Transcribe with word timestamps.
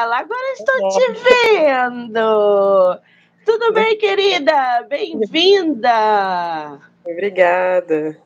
ela, 0.00 0.18
agora 0.20 0.52
estou 0.52 0.88
te 0.88 1.12
vendo. 1.12 2.98
Tudo 3.44 3.72
bem, 3.72 3.98
querida? 3.98 4.86
Bem-vinda. 4.88 6.78
Obrigada. 7.04 8.16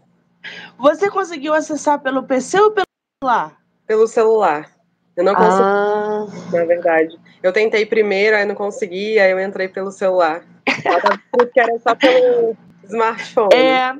Você 0.79 1.11
conseguiu 1.11 1.53
acessar 1.53 2.01
pelo 2.01 2.23
PC 2.23 2.61
ou 2.61 2.71
pelo 2.71 2.87
celular? 3.21 3.57
Pelo 3.87 4.07
celular. 4.07 4.71
Eu 5.17 5.25
não 5.25 5.35
consegui, 5.35 5.63
ah. 5.63 6.27
na 6.53 6.65
verdade. 6.65 7.19
Eu 7.43 7.53
tentei 7.53 7.85
primeiro, 7.85 8.37
aí 8.37 8.45
não 8.45 8.55
consegui, 8.55 9.19
aí 9.19 9.33
eu 9.33 9.41
entrei 9.41 9.69
pelo 9.69 9.91
celular. 9.91 10.45
Porque 11.33 11.59
era 11.59 11.77
só 11.81 11.95
pelo 11.97 12.57
smartphone. 12.85 13.55
É, 13.55 13.95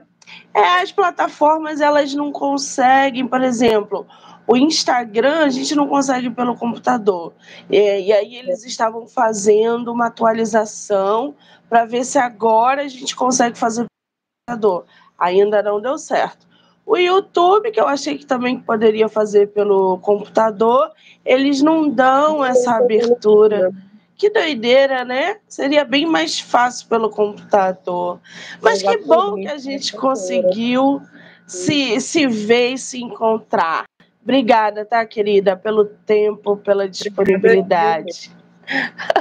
é, 0.55 0.81
as 0.81 0.93
plataformas 0.93 1.81
elas 1.81 2.15
não 2.15 2.31
conseguem, 2.31 3.27
por 3.27 3.43
exemplo, 3.43 4.07
o 4.47 4.57
Instagram 4.57 5.45
a 5.45 5.49
gente 5.49 5.75
não 5.75 5.89
consegue 5.89 6.31
pelo 6.31 6.57
computador. 6.57 7.33
É, 7.71 8.01
e 8.01 8.13
aí 8.13 8.37
eles 8.37 8.65
estavam 8.65 9.07
fazendo 9.07 9.93
uma 9.93 10.07
atualização 10.07 11.35
para 11.69 11.85
ver 11.85 12.05
se 12.05 12.19
agora 12.19 12.83
a 12.83 12.89
gente 12.89 13.17
consegue 13.17 13.57
fazer 13.57 13.87
pelo 13.87 14.57
computador. 14.57 14.85
Ainda 15.19 15.63
não 15.63 15.81
deu 15.81 15.97
certo. 15.97 16.47
O 16.87 16.99
YouTube, 16.99 17.71
que 17.71 17.81
eu 17.81 17.89
achei 17.89 18.19
que 18.19 18.27
também 18.27 18.61
poderia 18.61 19.09
fazer 19.09 19.49
pelo 19.49 19.99
computador, 19.99 20.93
eles 21.25 21.63
não 21.63 21.89
dão 21.89 22.45
essa 22.45 22.77
abertura. 22.77 23.71
Que 24.17 24.29
doideira, 24.29 25.05
né? 25.05 25.39
Seria 25.49 25.85
bem 25.85 26.05
mais 26.05 26.39
fácil 26.39 26.87
pelo 26.89 27.09
computador. 27.09 28.21
Mas 28.61 28.83
que 28.83 28.99
bom 28.99 29.37
que 29.37 29.49
a 29.49 29.57
gente 29.57 29.97
conseguiu 29.97 31.01
se, 31.47 31.99
se 32.01 32.27
ver 32.27 32.75
e 32.75 32.79
se 32.79 33.03
encontrar. 33.03 33.85
Obrigada, 34.25 34.87
tá, 34.87 35.05
querida, 35.05 35.55
pelo 35.55 35.85
tempo, 35.85 36.57
pela 36.57 36.89
disponibilidade. 36.89 38.33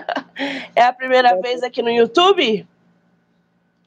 É 0.74 0.82
a 0.82 0.94
primeira 0.94 1.40
vez 1.40 1.62
aqui 1.62 1.82
no 1.82 1.90
YouTube? 1.90 2.66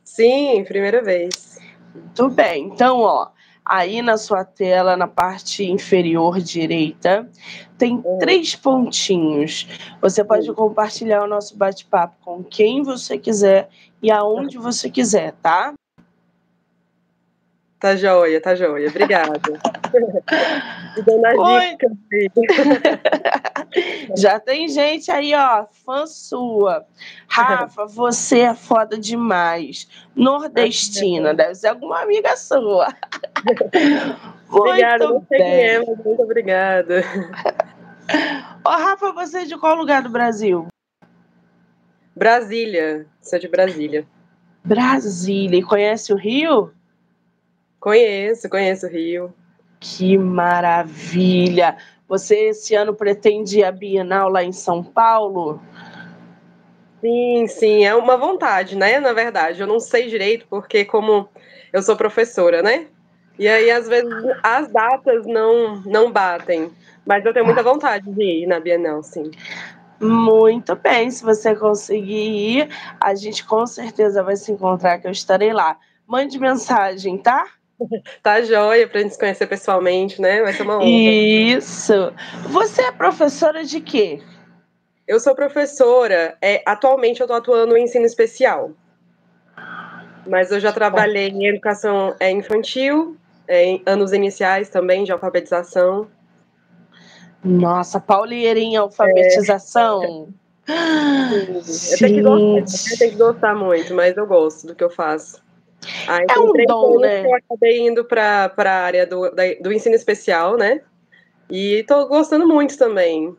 Sim, 0.05 0.63
primeira 0.65 1.03
vez. 1.03 1.59
Muito 1.93 2.29
bem. 2.29 2.67
Então, 2.67 3.01
ó, 3.01 3.29
aí 3.65 4.01
na 4.03 4.17
sua 4.17 4.45
tela, 4.45 4.97
na 4.97 5.09
parte 5.09 5.65
inferior 5.65 6.39
direita, 6.39 7.29
tem 7.77 7.95
uhum. 8.05 8.19
três 8.19 8.55
pontinhos. 8.55 9.67
Você 10.01 10.23
pode 10.23 10.53
compartilhar 10.53 11.25
o 11.25 11.27
nosso 11.27 11.57
bate-papo 11.57 12.15
com 12.23 12.45
quem 12.45 12.83
você 12.83 13.19
quiser 13.19 13.69
e 14.01 14.11
aonde 14.11 14.59
você 14.59 14.89
quiser, 14.89 15.33
tá? 15.43 15.75
Tá 17.81 17.97
joia, 17.97 18.41
tá 18.41 18.55
joia. 18.55 18.89
Obrigada. 18.89 19.41
Já 24.17 24.41
tem 24.41 24.69
gente 24.69 25.11
aí, 25.11 25.35
ó, 25.35 25.67
fã 25.85 26.07
sua. 26.07 26.87
Rafa, 27.29 27.87
você 27.87 28.41
é 28.41 28.55
foda 28.55 28.99
demais. 28.99 29.89
Nordestina, 30.15 31.35
deve 31.35 31.55
ser 31.55 31.69
alguma 31.69 32.03
amiga 32.03 32.37
sua. 32.37 32.89
obrigada, 34.51 35.09
muito 35.09 35.27
bem. 35.29 35.41
É, 35.41 35.81
muito 35.81 36.23
obrigada. 36.23 37.03
Ó, 38.65 38.71
Rafa, 38.71 39.13
você 39.13 39.39
é 39.39 39.45
de 39.45 39.59
qual 39.59 39.77
lugar 39.77 40.03
do 40.03 40.09
Brasil? 40.09 40.67
Brasília, 42.15 43.07
sou 43.21 43.39
de 43.39 43.49
Brasília. 43.49 44.07
Brasília, 44.65 45.59
e 45.59 45.63
conhece 45.63 46.13
o 46.13 46.17
Rio? 46.17 46.73
Conheço, 47.79 48.49
conheço 48.49 48.87
o 48.87 48.91
Rio. 48.91 49.35
Que 49.81 50.17
maravilha! 50.17 51.77
Você 52.09 52.49
esse 52.49 52.75
ano 52.75 52.95
pretende 52.95 53.65
a 53.65 53.73
Bienal 53.73 54.29
lá 54.29 54.43
em 54.43 54.53
São 54.53 54.83
Paulo? 54.83 55.61
Sim, 57.01 57.47
sim, 57.47 57.85
é 57.85 57.95
uma 57.95 58.17
vontade, 58.17 58.77
né? 58.77 58.99
Na 59.01 59.13
verdade, 59.13 59.61
eu 59.61 59.67
não 59.67 59.79
sei 59.79 60.09
direito, 60.09 60.47
porque 60.49 60.85
como 60.85 61.29
eu 61.73 61.83
sou 61.83 61.97
professora, 61.97 62.63
né? 62.63 62.87
E 63.39 63.47
aí, 63.47 63.71
às 63.71 63.87
vezes, 63.87 64.11
as 64.43 64.73
datas 64.73 65.27
não, 65.27 65.83
não 65.83 66.11
batem. 66.11 66.71
Mas 67.05 67.25
eu 67.25 67.33
tenho 67.33 67.45
muita 67.45 67.63
vontade 67.63 68.11
de 68.11 68.43
ir 68.43 68.47
na 68.47 68.59
Bienal, 68.59 69.03
sim. 69.03 69.31
Muito 70.01 70.75
bem, 70.77 71.11
se 71.11 71.23
você 71.23 71.55
conseguir 71.55 72.59
ir, 72.59 72.69
a 73.01 73.15
gente 73.15 73.45
com 73.45 73.67
certeza 73.67 74.23
vai 74.23 74.37
se 74.37 74.53
encontrar, 74.53 74.99
que 74.99 75.07
eu 75.07 75.13
estarei 75.13 75.53
lá. 75.53 75.79
Mande 76.07 76.39
mensagem, 76.39 77.19
tá? 77.19 77.47
Tá 78.23 78.43
joia 78.43 78.89
pra 78.89 79.01
gente 79.01 79.13
se 79.13 79.19
conhecer 79.19 79.47
pessoalmente, 79.47 80.21
né? 80.21 80.43
Vai 80.43 80.53
ser 80.53 80.63
uma 80.63 80.77
honra. 80.77 80.89
Isso. 80.89 82.13
Você 82.49 82.83
é 82.83 82.93
professora 82.93 83.65
de 83.65 83.81
quê? 83.81 84.21
Eu 85.07 85.21
sou 85.21 85.35
professora. 85.35 86.37
É, 86.41 86.63
atualmente 86.67 87.21
eu 87.21 87.27
tô 87.27 87.35
atuando 87.35 87.77
em 87.77 87.85
ensino 87.85 88.05
especial. 88.05 88.73
Mas 90.27 90.51
eu 90.51 90.59
já 90.59 90.73
trabalhei 90.73 91.29
em 91.29 91.47
educação 91.47 92.17
é, 92.19 92.31
infantil, 92.31 93.17
é, 93.47 93.65
em 93.65 93.83
anos 93.87 94.13
iniciais 94.13 94.69
também, 94.69 95.05
de 95.05 95.13
alfabetização. 95.13 96.09
Nossa, 97.45 98.01
Paulieira 98.01 98.59
em 98.59 98.77
alfabetização. 98.77 100.29
É. 100.33 100.47
Eu 101.57 101.99
tenho 101.99 102.15
que, 102.17 102.23
gostar, 102.23 102.93
eu 102.93 102.99
tenho 102.99 103.11
que 103.13 103.17
gostar 103.17 103.55
muito, 103.55 103.95
mas 103.95 104.17
eu 104.17 104.27
gosto 104.27 104.67
do 104.67 104.75
que 104.75 104.83
eu 104.83 104.91
faço. 104.91 105.41
Ah, 106.09 106.21
é 106.29 106.39
um 106.39 106.53
dom, 106.67 106.99
né? 107.01 107.25
Eu 107.25 107.35
acabei 107.35 107.87
indo 107.87 108.05
para 108.05 108.53
a 108.57 108.71
área 108.71 109.07
do, 109.07 109.31
da, 109.31 109.43
do 109.61 109.73
ensino 109.73 109.95
especial, 109.95 110.57
né? 110.57 110.81
E 111.51 111.75
estou 111.75 112.07
gostando 112.07 112.47
muito 112.47 112.77
também. 112.77 113.37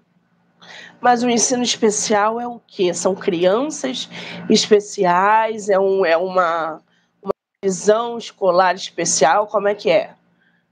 Mas 1.00 1.24
o 1.24 1.30
ensino 1.30 1.64
especial 1.64 2.40
é 2.40 2.48
o 2.48 2.60
quê? 2.66 2.94
São 2.94 3.14
crianças 3.14 4.10
especiais? 4.50 5.70
É, 5.70 5.78
um, 5.80 6.06
é 6.06 6.18
uma, 6.18 6.82
uma 7.22 7.34
visão 7.64 8.18
escolar 8.18 8.76
especial? 8.76 9.48
Como 9.48 9.68
é 9.68 9.76
que 9.76 9.90
é? 9.90 10.12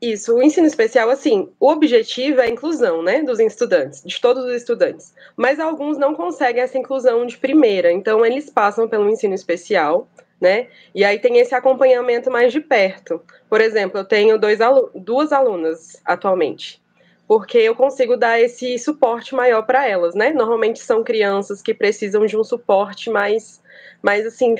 Isso, 0.01 0.35
o 0.35 0.43
ensino 0.43 0.67
especial, 0.67 1.09
assim, 1.09 1.49
o 1.59 1.69
objetivo 1.69 2.41
é 2.41 2.45
a 2.45 2.49
inclusão, 2.49 3.01
né, 3.01 3.23
dos 3.23 3.39
estudantes, 3.39 4.03
de 4.03 4.19
todos 4.19 4.43
os 4.43 4.53
estudantes. 4.53 5.13
Mas 5.37 5.59
alguns 5.59 5.97
não 5.97 6.13
conseguem 6.13 6.61
essa 6.61 6.77
inclusão 6.77 7.25
de 7.25 7.37
primeira, 7.37 7.91
então 7.91 8.25
eles 8.25 8.49
passam 8.49 8.89
pelo 8.89 9.09
ensino 9.09 9.33
especial, 9.33 10.07
né? 10.45 10.67
E 10.93 11.03
aí 11.03 11.17
tem 11.17 11.39
esse 11.39 11.55
acompanhamento 11.55 12.29
mais 12.29 12.53
de 12.53 12.59
perto. 12.59 13.19
Por 13.49 13.59
exemplo, 13.59 13.99
eu 13.99 14.05
tenho 14.05 14.37
dois 14.37 14.61
alu 14.61 14.91
duas 14.93 15.33
alunas 15.33 15.99
atualmente, 16.05 16.79
porque 17.27 17.57
eu 17.57 17.73
consigo 17.73 18.15
dar 18.15 18.39
esse 18.39 18.77
suporte 18.77 19.33
maior 19.33 19.63
para 19.63 19.87
elas, 19.87 20.13
né? 20.13 20.29
Normalmente 20.29 20.77
são 20.79 21.03
crianças 21.03 21.63
que 21.63 21.73
precisam 21.73 22.27
de 22.27 22.37
um 22.37 22.43
suporte 22.43 23.09
mais, 23.09 23.59
mais 24.03 24.23
assim, 24.23 24.55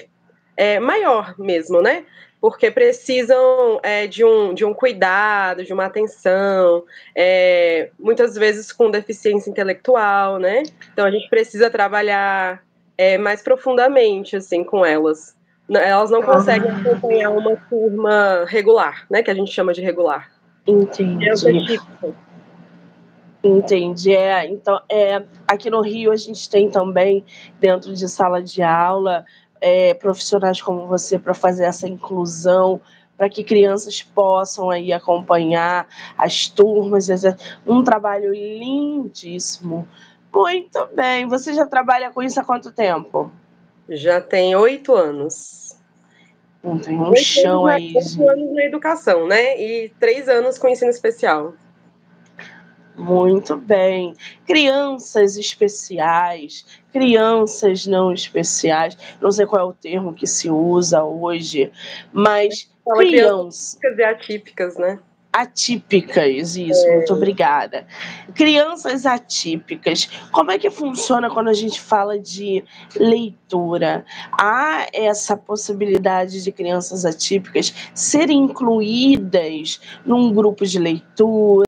é, 0.58 0.80
maior 0.80 1.36
mesmo, 1.38 1.80
né? 1.84 2.04
Porque 2.42 2.72
precisam 2.72 3.80
é, 3.84 4.08
de, 4.08 4.26
um, 4.26 4.56
de 4.56 4.66
um 4.66 4.74
cuidado, 4.74 5.64
de 5.64 5.72
uma 5.72 5.86
atenção, 5.86 6.84
é, 7.16 7.92
muitas 8.00 8.34
vezes 8.34 8.72
com 8.72 8.90
deficiência 8.90 9.52
intelectual, 9.52 10.40
né? 10.40 10.64
Então 10.92 11.06
a 11.06 11.12
gente 11.12 11.30
precisa 11.30 11.70
trabalhar 11.70 12.64
é, 12.98 13.20
mais 13.20 13.44
profundamente 13.44 14.36
assim 14.36 14.64
com 14.64 14.84
elas. 14.84 15.36
Elas 15.70 16.12
não 16.12 16.22
conseguem 16.22 16.70
ah. 16.70 16.78
acompanhar 16.78 17.32
uma 17.32 17.56
turma 17.70 18.46
regular, 18.48 19.06
né? 19.10 19.24
Que 19.24 19.32
a 19.32 19.34
gente 19.34 19.52
chama 19.52 19.74
de 19.74 19.82
regular. 19.82 20.32
Entendi. 20.68 21.28
É 21.30 21.34
Entendi. 23.44 24.12
É, 24.14 24.48
então, 24.48 24.82
é, 24.90 25.24
aqui 25.48 25.70
no 25.70 25.82
Rio 25.82 26.12
a 26.12 26.16
gente 26.16 26.50
tem 26.50 26.70
também, 26.70 27.24
dentro 27.60 27.94
de 27.94 28.10
sala 28.10 28.42
de 28.42 28.64
aula, 28.64 29.24
é, 29.62 29.94
profissionais 29.94 30.62
como 30.62 30.88
você 30.88 31.20
para 31.20 31.34
fazer 31.34 31.66
essa 31.66 31.88
inclusão, 31.88 32.82
para 33.16 33.30
que 33.30 33.44
crianças 33.44 34.02
possam 34.02 34.72
aí 34.72 34.92
acompanhar 34.92 35.88
as 36.18 36.48
turmas. 36.48 37.08
Um 37.66 37.84
trabalho 37.84 38.34
lindíssimo. 38.34 39.88
Muito 40.34 40.90
bem. 40.96 41.28
Você 41.28 41.54
já 41.54 41.66
trabalha 41.66 42.12
com 42.12 42.22
isso 42.22 42.40
há 42.40 42.44
quanto 42.44 42.72
tempo? 42.72 43.32
Já 43.88 44.20
tem 44.20 44.56
oito 44.56 44.94
anos. 44.94 45.65
Não 46.66 46.80
tem 46.80 47.00
um 47.00 47.16
chão 47.16 47.68
aí. 47.68 47.94
Oito 47.96 48.28
anos 48.28 48.54
na 48.54 48.66
educação, 48.66 49.28
né? 49.28 49.62
E 49.62 49.90
três 50.00 50.28
anos 50.28 50.58
com 50.58 50.68
ensino 50.68 50.90
especial. 50.90 51.54
Muito 52.98 53.56
bem. 53.56 54.16
Crianças 54.48 55.38
especiais, 55.38 56.66
crianças 56.92 57.86
não 57.86 58.12
especiais, 58.12 58.98
não 59.22 59.32
sei 59.32 59.46
qual 59.46 59.62
é 59.62 59.70
o 59.70 59.74
termo 59.74 60.14
que 60.14 60.26
se 60.26 60.50
usa 60.50 61.04
hoje, 61.04 61.72
mas 62.12 62.68
crianças. 62.98 63.78
Crianças 63.80 64.16
atípicas, 64.16 64.78
né? 64.78 65.00
Atípicas, 65.36 66.56
isso, 66.56 66.88
é. 66.88 66.96
muito 66.96 67.14
obrigada. 67.14 67.86
Crianças 68.34 69.06
atípicas, 69.06 70.10
como 70.32 70.50
é 70.50 70.58
que 70.58 70.70
funciona 70.70 71.30
quando 71.30 71.50
a 71.50 71.54
gente 71.54 71.82
fala 71.82 72.18
de 72.18 72.64
leitura? 72.96 74.06
Há 74.32 74.88
essa 74.94 75.36
possibilidade 75.36 76.42
de 76.42 76.52
crianças 76.54 77.06
atípicas 77.06 77.74
serem 77.94 78.44
incluídas 78.44 79.82
num 80.06 80.34
grupo 80.34 80.66
de 80.66 80.80
leitura? 80.80 81.66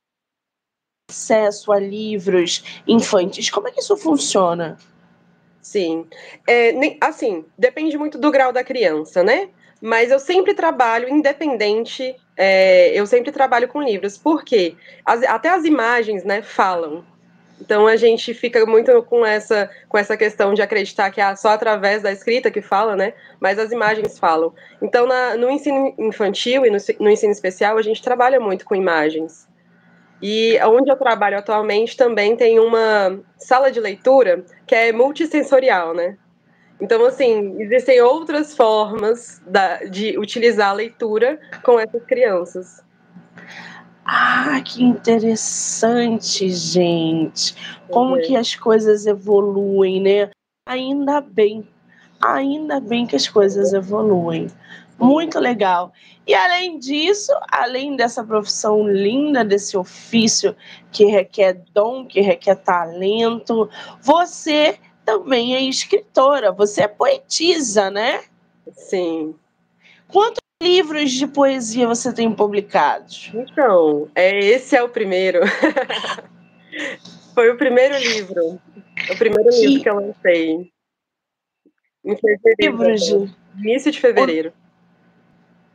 acesso 1.09 1.71
a 1.71 1.79
livros 1.79 2.63
infantis? 2.87 3.49
Como 3.49 3.67
é 3.67 3.71
que 3.71 3.79
isso 3.79 3.95
funciona? 3.97 4.77
Sim. 5.61 6.05
É, 6.47 6.73
assim, 7.01 7.45
depende 7.57 7.97
muito 7.97 8.17
do 8.17 8.31
grau 8.31 8.53
da 8.53 8.63
criança, 8.63 9.23
né? 9.23 9.49
Mas 9.81 10.11
eu 10.11 10.19
sempre 10.19 10.53
trabalho 10.53 11.07
independente, 11.07 12.15
é, 12.35 12.91
eu 12.99 13.05
sempre 13.05 13.31
trabalho 13.31 13.67
com 13.67 13.81
livros, 13.81 14.17
porque 14.17 14.75
as, 15.05 15.23
até 15.23 15.49
as 15.49 15.65
imagens, 15.65 16.23
né, 16.23 16.41
falam. 16.41 17.03
Então 17.59 17.87
a 17.87 17.95
gente 17.95 18.33
fica 18.33 18.65
muito 18.65 19.01
com 19.03 19.25
essa, 19.25 19.69
com 19.89 19.97
essa 19.97 20.15
questão 20.15 20.53
de 20.53 20.61
acreditar 20.61 21.09
que 21.09 21.19
é 21.19 21.35
só 21.35 21.49
através 21.49 22.03
da 22.03 22.11
escrita 22.11 22.51
que 22.51 22.61
fala, 22.61 22.95
né? 22.95 23.13
Mas 23.39 23.57
as 23.57 23.71
imagens 23.71 24.19
falam. 24.19 24.53
Então 24.81 25.07
na, 25.07 25.35
no 25.35 25.49
ensino 25.49 25.93
infantil 25.97 26.65
e 26.65 26.69
no, 26.69 26.77
no 26.99 27.09
ensino 27.09 27.31
especial 27.31 27.77
a 27.77 27.81
gente 27.81 28.01
trabalha 28.01 28.39
muito 28.39 28.63
com 28.63 28.75
imagens. 28.75 29.47
E 30.21 30.59
onde 30.63 30.89
eu 30.89 30.95
trabalho 30.95 31.37
atualmente 31.37 31.95
também 31.95 32.35
tem 32.35 32.59
uma 32.59 33.19
sala 33.37 33.71
de 33.71 33.79
leitura 33.79 34.43
que 34.65 34.75
é 34.75 34.91
multissensorial, 34.91 35.93
né? 35.93 36.17
Então, 36.79 37.03
assim, 37.05 37.59
existem 37.59 38.01
outras 38.01 38.55
formas 38.55 39.41
da, 39.47 39.83
de 39.85 40.17
utilizar 40.17 40.69
a 40.69 40.73
leitura 40.73 41.39
com 41.63 41.79
essas 41.79 42.03
crianças. 42.05 42.83
Ah, 44.05 44.61
que 44.63 44.83
interessante, 44.83 46.49
gente. 46.49 47.55
Como 47.89 48.15
uhum. 48.15 48.21
que 48.21 48.35
as 48.37 48.55
coisas 48.55 49.05
evoluem, 49.05 50.01
né? 50.01 50.29
Ainda 50.67 51.19
bem. 51.19 51.67
Ainda 52.21 52.79
bem 52.79 53.05
que 53.05 53.15
as 53.15 53.27
coisas 53.27 53.73
evoluem. 53.73 54.47
Muito 54.99 55.39
legal. 55.39 55.91
E 56.25 56.33
além 56.33 56.79
disso, 56.79 57.31
além 57.51 57.95
dessa 57.95 58.23
profissão 58.23 58.87
linda, 58.87 59.45
desse 59.45 59.77
ofício 59.77 60.55
que 60.91 61.05
requer 61.05 61.61
dom, 61.73 62.05
que 62.05 62.19
requer 62.21 62.55
talento, 62.55 63.69
você 64.01 64.77
também 65.07 65.55
é 65.55 65.61
escritora, 65.61 66.51
você 66.51 66.81
é 66.81 66.87
poetisa, 66.89 67.89
né? 67.89 68.25
Sim. 68.73 69.33
Quantos 70.09 70.41
livros 70.61 71.11
de 71.11 71.25
poesia 71.25 71.87
você 71.87 72.11
tem 72.11 72.29
publicados? 72.33 73.31
Então, 73.33 74.09
é, 74.13 74.37
esse 74.37 74.75
é 74.75 74.83
o 74.83 74.89
primeiro. 74.89 75.39
Foi 77.33 77.49
o 77.49 77.57
primeiro 77.57 77.97
livro. 77.97 78.59
O 79.09 79.17
primeiro 79.17 79.49
que... 79.49 79.65
livro 79.65 79.83
que 79.83 79.89
eu 79.89 79.95
lancei. 79.95 80.71
Em 82.03 82.17
fevereiro. 82.17 82.55
Livros 82.59 83.01
de... 83.01 83.35
Início 83.63 83.91
de 83.93 84.01
fevereiro. 84.01 84.53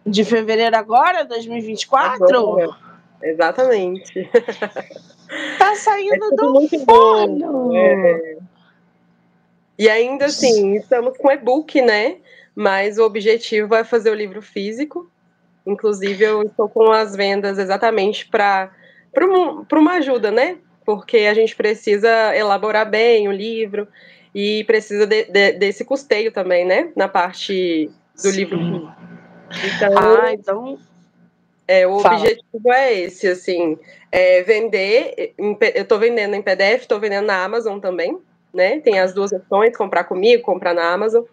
De 0.05 0.25
fevereiro 0.26 0.76
agora, 0.76 1.25
2024? 1.25 2.25
Agora. 2.26 2.76
Exatamente. 3.23 4.31
Tá 5.58 5.75
saindo 5.76 6.26
é 6.32 6.37
do 6.37 6.69
forno. 6.84 7.75
É. 7.75 8.51
E 9.78 9.88
ainda 9.88 10.26
assim, 10.26 10.76
estamos 10.76 11.16
com 11.16 11.30
e-book, 11.30 11.80
né? 11.80 12.16
Mas 12.54 12.98
o 12.98 13.04
objetivo 13.04 13.74
é 13.74 13.84
fazer 13.84 14.10
o 14.10 14.14
livro 14.14 14.42
físico. 14.42 15.10
Inclusive, 15.66 16.24
eu 16.24 16.42
estou 16.42 16.69
com 16.69 16.90
as 16.90 17.16
vendas 17.16 17.58
exatamente 17.58 18.28
para 18.28 18.70
uma 19.72 19.92
ajuda, 19.94 20.30
né? 20.30 20.58
Porque 20.84 21.19
a 21.19 21.34
gente 21.34 21.54
precisa 21.56 22.36
elaborar 22.36 22.88
bem 22.88 23.28
o 23.28 23.32
livro 23.32 23.88
e 24.34 24.64
precisa 24.64 25.06
de, 25.06 25.24
de, 25.24 25.52
desse 25.52 25.84
custeio 25.84 26.32
também, 26.32 26.64
né? 26.64 26.90
Na 26.96 27.08
parte 27.08 27.90
do 28.14 28.30
Sim. 28.30 28.36
livro. 28.36 28.58
Então, 29.64 29.98
ah, 29.98 30.32
então... 30.32 30.78
É, 31.66 31.86
o 31.86 32.00
Fala. 32.00 32.16
objetivo 32.16 32.72
é 32.72 32.92
esse, 32.92 33.28
assim, 33.28 33.78
é 34.10 34.42
vender, 34.42 35.32
eu 35.38 35.82
estou 35.82 35.98
vendendo 35.98 36.34
em 36.34 36.42
PDF, 36.42 36.82
estou 36.82 36.98
vendendo 36.98 37.26
na 37.26 37.42
Amazon 37.42 37.78
também, 37.78 38.19
né? 38.52 38.81
Tem 38.81 38.99
as 38.99 39.12
duas 39.12 39.32
opções, 39.32 39.76
comprar 39.76 40.04
comigo, 40.04 40.43
comprar 40.43 40.75
na 40.75 40.93
Amazon. 40.93 41.25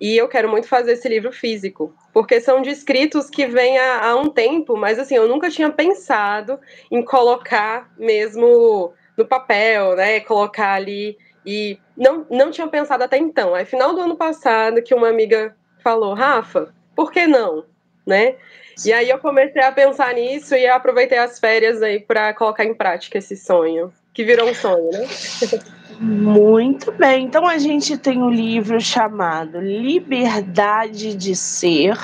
E 0.00 0.16
eu 0.16 0.26
quero 0.26 0.48
muito 0.48 0.66
fazer 0.66 0.92
esse 0.92 1.08
livro 1.08 1.30
físico, 1.30 1.94
porque 2.12 2.40
são 2.40 2.60
de 2.60 2.70
escritos 2.70 3.30
que 3.30 3.46
vêm 3.46 3.78
há, 3.78 4.08
há 4.08 4.16
um 4.16 4.28
tempo, 4.28 4.76
mas 4.76 4.98
assim, 4.98 5.14
eu 5.14 5.28
nunca 5.28 5.48
tinha 5.48 5.70
pensado 5.70 6.58
em 6.90 7.04
colocar 7.04 7.88
mesmo 7.96 8.92
no 9.16 9.24
papel, 9.24 9.94
né? 9.94 10.20
Colocar 10.20 10.72
ali. 10.72 11.16
E 11.46 11.78
não, 11.96 12.26
não 12.30 12.50
tinha 12.50 12.66
pensado 12.66 13.04
até 13.04 13.16
então. 13.16 13.54
Aí, 13.54 13.64
final 13.64 13.94
do 13.94 14.00
ano 14.00 14.16
passado, 14.16 14.82
que 14.82 14.94
uma 14.94 15.08
amiga 15.08 15.56
falou, 15.82 16.14
Rafa, 16.14 16.74
por 16.96 17.12
que 17.12 17.26
não? 17.26 17.64
Né? 18.04 18.36
E 18.84 18.92
aí 18.92 19.08
eu 19.08 19.18
comecei 19.18 19.62
a 19.62 19.70
pensar 19.70 20.14
nisso 20.14 20.54
e 20.54 20.66
aproveitei 20.66 21.18
as 21.18 21.38
férias 21.38 21.82
aí 21.82 22.00
para 22.00 22.34
colocar 22.34 22.64
em 22.64 22.74
prática 22.74 23.18
esse 23.18 23.36
sonho, 23.36 23.92
que 24.12 24.24
virou 24.24 24.48
um 24.48 24.54
sonho, 24.54 24.90
né? 24.90 25.06
Muito 26.02 26.90
bem. 26.90 27.26
Então 27.26 27.46
a 27.46 27.58
gente 27.58 27.96
tem 27.96 28.20
um 28.20 28.28
livro 28.28 28.80
chamado 28.80 29.60
Liberdade 29.60 31.14
de 31.14 31.36
Ser, 31.36 31.96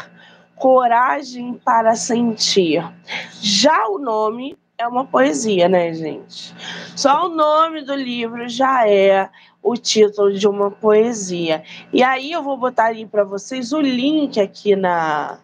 Coragem 0.55 1.55
para 1.65 1.97
Sentir. 1.97 2.89
Já 3.41 3.89
o 3.89 3.99
nome 3.99 4.57
é 4.79 4.87
uma 4.87 5.05
poesia, 5.05 5.69
né, 5.69 5.93
gente? 5.93 6.55
Só 6.95 7.27
o 7.27 7.29
nome 7.29 7.83
do 7.83 7.93
livro 7.97 8.49
já 8.49 8.89
é 8.89 9.29
o 9.61 9.75
título 9.75 10.33
de 10.33 10.47
uma 10.47 10.71
poesia. 10.71 11.65
E 11.93 12.01
aí 12.01 12.31
eu 12.31 12.41
vou 12.41 12.57
botar 12.57 12.85
aí 12.85 13.05
para 13.05 13.25
vocês 13.25 13.73
o 13.73 13.81
link 13.81 14.39
aqui 14.39 14.77
na, 14.77 15.41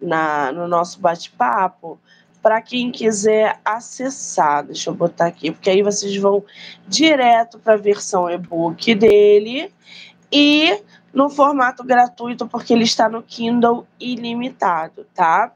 na 0.00 0.52
no 0.52 0.68
nosso 0.68 1.00
bate-papo 1.00 1.98
para 2.42 2.62
quem 2.62 2.90
quiser 2.90 3.60
acessar. 3.64 4.64
Deixa 4.64 4.90
eu 4.90 4.94
botar 4.94 5.26
aqui, 5.26 5.50
porque 5.50 5.70
aí 5.70 5.82
vocês 5.82 6.16
vão 6.16 6.44
direto 6.86 7.58
para 7.58 7.74
a 7.74 7.78
versão 7.78 8.30
e-book 8.30 8.94
dele 8.94 9.72
e 10.30 10.82
no 11.12 11.30
formato 11.30 11.82
gratuito, 11.82 12.46
porque 12.46 12.72
ele 12.72 12.84
está 12.84 13.08
no 13.08 13.22
Kindle 13.22 13.86
ilimitado, 13.98 15.06
tá? 15.14 15.52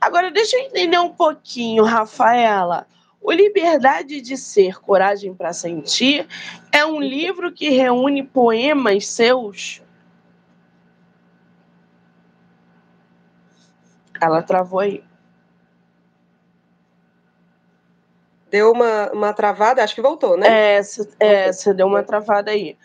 Agora, 0.00 0.30
deixa 0.30 0.56
eu 0.56 0.64
entender 0.64 0.98
um 0.98 1.10
pouquinho, 1.10 1.84
Rafaela. 1.84 2.86
O 3.20 3.32
Liberdade 3.32 4.20
de 4.20 4.36
Ser, 4.36 4.78
Coragem 4.78 5.34
para 5.34 5.54
Sentir 5.54 6.26
é 6.70 6.84
um 6.84 7.00
livro 7.00 7.50
que 7.50 7.70
reúne 7.70 8.22
poemas 8.22 9.06
seus. 9.06 9.82
Ela 14.20 14.42
travou 14.42 14.80
aí. 14.80 15.02
Deu 18.54 18.70
uma, 18.70 19.10
uma 19.10 19.32
travada, 19.32 19.82
acho 19.82 19.96
que 19.96 20.00
voltou, 20.00 20.36
né? 20.36 20.76
É, 20.76 20.80
é 21.18 21.52
você 21.52 21.74
deu 21.74 21.88
uma 21.88 22.04
travada 22.04 22.52
aí. 22.52 22.76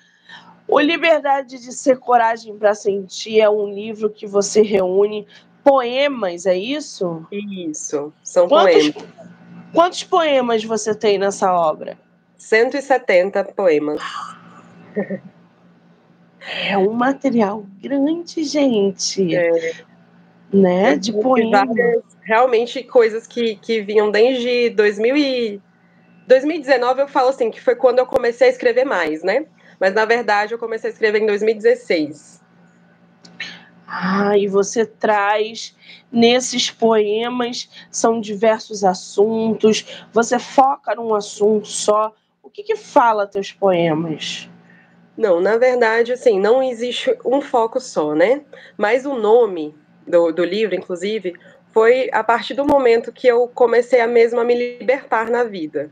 O 0.68 0.80
Liberdade 0.80 1.60
de 1.60 1.72
Ser 1.72 2.00
Coragem 2.00 2.58
para 2.58 2.74
Sentir 2.74 3.40
é 3.40 3.48
um 3.48 3.72
livro 3.72 4.10
que 4.10 4.26
você 4.26 4.64
reúne 4.64 5.28
poemas, 5.64 6.48
é 6.48 6.58
isso? 6.58 7.24
Isso, 7.32 8.12
são 8.24 8.48
Quantos... 8.48 8.90
poemas. 8.90 9.10
Quantos 9.72 10.04
poemas 10.06 10.64
você 10.64 10.96
tem 10.96 11.20
nessa 11.20 11.54
obra? 11.54 12.00
170 12.36 13.44
poemas. 13.44 14.02
É 16.66 16.76
um 16.80 16.94
material 16.94 17.64
grande, 17.80 18.44
gente. 18.44 19.36
É. 19.36 19.74
Né? 20.52 20.96
De 20.96 21.14
poemas. 21.14 21.70
Realmente 22.24 22.82
coisas 22.82 23.28
que, 23.28 23.56
que 23.58 23.82
vinham 23.82 24.10
desde 24.10 24.72
2000 24.72 25.16
e... 25.16 25.62
2019, 26.30 27.02
eu 27.02 27.08
falo 27.08 27.30
assim, 27.30 27.50
que 27.50 27.60
foi 27.60 27.76
quando 27.76 27.98
eu 27.98 28.06
comecei 28.06 28.48
a 28.48 28.52
escrever 28.52 28.86
mais, 28.86 29.24
né? 29.24 29.48
Mas 29.80 29.96
na 29.96 30.06
verdade 30.06 30.54
eu 30.54 30.60
comecei 30.60 30.92
a 30.92 30.94
escrever 30.94 31.24
em 31.24 31.26
2016. 31.26 32.40
Ah, 33.88 34.38
e 34.38 34.48
você 34.48 34.86
traz 34.86 35.76
nesses 36.12 36.70
poemas, 36.70 37.68
são 37.90 38.22
diversos 38.22 38.84
assuntos, 38.84 39.84
você 40.14 40.38
foca 40.38 40.94
num 40.94 41.16
assunto 41.16 41.68
só. 41.68 42.14
O 42.44 42.50
que, 42.50 42.62
que 42.62 42.76
fala 42.76 43.26
teus 43.26 43.52
poemas? 43.52 44.48
Não, 45.18 45.42
na 45.42 45.58
verdade, 45.58 46.14
assim, 46.14 46.40
não 46.40 46.62
existe 46.62 47.18
um 47.26 47.42
foco 47.42 47.80
só, 47.80 48.14
né? 48.14 48.44
Mas 48.78 49.04
o 49.04 49.16
nome 49.16 49.74
do, 50.06 50.32
do 50.32 50.46
livro, 50.46 50.76
inclusive, 50.76 51.34
foi 51.72 52.08
a 52.14 52.24
partir 52.24 52.54
do 52.54 52.64
momento 52.64 53.12
que 53.12 53.26
eu 53.26 53.48
comecei 53.48 54.00
a 54.00 54.08
mesmo 54.08 54.40
a 54.40 54.44
me 54.44 54.54
libertar 54.54 55.32
na 55.32 55.44
vida. 55.44 55.92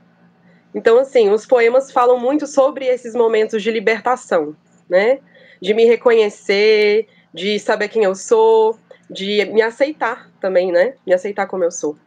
Então, 0.77 1.00
assim, 1.00 1.31
os 1.31 1.43
poemas 1.43 1.91
falam 1.91 2.19
muito 2.19 2.46
sobre 2.46 2.86
esses 2.86 3.15
momentos 3.15 3.63
de 3.63 3.72
libertação, 3.72 4.55
né? 4.88 5.17
De 5.60 5.74
me 5.74 5.86
reconhecer, 5.86 7.07
de 7.34 7.57
saber 7.57 7.88
quem 7.88 8.03
eu 8.03 8.13
sou, 8.13 8.77
de 9.10 9.43
me 9.46 9.63
aceitar 9.63 10.29
também, 10.39 10.72
né? 10.72 10.93
Me 11.03 11.15
aceitar 11.15 11.48
como 11.48 11.63
eu 11.63 11.72
sou. 11.72 11.98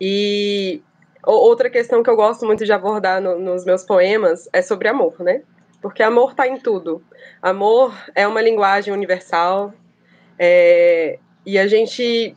E 0.00 0.82
outra 1.22 1.68
questão 1.68 2.02
que 2.02 2.08
eu 2.08 2.16
gosto 2.16 2.46
muito 2.46 2.64
de 2.64 2.72
abordar 2.72 3.20
no, 3.20 3.38
nos 3.38 3.66
meus 3.66 3.84
poemas 3.84 4.48
é 4.54 4.62
sobre 4.62 4.88
amor, 4.88 5.20
né? 5.20 5.42
Porque 5.82 6.02
amor 6.02 6.30
está 6.30 6.48
em 6.48 6.56
tudo. 6.56 7.04
Amor 7.42 7.94
é 8.14 8.26
uma 8.26 8.40
linguagem 8.40 8.94
universal 8.94 9.70
é, 10.38 11.18
e 11.44 11.58
a 11.58 11.66
gente 11.66 12.34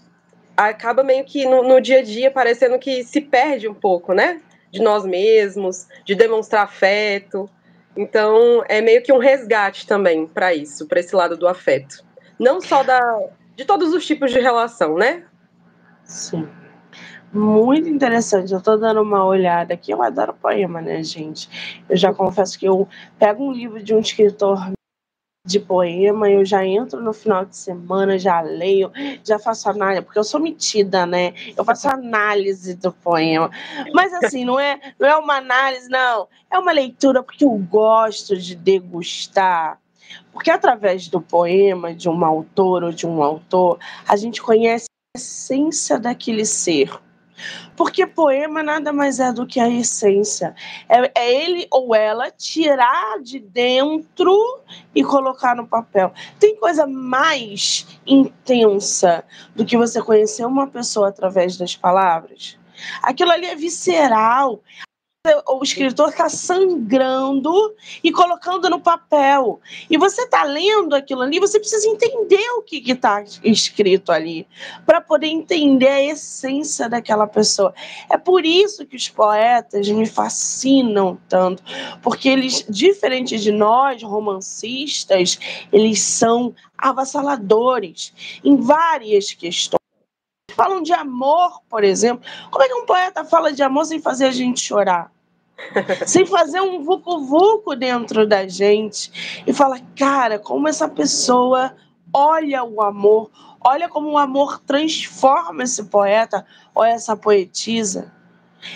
acaba 0.57 1.01
meio 1.01 1.23
que 1.23 1.45
no, 1.45 1.63
no, 1.63 1.79
dia 1.79 1.99
a 1.99 2.03
dia 2.03 2.29
parecendo 2.29 2.77
que 2.77 3.05
se 3.05 3.21
perde 3.21 3.69
um 3.69 3.73
pouco, 3.73 4.11
né? 4.11 4.41
De 4.71 4.81
nós 4.81 5.05
mesmos, 5.05 5.87
de 6.05 6.15
demonstrar 6.15 6.63
afeto. 6.63 7.49
Então, 7.95 8.63
é 8.67 8.81
meio 8.81 9.01
que 9.01 9.11
um 9.11 9.17
resgate 9.17 9.87
também 9.87 10.27
para 10.27 10.53
isso, 10.53 10.87
para 10.87 10.99
esse 10.99 11.15
lado 11.15 11.35
do 11.35 11.47
afeto. 11.47 12.05
Não 12.39 12.61
só 12.61 12.83
da 12.83 13.19
de 13.55 13.65
todos 13.65 13.91
os 13.91 14.05
tipos 14.05 14.31
de 14.31 14.39
relação, 14.39 14.95
né? 14.95 15.23
Sim. 16.03 16.47
Muito 17.33 17.89
interessante. 17.89 18.51
Eu 18.51 18.59
estou 18.59 18.77
dando 18.77 19.01
uma 19.01 19.25
olhada 19.25 19.73
aqui. 19.73 19.91
Eu 19.91 20.01
adoro 20.01 20.33
poema, 20.33 20.79
né, 20.79 21.03
gente? 21.03 21.83
Eu 21.89 21.97
já 21.97 22.13
confesso 22.13 22.57
que 22.57 22.67
eu 22.67 22.87
pego 23.17 23.43
um 23.43 23.51
livro 23.51 23.81
de 23.81 23.95
um 23.95 23.99
escritor 23.99 24.76
de 25.47 25.59
poema, 25.61 26.29
eu 26.29 26.43
já 26.43 26.65
entro 26.65 27.01
no 27.01 27.13
final 27.13 27.45
de 27.45 27.55
semana, 27.55 28.19
já 28.19 28.41
leio, 28.41 28.91
já 29.23 29.39
faço 29.39 29.69
análise, 29.69 30.01
porque 30.01 30.19
eu 30.19 30.23
sou 30.23 30.41
metida, 30.41 31.05
né? 31.05 31.33
Eu 31.55 31.63
faço 31.63 31.87
análise 31.87 32.75
do 32.75 32.91
poema. 32.91 33.49
Mas 33.93 34.13
assim, 34.13 34.43
não 34.43 34.59
é, 34.59 34.79
não 34.99 35.07
é 35.07 35.15
uma 35.15 35.37
análise, 35.37 35.89
não. 35.89 36.27
É 36.51 36.59
uma 36.59 36.73
leitura 36.73 37.23
porque 37.23 37.45
eu 37.45 37.51
gosto 37.51 38.35
de 38.35 38.55
degustar. 38.55 39.79
Porque 40.33 40.51
através 40.51 41.07
do 41.07 41.21
poema 41.21 41.93
de 41.93 42.09
um 42.09 42.25
autor 42.25 42.83
ou 42.83 42.91
de 42.91 43.07
um 43.07 43.23
autor, 43.23 43.79
a 44.05 44.17
gente 44.17 44.41
conhece 44.41 44.87
a 45.15 45.17
essência 45.17 45.97
daquele 45.97 46.45
ser. 46.45 46.91
Porque 47.75 48.05
poema 48.05 48.63
nada 48.63 48.91
mais 48.91 49.19
é 49.19 49.31
do 49.31 49.45
que 49.45 49.59
a 49.59 49.69
essência. 49.69 50.55
É, 50.89 51.11
é, 51.15 51.43
ele 51.43 51.67
ou 51.71 51.93
ela 51.95 52.31
tirar 52.31 53.19
de 53.21 53.39
dentro 53.39 54.35
e 54.95 55.03
colocar 55.03 55.55
no 55.55 55.67
papel. 55.67 56.11
Tem 56.39 56.55
coisa 56.55 56.87
mais 56.87 57.87
intensa 58.05 59.23
do 59.55 59.65
que 59.65 59.77
você 59.77 60.01
conhecer 60.01 60.45
uma 60.45 60.67
pessoa 60.67 61.09
através 61.09 61.57
das 61.57 61.75
palavras? 61.75 62.57
Aquilo 63.01 63.31
ali 63.31 63.47
é 63.47 63.55
visceral 63.55 64.61
o 65.47 65.63
escritor 65.63 66.09
está 66.09 66.29
sangrando 66.29 67.75
e 68.03 68.11
colocando 68.11 68.69
no 68.69 68.79
papel. 68.79 69.59
E 69.89 69.97
você 69.97 70.23
está 70.23 70.43
lendo 70.43 70.95
aquilo 70.95 71.21
ali, 71.21 71.39
você 71.39 71.59
precisa 71.59 71.87
entender 71.87 72.49
o 72.57 72.61
que 72.61 72.83
está 72.91 73.23
escrito 73.43 74.11
ali, 74.11 74.47
para 74.85 75.01
poder 75.01 75.27
entender 75.27 75.87
a 75.87 76.03
essência 76.03 76.89
daquela 76.89 77.27
pessoa. 77.27 77.73
É 78.09 78.17
por 78.17 78.45
isso 78.45 78.85
que 78.85 78.95
os 78.95 79.09
poetas 79.09 79.87
me 79.89 80.05
fascinam 80.05 81.17
tanto, 81.27 81.63
porque 82.01 82.29
eles, 82.29 82.65
diferente 82.69 83.37
de 83.37 83.51
nós, 83.51 84.01
romancistas, 84.03 85.39
eles 85.71 86.01
são 86.01 86.53
avassaladores 86.77 88.13
em 88.43 88.55
várias 88.57 89.33
questões 89.33 89.77
falam 90.57 90.81
de 90.81 90.91
amor, 90.91 91.61
por 91.69 91.83
exemplo. 91.83 92.27
Como 92.49 92.63
é 92.63 92.67
que 92.67 92.73
um 92.73 92.85
poeta 92.85 93.23
fala 93.23 93.53
de 93.53 93.61
amor 93.61 93.85
sem 93.85 94.01
fazer 94.01 94.25
a 94.25 94.31
gente 94.31 94.59
chorar? 94.59 95.11
Sem 96.05 96.25
fazer 96.25 96.61
um 96.61 96.83
vucu-vucu 96.83 97.75
dentro 97.75 98.27
da 98.27 98.47
gente 98.47 99.41
e 99.45 99.53
fala, 99.53 99.79
cara, 99.97 100.39
como 100.39 100.67
essa 100.67 100.87
pessoa 100.87 101.73
olha 102.13 102.63
o 102.63 102.81
amor, 102.81 103.29
olha 103.61 103.89
como 103.89 104.11
o 104.11 104.17
amor 104.17 104.59
transforma 104.59 105.63
esse 105.63 105.83
poeta 105.85 106.45
ou 106.73 106.83
essa 106.83 107.15
poetisa. 107.15 108.11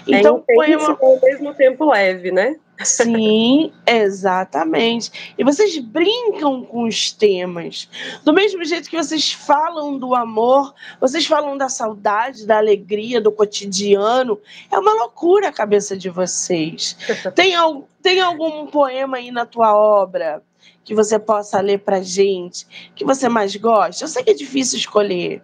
É 0.07 0.19
então, 0.19 0.43
é 0.47 0.55
poema... 0.55 0.97
ao 0.99 1.19
mesmo 1.21 1.53
tempo 1.53 1.89
leve, 1.89 2.31
né? 2.31 2.55
Sim, 2.83 3.71
exatamente. 3.85 5.33
E 5.37 5.43
vocês 5.43 5.77
brincam 5.77 6.63
com 6.63 6.83
os 6.83 7.11
temas. 7.11 7.89
Do 8.23 8.33
mesmo 8.33 8.63
jeito 8.63 8.89
que 8.89 8.97
vocês 8.97 9.31
falam 9.31 9.97
do 9.97 10.15
amor, 10.15 10.73
vocês 10.99 11.25
falam 11.25 11.57
da 11.57 11.69
saudade, 11.69 12.45
da 12.45 12.57
alegria, 12.57 13.21
do 13.21 13.31
cotidiano. 13.31 14.39
É 14.71 14.77
uma 14.77 14.93
loucura 14.93 15.49
a 15.49 15.53
cabeça 15.53 15.95
de 15.95 16.09
vocês. 16.09 16.97
Tem, 17.35 17.53
tem 18.01 18.19
algum 18.19 18.67
poema 18.67 19.17
aí 19.17 19.31
na 19.31 19.45
tua 19.45 19.75
obra 19.75 20.43
que 20.83 20.95
você 20.95 21.19
possa 21.19 21.59
ler 21.61 21.79
pra 21.79 22.01
gente, 22.01 22.65
que 22.95 23.05
você 23.05 23.29
mais 23.29 23.55
gosta? 23.55 24.03
Eu 24.03 24.07
sei 24.07 24.23
que 24.23 24.31
é 24.31 24.33
difícil 24.33 24.79
escolher, 24.79 25.41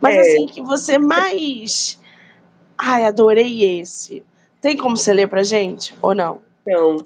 mas 0.00 0.16
é. 0.16 0.20
assim, 0.20 0.46
que 0.46 0.60
você 0.60 0.98
mais. 0.98 1.98
Ai, 2.76 3.04
adorei 3.04 3.80
esse. 3.80 4.24
Tem 4.60 4.76
como 4.76 4.96
você 4.96 5.12
ler 5.12 5.28
pra 5.28 5.42
gente 5.42 5.94
ou 6.02 6.14
não? 6.14 6.42
Então, 6.70 7.04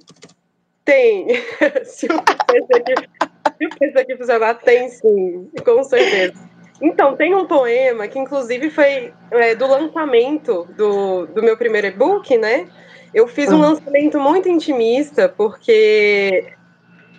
tem. 0.85 1.29
se 1.85 2.07
o 2.07 2.23
PC 2.23 3.99
aqui, 3.99 4.17
funcionar, 4.17 4.55
tem 4.57 4.91
sim, 4.91 5.51
com 5.65 5.83
certeza. 5.83 6.35
Então, 6.83 7.17
tem 7.17 7.35
um 7.35 7.47
poema 7.47 8.07
que, 8.07 8.19
inclusive, 8.19 8.69
foi 8.69 9.13
é, 9.31 9.55
do 9.55 9.67
lançamento 9.67 10.69
do, 10.77 11.27
do 11.27 11.43
meu 11.43 11.57
primeiro 11.57 11.87
e-book, 11.87 12.37
né? 12.37 12.69
Eu 13.15 13.27
fiz 13.27 13.51
um 13.51 13.63
ah. 13.63 13.69
lançamento 13.69 14.21
muito 14.21 14.51
intimista, 14.51 15.29
porque 15.31 16.53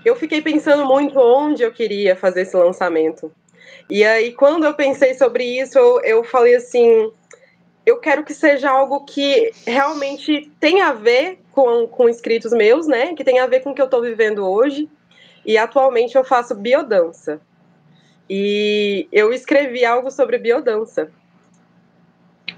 eu 0.03 0.15
fiquei 0.15 0.41
pensando 0.41 0.85
muito 0.85 1.17
onde 1.17 1.63
eu 1.63 1.71
queria 1.71 2.15
fazer 2.15 2.41
esse 2.41 2.55
lançamento. 2.55 3.31
E 3.89 4.03
aí, 4.03 4.33
quando 4.33 4.65
eu 4.65 4.75
pensei 4.75 5.15
sobre 5.15 5.45
isso, 5.45 5.79
eu, 5.79 6.01
eu 6.01 6.23
falei 6.23 6.55
assim: 6.55 7.11
eu 7.85 7.97
quero 7.97 8.23
que 8.23 8.33
seja 8.33 8.69
algo 8.69 9.03
que 9.05 9.51
realmente 9.65 10.51
tenha 10.59 10.87
a 10.87 10.93
ver 10.93 11.39
com, 11.55 11.87
com 11.87 12.09
inscritos 12.09 12.51
meus, 12.51 12.85
né? 12.85 13.15
Que 13.15 13.23
tenha 13.23 13.45
a 13.45 13.47
ver 13.47 13.61
com 13.61 13.71
o 13.71 13.73
que 13.73 13.81
eu 13.81 13.85
estou 13.85 14.01
vivendo 14.01 14.45
hoje. 14.45 14.89
E 15.45 15.57
atualmente 15.57 16.15
eu 16.15 16.23
faço 16.23 16.53
biodança. 16.53 17.39
E 18.29 19.07
eu 19.11 19.31
escrevi 19.31 19.85
algo 19.85 20.11
sobre 20.11 20.37
biodança. 20.37 21.09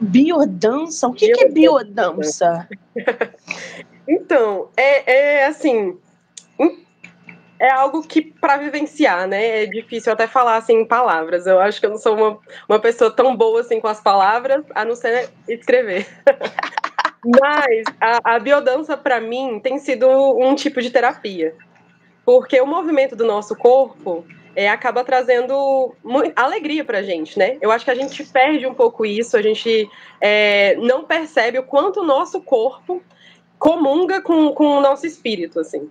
Biodança? 0.02 1.08
O 1.08 1.14
que, 1.14 1.28
biodança. 1.28 1.46
que 1.46 1.46
é 1.46 1.54
biodança? 1.54 2.70
então, 4.08 4.70
é, 4.76 5.40
é 5.40 5.46
assim, 5.46 5.98
é 7.60 7.70
algo 7.70 8.02
que 8.04 8.22
para 8.22 8.58
vivenciar, 8.58 9.28
né? 9.28 9.64
É 9.64 9.66
difícil 9.66 10.12
até 10.12 10.28
falar 10.28 10.58
assim 10.58 10.82
em 10.82 10.86
palavras. 10.86 11.46
Eu 11.46 11.60
acho 11.60 11.80
que 11.80 11.86
eu 11.86 11.92
não 11.92 11.98
sou 11.98 12.16
uma, 12.16 12.40
uma 12.70 12.80
pessoa 12.80 13.12
tão 13.12 13.36
boa 13.36 13.62
assim 13.62 13.80
com 13.80 13.88
as 13.88 14.02
palavras, 14.02 14.64
a 14.74 14.86
não 14.86 14.96
ser 14.96 15.30
escrever. 15.48 16.08
Mas 17.26 17.84
a, 18.00 18.36
a 18.36 18.40
biodança 18.40 18.96
para 18.96 19.20
mim 19.20 19.60
tem 19.60 19.80
sido 19.80 20.08
um 20.38 20.56
tipo 20.56 20.82
de 20.82 20.90
terapia, 20.90 21.56
porque 22.26 22.60
o 22.62 22.66
movimento 22.66 23.16
do 23.16 23.26
nosso 23.26 23.56
corpo 23.56 24.26
é, 24.56 24.70
acaba 24.70 25.04
trazendo 25.04 25.94
alegria 26.36 26.84
para 26.84 27.00
a 27.00 27.04
gente, 27.04 27.38
né? 27.38 27.58
Eu 27.62 27.72
acho 27.72 27.86
que 27.86 27.92
a 27.92 27.96
gente 27.96 28.24
perde 28.24 28.66
um 28.66 28.74
pouco 28.74 29.06
isso, 29.06 29.38
a 29.38 29.42
gente 29.42 29.90
é, 30.20 30.76
não 30.78 31.04
percebe 31.04 31.60
o 31.60 31.64
quanto 31.64 32.02
o 32.02 32.06
nosso 32.06 32.42
corpo 32.42 33.04
comunga 33.60 34.22
com, 34.22 34.52
com 34.54 34.78
o 34.78 34.82
nosso 34.82 35.06
espírito, 35.06 35.60
assim. 35.60 35.90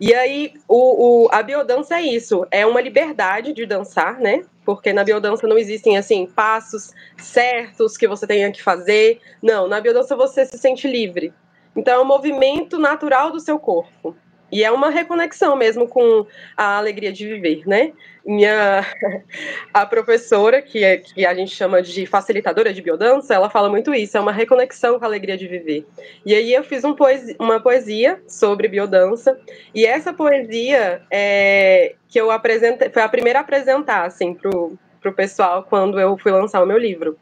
E 0.00 0.14
aí, 0.14 0.54
o, 0.68 1.24
o, 1.24 1.28
a 1.30 1.42
biodança 1.42 1.96
é 1.96 2.02
isso, 2.02 2.46
é 2.50 2.66
uma 2.66 2.80
liberdade 2.80 3.52
de 3.52 3.64
dançar, 3.64 4.18
né? 4.18 4.44
Porque 4.66 4.92
na 4.92 5.04
biodança 5.04 5.46
não 5.46 5.56
existem, 5.56 5.96
assim, 5.96 6.26
passos 6.26 6.92
certos 7.16 7.96
que 7.96 8.06
você 8.06 8.26
tenha 8.26 8.50
que 8.52 8.62
fazer. 8.62 9.20
Não, 9.40 9.68
na 9.68 9.80
biodança 9.80 10.16
você 10.16 10.44
se 10.44 10.58
sente 10.58 10.88
livre. 10.88 11.32
Então, 11.74 12.00
é 12.00 12.02
um 12.02 12.06
movimento 12.06 12.78
natural 12.78 13.30
do 13.30 13.38
seu 13.38 13.58
corpo. 13.58 14.16
E 14.50 14.62
é 14.62 14.70
uma 14.70 14.90
reconexão 14.90 15.56
mesmo 15.56 15.88
com 15.88 16.24
a 16.56 16.76
alegria 16.76 17.12
de 17.12 17.26
viver, 17.26 17.66
né? 17.66 17.92
Minha 18.24 18.86
a 19.74 19.84
professora, 19.84 20.62
que, 20.62 20.84
é, 20.84 20.98
que 20.98 21.26
a 21.26 21.34
gente 21.34 21.50
chama 21.50 21.82
de 21.82 22.06
facilitadora 22.06 22.72
de 22.72 22.80
biodança, 22.80 23.34
ela 23.34 23.50
fala 23.50 23.68
muito 23.68 23.92
isso, 23.92 24.16
é 24.16 24.20
uma 24.20 24.32
reconexão 24.32 24.98
com 24.98 25.04
a 25.04 25.08
alegria 25.08 25.36
de 25.36 25.48
viver. 25.48 25.84
E 26.24 26.34
aí 26.34 26.54
eu 26.54 26.62
fiz 26.62 26.84
um 26.84 26.94
poesia, 26.94 27.36
uma 27.40 27.60
poesia 27.60 28.22
sobre 28.28 28.68
biodança, 28.68 29.38
e 29.74 29.84
essa 29.84 30.12
poesia 30.12 31.02
é, 31.10 31.94
que 32.08 32.20
eu 32.20 32.30
apresentei, 32.30 32.88
foi 32.90 33.02
a 33.02 33.08
primeira 33.08 33.40
a 33.40 33.42
apresentar, 33.42 34.04
assim, 34.04 34.32
pro, 34.32 34.78
pro 35.00 35.12
pessoal 35.12 35.64
quando 35.68 35.98
eu 35.98 36.16
fui 36.16 36.30
lançar 36.30 36.62
o 36.62 36.66
meu 36.66 36.78
livro. 36.78 37.18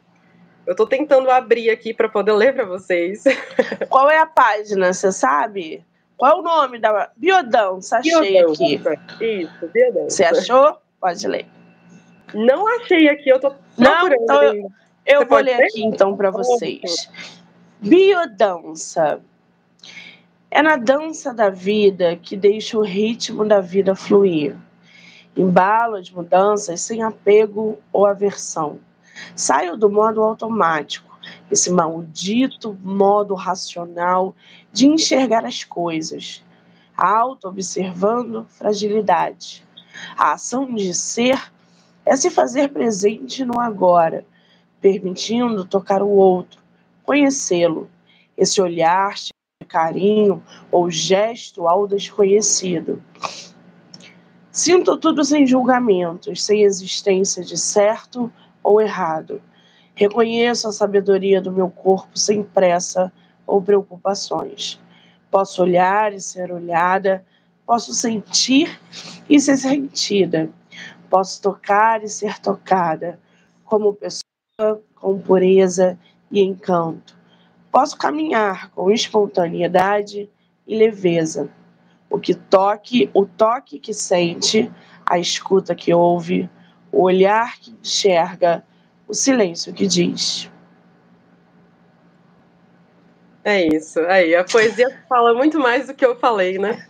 Eu 0.65 0.71
estou 0.71 0.87
tentando 0.87 1.29
abrir 1.29 1.69
aqui 1.69 1.93
para 1.93 2.09
poder 2.09 2.33
ler 2.33 2.53
para 2.53 2.65
vocês. 2.65 3.23
Qual 3.89 4.09
é 4.09 4.17
a 4.17 4.25
página, 4.25 4.93
você 4.93 5.11
sabe? 5.11 5.83
Qual 6.17 6.31
é 6.31 6.39
o 6.39 6.41
nome 6.41 6.79
da. 6.79 7.11
Biodança, 7.15 7.97
achei 7.97 8.31
Biodança. 8.31 8.91
aqui. 8.91 9.41
Isso, 9.41 9.67
Biodança. 9.73 10.09
Você 10.09 10.23
achou? 10.23 10.77
Pode 10.99 11.27
ler. 11.27 11.45
Não 12.33 12.67
achei 12.79 13.09
aqui, 13.09 13.29
eu 13.29 13.39
tô 13.39 13.53
Não, 13.77 14.07
então 14.07 14.43
eu, 14.43 14.71
eu 15.05 15.27
vou 15.27 15.39
ler, 15.39 15.63
aqui 15.63 15.83
então 15.83 16.15
para 16.15 16.31
vocês. 16.31 17.09
Biodança. 17.79 19.21
É 20.49 20.61
na 20.61 20.77
dança 20.77 21.33
da 21.33 21.49
vida 21.49 22.15
que 22.15 22.37
deixa 22.37 22.77
o 22.77 22.81
ritmo 22.81 23.45
da 23.45 23.59
vida 23.59 23.93
fluir. 23.93 24.55
Embalo 25.35 25.95
as 25.95 26.09
mudanças 26.09 26.79
sem 26.79 27.03
apego 27.03 27.77
ou 27.91 28.05
aversão. 28.05 28.79
Saio 29.35 29.75
do 29.75 29.89
modo 29.89 30.23
automático 30.23 31.15
esse 31.49 31.71
maldito 31.71 32.77
modo 32.83 33.33
racional 33.33 34.35
de 34.75 34.87
enxergar 34.87 35.45
as 35.45 35.63
coisas, 35.63 36.43
auto-observando 36.97 38.45
fragilidade. 38.49 39.65
A 40.17 40.33
ação 40.33 40.75
de 40.75 40.93
ser 40.93 41.41
é 42.05 42.13
se 42.17 42.29
fazer 42.29 42.73
presente 42.73 43.45
no 43.45 43.57
agora, 43.57 44.25
permitindo 44.81 45.63
tocar 45.63 46.03
o 46.03 46.09
outro, 46.09 46.61
conhecê-lo, 47.03 47.89
esse 48.35 48.61
olhar 48.61 49.15
de 49.15 49.31
carinho 49.65 50.43
ou 50.69 50.91
gesto 50.91 51.69
ao 51.69 51.87
desconhecido. 51.87 53.01
Sinto 54.51 54.97
tudo 54.97 55.23
sem 55.23 55.47
julgamentos, 55.47 56.43
sem 56.43 56.63
existência 56.63 57.45
de 57.45 57.57
certo 57.57 58.29
ou 58.61 58.81
errado. 58.81 59.41
Reconheço 59.93 60.67
a 60.67 60.73
sabedoria 60.73 61.41
do 61.41 61.49
meu 61.49 61.69
corpo 61.69 62.19
sem 62.19 62.43
pressa 62.43 63.09
ou 63.45 63.61
preocupações. 63.61 64.79
Posso 65.29 65.61
olhar 65.61 66.13
e 66.13 66.19
ser 66.19 66.51
olhada, 66.51 67.25
posso 67.65 67.93
sentir 67.93 68.79
e 69.29 69.39
ser 69.39 69.57
sentida, 69.57 70.49
posso 71.09 71.41
tocar 71.41 72.03
e 72.03 72.09
ser 72.09 72.39
tocada, 72.39 73.19
como 73.63 73.93
pessoa 73.93 74.81
com 74.95 75.19
pureza 75.19 75.97
e 76.31 76.41
encanto. 76.41 77.17
Posso 77.71 77.97
caminhar 77.97 78.69
com 78.71 78.89
espontaneidade 78.89 80.29
e 80.65 80.77
leveza. 80.77 81.49
O 82.09 82.19
que 82.19 82.33
toque, 82.33 83.09
o 83.13 83.25
toque 83.25 83.79
que 83.79 83.93
sente, 83.93 84.71
a 85.05 85.19
escuta 85.19 85.75
que 85.75 85.93
ouve, 85.93 86.49
o 86.91 87.01
olhar 87.01 87.57
que 87.59 87.71
enxerga, 87.71 88.63
o 89.07 89.13
silêncio 89.13 89.73
que 89.73 89.85
diz. 89.85 90.49
É 93.45 93.63
isso. 93.67 93.99
Aí, 93.99 94.35
a 94.35 94.43
poesia 94.43 94.87
fala 95.07 95.31
muito 95.35 95.59
mais 95.59 95.85
do 95.85 95.93
que 95.93 96.03
eu 96.03 96.15
falei, 96.15 96.57
né? 96.57 96.83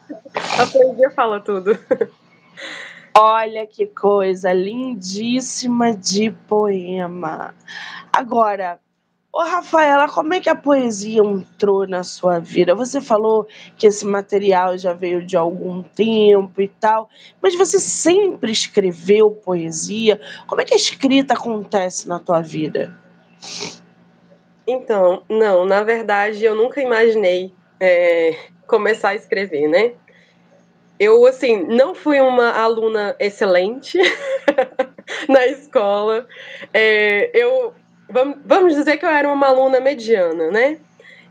A 0.58 0.66
poesia 0.66 1.12
fala 1.12 1.42
tudo. 1.42 1.78
Olha 3.14 3.68
que 3.68 3.86
coisa 3.86 4.54
lindíssima 4.54 5.94
de 5.94 6.32
poema. 6.48 7.54
Agora, 8.12 8.80
Ô, 9.38 9.44
Rafaela, 9.44 10.08
como 10.08 10.34
é 10.34 10.40
que 10.40 10.48
a 10.48 10.56
poesia 10.56 11.22
entrou 11.22 11.86
na 11.86 12.06
sua 12.06 12.40
vida? 12.40 12.74
Você 12.74 13.02
falou 13.02 13.46
que 13.76 13.86
esse 13.86 14.06
material 14.06 14.78
já 14.78 14.94
veio 14.94 15.26
de 15.26 15.36
algum 15.36 15.84
tempo 15.84 16.62
e 16.62 16.70
tal, 16.70 17.10
mas 17.42 17.54
você 17.54 17.78
sempre 17.78 18.54
escreveu 18.54 19.32
poesia? 19.32 20.22
Como 20.48 20.62
é 20.62 20.64
que 20.64 20.74
a 20.74 20.78
escrita 20.78 21.34
acontece 21.34 22.08
na 22.08 22.18
tua 22.18 22.40
vida? 22.40 22.98
Então, 24.68 25.24
não, 25.30 25.66
na 25.66 25.84
verdade, 25.84 26.44
eu 26.44 26.56
nunca 26.56 26.82
imaginei 26.82 27.54
é, 27.80 28.36
começar 28.68 29.10
a 29.10 29.16
escrever, 29.16 29.68
né? 29.68 29.94
Eu, 31.00 31.26
assim, 31.26 31.64
não 31.64 31.94
fui 31.94 32.20
uma 32.22 32.52
aluna 32.52 33.16
excelente 33.20 34.00
na 35.28 35.46
escola. 35.48 36.26
É, 36.74 37.30
eu 37.34 37.74
vamos 38.46 38.76
dizer 38.76 38.98
que 38.98 39.06
eu 39.06 39.10
era 39.10 39.28
uma 39.28 39.48
aluna 39.48 39.80
mediana, 39.80 40.52
né? 40.52 40.78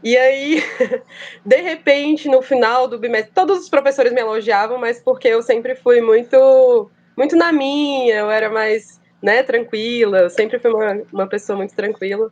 E 0.03 0.17
aí, 0.17 0.63
de 1.45 1.57
repente, 1.63 2.29
no 2.29 2.43
final 2.43 2.87
do 2.87 2.99
bimestre, 2.99 3.33
todos 3.35 3.61
os 3.61 3.69
professores 3.69 4.13
me 4.13 4.21
elogiavam, 4.21 4.79
mas 4.79 5.01
porque 5.01 5.29
eu 5.29 5.43
sempre 5.43 5.75
fui 5.75 6.01
muito, 6.01 6.91
muito 7.17 7.35
na 7.37 7.53
minha, 7.53 8.17
eu 8.17 8.31
era 8.31 8.51
mais, 8.51 9.01
né, 9.23 9.43
tranquila, 9.43 10.19
eu 10.19 10.31
sempre 10.31 10.59
fui 10.59 10.71
uma, 10.71 11.03
uma 11.11 11.27
pessoa 11.27 11.57
muito 11.57 11.75
tranquila. 11.75 12.31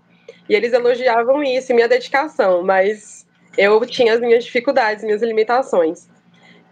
E 0.49 0.55
eles 0.55 0.73
elogiavam 0.73 1.43
isso, 1.43 1.75
minha 1.75 1.88
dedicação, 1.88 2.62
mas 2.62 3.26
eu 3.57 3.85
tinha 3.87 4.14
as 4.14 4.21
minhas 4.21 4.45
dificuldades, 4.45 5.05
minhas 5.05 5.23
limitações. 5.23 6.09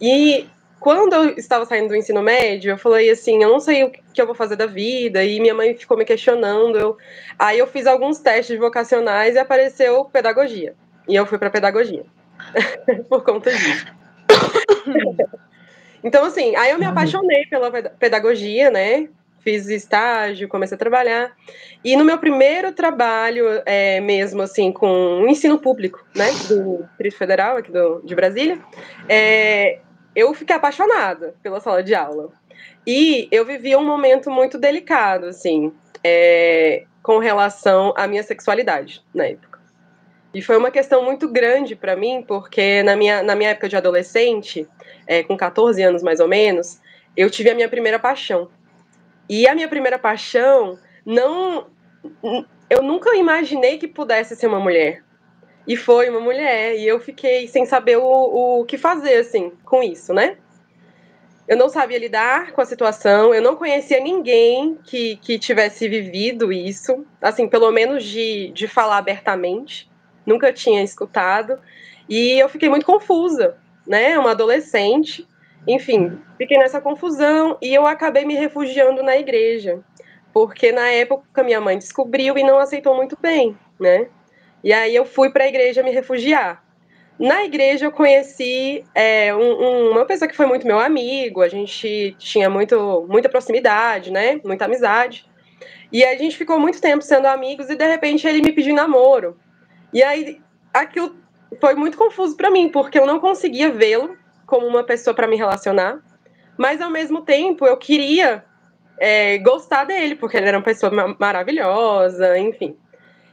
E 0.01 0.49
quando 0.81 1.13
eu 1.13 1.37
estava 1.37 1.67
saindo 1.67 1.89
do 1.89 1.97
ensino 1.97 2.23
médio, 2.23 2.71
eu 2.71 2.79
falei 2.79 3.11
assim, 3.11 3.43
eu 3.43 3.51
não 3.51 3.61
sei 3.61 3.85
o 3.85 3.91
que 3.91 4.21
eu 4.21 4.27
vou 4.27 4.35
fazer 4.35 4.57
da 4.57 4.67
vida, 4.67 5.23
e 5.23 5.39
minha 5.39 5.55
mãe 5.55 5.75
ficou 5.75 5.97
me 5.97 6.07
questionando. 6.07 6.79
Eu... 6.79 6.97
Aí 7.39 7.59
eu 7.59 7.67
fiz 7.67 7.87
alguns 7.87 8.19
testes 8.19 8.59
vocacionais 8.59 9.35
e 9.35 9.39
apareceu 9.39 10.07
pedagogia. 10.07 10.75
E 11.07 11.15
eu 11.15 11.27
fui 11.27 11.39
para 11.39 11.51
pedagogia. 11.51 12.05
Por 13.09 13.23
conta 13.23 13.51
disso. 13.51 13.87
então, 16.03 16.25
assim, 16.25 16.57
aí 16.57 16.71
eu 16.71 16.79
me 16.79 16.87
apaixonei 16.87 17.45
pela 17.47 17.71
pedagogia, 17.71 18.71
né? 18.71 19.09
Fiz 19.43 19.69
estágio, 19.69 20.49
comecei 20.49 20.75
a 20.75 20.79
trabalhar. 20.79 21.35
E 21.83 21.97
no 21.97 22.05
meu 22.05 22.19
primeiro 22.19 22.73
trabalho, 22.73 23.45
é, 23.65 24.01
mesmo 24.01 24.43
assim, 24.43 24.71
com 24.71 25.27
ensino 25.29 25.59
público, 25.59 26.05
né? 26.15 26.27
Do 26.47 26.85
Distrito 26.89 27.17
Federal, 27.17 27.57
aqui 27.57 27.73
do, 27.73 28.01
de 28.03 28.15
Brasília, 28.15 28.59
é, 29.09 29.79
eu 30.15 30.35
fiquei 30.35 30.55
apaixonada 30.55 31.35
pela 31.43 31.61
sala 31.61 31.83
de 31.83 31.95
aula. 31.95 32.29
E 32.87 33.29
eu 33.31 33.45
vivia 33.45 33.79
um 33.79 33.85
momento 33.85 34.31
muito 34.31 34.59
delicado, 34.59 35.27
assim, 35.27 35.73
é, 36.05 36.85
com 37.03 37.19
relação 37.19 37.95
à 37.97 38.07
minha 38.07 38.23
sexualidade 38.23 39.03
na 39.15 39.27
época. 39.27 39.61
E 40.33 40.41
foi 40.41 40.57
uma 40.57 40.71
questão 40.71 41.05
muito 41.05 41.29
grande 41.29 41.75
para 41.75 41.97
mim, 41.97 42.25
porque 42.27 42.83
na 42.83 42.95
minha, 42.95 43.23
na 43.23 43.35
minha 43.35 43.51
época 43.51 43.69
de 43.69 43.77
adolescente, 43.77 44.67
é, 45.07 45.23
com 45.23 45.37
14 45.37 45.83
anos 45.83 46.03
mais 46.03 46.21
ou 46.21 46.29
menos, 46.29 46.81
eu 47.17 47.29
tive 47.29 47.51
a 47.51 47.55
minha 47.55 47.69
primeira 47.69 47.99
paixão. 47.99 48.49
E 49.31 49.47
a 49.47 49.55
minha 49.55 49.69
primeira 49.69 49.97
paixão 49.97 50.77
não. 51.07 51.69
Eu 52.69 52.83
nunca 52.83 53.15
imaginei 53.15 53.79
que 53.79 53.87
pudesse 53.87 54.35
ser 54.35 54.49
uma 54.49 54.59
mulher. 54.59 55.05
E 55.69 55.77
foi 55.77 56.11
uma 56.11 56.19
mulher, 56.19 56.77
e 56.77 56.85
eu 56.85 56.99
fiquei 56.99 57.47
sem 57.47 57.65
saber 57.65 57.97
o, 57.97 58.03
o 58.61 58.65
que 58.65 58.77
fazer, 58.77 59.15
assim, 59.19 59.53
com 59.65 59.85
isso, 59.85 60.13
né? 60.13 60.37
Eu 61.47 61.57
não 61.57 61.69
sabia 61.69 61.99
lidar 61.99 62.51
com 62.51 62.61
a 62.61 62.65
situação, 62.65 63.33
eu 63.33 63.41
não 63.41 63.55
conhecia 63.55 64.01
ninguém 64.01 64.77
que, 64.83 65.17
que 65.17 65.39
tivesse 65.39 65.89
vivido 65.89 66.53
isso, 66.53 67.05
assim, 67.23 67.47
pelo 67.47 67.71
menos 67.71 68.03
de, 68.03 68.51
de 68.51 68.67
falar 68.67 68.99
abertamente, 68.99 69.89
nunca 70.27 70.53
tinha 70.53 70.83
escutado, 70.83 71.57
e 72.09 72.37
eu 72.41 72.49
fiquei 72.49 72.69
muito 72.69 72.87
confusa, 72.87 73.57
né? 73.87 74.19
Uma 74.19 74.33
adolescente, 74.33 75.25
enfim, 75.67 76.19
fiquei 76.39 76.59
nessa 76.59 76.81
confusão 76.81 77.59
e 77.61 77.75
eu 77.75 77.87
acabei 77.87 78.25
me 78.25 78.35
refugiando 78.35 79.03
na 79.03 79.17
igreja, 79.17 79.81
porque 80.33 80.73
na 80.73 80.89
época 80.89 81.43
minha 81.43 81.61
mãe 81.61 81.77
descobriu 81.77 82.39
e 82.39 82.43
não 82.43 82.59
aceitou 82.59 82.97
muito 82.97 83.17
bem, 83.21 83.57
né? 83.79 84.09
E 84.63 84.73
aí 84.73 84.95
eu 84.95 85.05
fui 85.05 85.31
para 85.31 85.45
a 85.45 85.49
igreja 85.49 85.83
me 85.83 85.91
refugiar. 85.91 86.65
Na 87.19 87.45
igreja 87.45 87.87
eu 87.87 87.93
conheci 87.93 88.83
é, 88.95 89.35
um, 89.35 89.41
um, 89.41 89.91
uma 89.91 90.07
pessoa 90.07 90.29
que 90.29 90.37
foi 90.37 90.47
muito 90.47 90.67
meu 90.67 90.79
amigo, 90.79 91.43
a 91.43 91.49
gente 91.49 92.15
tinha 92.19 92.49
muito, 92.49 93.07
muita 93.09 93.29
proximidade, 93.29 94.11
né? 94.11 94.41
Muita 94.43 94.65
amizade. 94.65 95.29
E 95.93 96.05
a 96.05 96.17
gente 96.17 96.37
ficou 96.37 96.59
muito 96.59 96.81
tempo 96.81 97.03
sendo 97.03 97.27
amigos 97.27 97.69
e 97.69 97.77
de 97.77 97.87
repente 97.87 98.27
ele 98.27 98.41
me 98.41 98.53
pediu 98.53 98.75
namoro. 98.75 99.39
E 99.93 100.03
aí 100.03 100.41
aquilo 100.73 101.17
foi 101.61 101.75
muito 101.75 101.99
confuso 101.99 102.37
para 102.37 102.51
mim, 102.51 102.71
porque 102.71 102.99
eu 102.99 103.07
não 103.07 103.19
conseguia 103.19 103.71
vê-lo 103.71 104.17
como 104.51 104.67
uma 104.67 104.83
pessoa 104.83 105.15
para 105.15 105.29
me 105.29 105.37
relacionar, 105.37 106.01
mas 106.59 106.83
ao 106.83 106.91
mesmo 106.91 107.23
tempo 107.23 107.65
eu 107.65 107.77
queria 107.77 108.45
é, 108.99 109.39
gostar 109.39 109.85
dele, 109.85 110.17
porque 110.17 110.37
ele 110.37 110.49
era 110.49 110.59
uma 110.59 110.65
pessoa 110.65 110.93
maravilhosa, 111.19 112.37
enfim. 112.37 112.77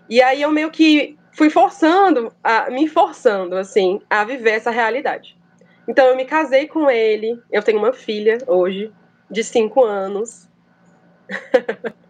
E 0.08 0.22
aí 0.22 0.44
eu 0.44 0.52
meio 0.52 0.70
que 0.70 1.18
fui 1.34 1.50
forçando, 1.50 2.32
a, 2.44 2.70
me 2.70 2.88
forçando, 2.88 3.58
assim, 3.58 4.00
a 4.08 4.24
viver 4.24 4.52
essa 4.52 4.70
realidade. 4.70 5.36
Então 5.88 6.06
eu 6.06 6.16
me 6.16 6.24
casei 6.24 6.68
com 6.68 6.90
ele, 6.90 7.42
eu 7.52 7.64
tenho 7.64 7.80
uma 7.80 7.94
filha 7.94 8.38
hoje, 8.46 8.94
de 9.30 9.44
cinco 9.44 9.84
anos. 9.84 10.48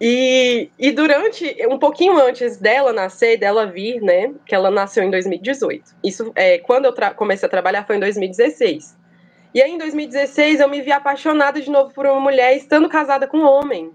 e, 0.00 0.70
e 0.78 0.92
durante, 0.92 1.56
um 1.68 1.78
pouquinho 1.78 2.18
antes 2.18 2.56
dela 2.56 2.92
nascer, 2.92 3.38
dela 3.38 3.66
vir, 3.66 4.00
né, 4.00 4.32
que 4.44 4.54
ela 4.54 4.70
nasceu 4.70 5.04
em 5.04 5.10
2018. 5.10 5.96
Isso, 6.04 6.32
é, 6.34 6.58
quando 6.58 6.86
eu 6.86 6.94
comecei 7.14 7.46
a 7.46 7.50
trabalhar 7.50 7.86
foi 7.86 7.96
em 7.96 8.00
2016. 8.00 8.96
E 9.54 9.62
aí 9.62 9.72
em 9.72 9.78
2016 9.78 10.60
eu 10.60 10.68
me 10.68 10.82
vi 10.82 10.92
apaixonada 10.92 11.60
de 11.60 11.70
novo 11.70 11.92
por 11.94 12.06
uma 12.06 12.20
mulher 12.20 12.56
estando 12.56 12.88
casada 12.88 13.26
com 13.26 13.38
um 13.38 13.46
homem. 13.46 13.90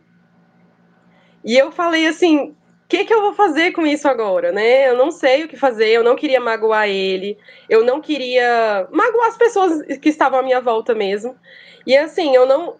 E 1.43 1.57
eu 1.57 1.71
falei 1.71 2.07
assim, 2.07 2.49
o 2.49 2.55
que, 2.87 3.05
que 3.05 3.13
eu 3.13 3.21
vou 3.21 3.33
fazer 3.33 3.71
com 3.71 3.85
isso 3.85 4.07
agora, 4.07 4.51
né? 4.51 4.89
Eu 4.89 4.97
não 4.97 5.11
sei 5.11 5.43
o 5.43 5.47
que 5.47 5.55
fazer, 5.55 5.89
eu 5.89 6.03
não 6.03 6.15
queria 6.15 6.39
magoar 6.39 6.87
ele, 6.87 7.37
eu 7.69 7.83
não 7.85 8.01
queria 8.01 8.87
magoar 8.91 9.27
as 9.27 9.37
pessoas 9.37 9.81
que 9.97 10.09
estavam 10.09 10.39
à 10.39 10.43
minha 10.43 10.61
volta 10.61 10.93
mesmo. 10.93 11.35
E 11.85 11.95
assim, 11.95 12.35
eu 12.35 12.45
não 12.45 12.77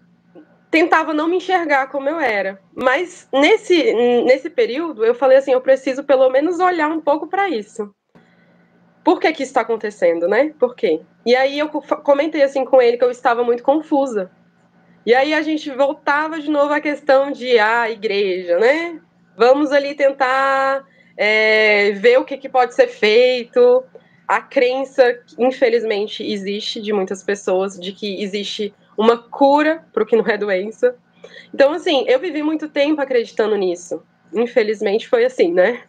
tentava 0.71 1.13
não 1.13 1.27
me 1.27 1.37
enxergar 1.37 1.87
como 1.87 2.07
eu 2.07 2.19
era. 2.19 2.59
Mas 2.73 3.27
nesse, 3.31 3.93
nesse 4.23 4.49
período, 4.49 5.05
eu 5.05 5.13
falei 5.13 5.37
assim, 5.37 5.51
eu 5.51 5.59
preciso 5.59 6.05
pelo 6.05 6.29
menos 6.29 6.59
olhar 6.59 6.89
um 6.89 7.01
pouco 7.01 7.27
para 7.27 7.49
isso. 7.49 7.93
Por 9.03 9.19
que 9.19 9.33
que 9.33 9.43
isso 9.43 9.49
está 9.49 9.61
acontecendo, 9.61 10.27
né? 10.27 10.53
Por 10.57 10.75
quê? 10.75 11.01
E 11.25 11.35
aí 11.35 11.59
eu 11.59 11.67
comentei 11.69 12.41
assim 12.41 12.63
com 12.63 12.81
ele 12.81 12.97
que 12.97 13.03
eu 13.03 13.11
estava 13.11 13.43
muito 13.43 13.63
confusa. 13.63 14.31
E 15.05 15.13
aí 15.13 15.33
a 15.33 15.41
gente 15.41 15.69
voltava 15.71 16.39
de 16.39 16.49
novo 16.49 16.71
à 16.73 16.79
questão 16.79 17.31
de 17.31 17.59
a 17.59 17.81
ah, 17.81 17.89
igreja, 17.89 18.57
né? 18.57 19.01
Vamos 19.35 19.71
ali 19.71 19.95
tentar 19.95 20.85
é, 21.17 21.91
ver 21.93 22.19
o 22.19 22.23
que, 22.23 22.37
que 22.37 22.47
pode 22.47 22.75
ser 22.75 22.87
feito. 22.87 23.83
A 24.27 24.39
crença, 24.39 25.19
infelizmente, 25.37 26.23
existe 26.23 26.79
de 26.79 26.93
muitas 26.93 27.23
pessoas 27.23 27.77
de 27.79 27.91
que 27.91 28.21
existe 28.23 28.73
uma 28.97 29.17
cura 29.17 29.85
para 29.93 30.03
o 30.03 30.05
que 30.05 30.15
não 30.15 30.27
é 30.27 30.37
doença. 30.37 30.95
Então, 31.53 31.73
assim, 31.73 32.05
eu 32.07 32.19
vivi 32.19 32.41
muito 32.41 32.69
tempo 32.69 33.01
acreditando 33.01 33.55
nisso. 33.55 34.01
Infelizmente 34.33 35.09
foi 35.09 35.25
assim, 35.25 35.51
né? 35.51 35.81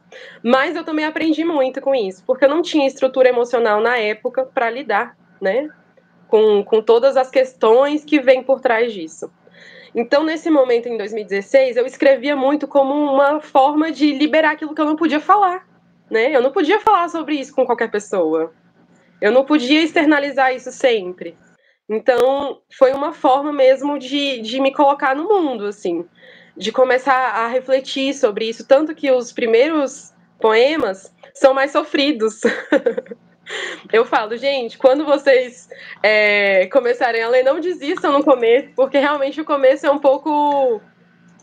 Mas 0.43 0.75
eu 0.75 0.85
também 0.85 1.05
aprendi 1.05 1.45
muito 1.45 1.81
com 1.81 1.95
isso, 1.95 2.25
porque 2.27 2.45
eu 2.45 2.49
não 2.49 2.61
tinha 2.61 2.87
estrutura 2.87 3.29
emocional 3.29 3.81
na 3.81 3.97
época 3.97 4.45
para 4.45 4.69
lidar, 4.69 5.17
né? 5.41 5.69
Com, 6.27 6.65
com 6.65 6.83
todas 6.83 7.17
as 7.17 7.31
questões 7.31 8.05
que 8.05 8.21
vêm 8.21 8.43
por 8.43 8.61
trás 8.61 8.93
disso. 8.93 9.31
Então, 9.95 10.25
nesse 10.25 10.51
momento, 10.51 10.89
em 10.89 10.97
2016, 10.97 11.77
eu 11.77 11.87
escrevia 11.87 12.35
muito 12.35 12.67
como 12.67 12.95
uma 12.95 13.41
forma 13.41 13.93
de 13.93 14.13
liberar 14.13 14.53
aquilo 14.53 14.75
que 14.75 14.81
eu 14.81 14.87
não 14.87 14.97
podia 14.97 15.21
falar, 15.21 15.67
né? 16.11 16.35
Eu 16.35 16.41
não 16.41 16.51
podia 16.51 16.81
falar 16.81 17.09
sobre 17.11 17.35
isso 17.37 17.55
com 17.55 17.67
qualquer 17.67 17.91
pessoa. 17.91 18.53
Eu 19.21 19.31
não 19.31 19.45
podia 19.45 19.83
externalizar 19.83 20.55
isso 20.55 20.73
sempre. 20.73 21.37
Então, 21.95 22.61
foi 22.77 22.93
uma 22.93 23.13
forma 23.13 23.53
mesmo 23.53 23.99
de, 23.99 24.41
de 24.41 24.61
me 24.61 24.73
colocar 24.73 25.15
no 25.15 25.29
mundo, 25.29 25.67
assim 25.67 26.05
de 26.57 26.71
começar 26.71 27.13
a 27.13 27.49
refletir 27.49 28.15
sobre 28.15 28.49
isso, 28.49 28.67
tanto 28.67 28.95
que 28.95 29.11
os 29.11 29.33
primeiros 29.33 30.13
poemas 30.39 31.13
são 31.35 31.55
mais 31.55 31.71
sofridos. 31.71 32.41
Eu 33.93 34.05
falo, 34.05 34.37
gente, 34.37 34.79
quando 34.79 35.05
vocês 35.05 35.69
é, 36.03 36.67
começarem 36.67 37.23
a 37.23 37.29
ler, 37.29 37.43
não 37.43 37.61
desistam 37.61 38.13
no 38.13 38.25
começo, 38.25 38.69
porque 38.75 38.99
realmente 38.99 39.41
o 39.41 39.45
começo 39.45 39.87
é 39.87 39.91
um 39.91 39.99
pouco. 39.99 40.81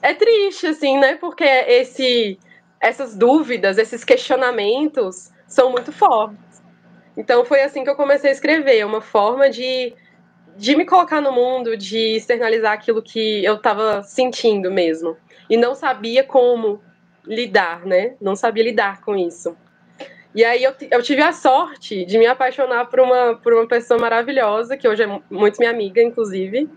É 0.01 0.13
triste, 0.13 0.67
assim, 0.67 0.97
né? 0.97 1.15
Porque 1.15 1.43
esse, 1.43 2.39
essas 2.79 3.15
dúvidas, 3.15 3.77
esses 3.77 4.03
questionamentos 4.03 5.29
são 5.45 5.71
muito 5.71 5.91
fortes. 5.91 6.63
Então 7.17 7.43
foi 7.43 7.61
assim 7.61 7.83
que 7.83 7.89
eu 7.89 7.95
comecei 7.95 8.29
a 8.29 8.33
escrever, 8.33 8.85
uma 8.85 9.01
forma 9.01 9.49
de 9.49 9.93
de 10.59 10.75
me 10.75 10.85
colocar 10.85 11.21
no 11.21 11.31
mundo, 11.31 11.77
de 11.77 12.17
externalizar 12.17 12.73
aquilo 12.73 13.01
que 13.01 13.43
eu 13.45 13.55
estava 13.55 14.03
sentindo 14.03 14.69
mesmo. 14.69 15.15
E 15.49 15.55
não 15.55 15.73
sabia 15.73 16.21
como 16.21 16.81
lidar, 17.25 17.85
né? 17.85 18.15
Não 18.19 18.35
sabia 18.35 18.65
lidar 18.65 18.99
com 18.99 19.15
isso. 19.15 19.55
E 20.35 20.43
aí 20.43 20.61
eu, 20.61 20.73
eu 20.91 21.01
tive 21.01 21.21
a 21.21 21.31
sorte 21.31 22.03
de 22.03 22.17
me 22.17 22.27
apaixonar 22.27 22.87
por 22.87 22.99
uma, 22.99 23.35
por 23.35 23.53
uma 23.53 23.67
pessoa 23.67 23.97
maravilhosa, 23.97 24.75
que 24.75 24.87
hoje 24.87 25.03
é 25.03 25.21
muito 25.29 25.57
minha 25.59 25.71
amiga, 25.71 26.03
inclusive. 26.03 26.69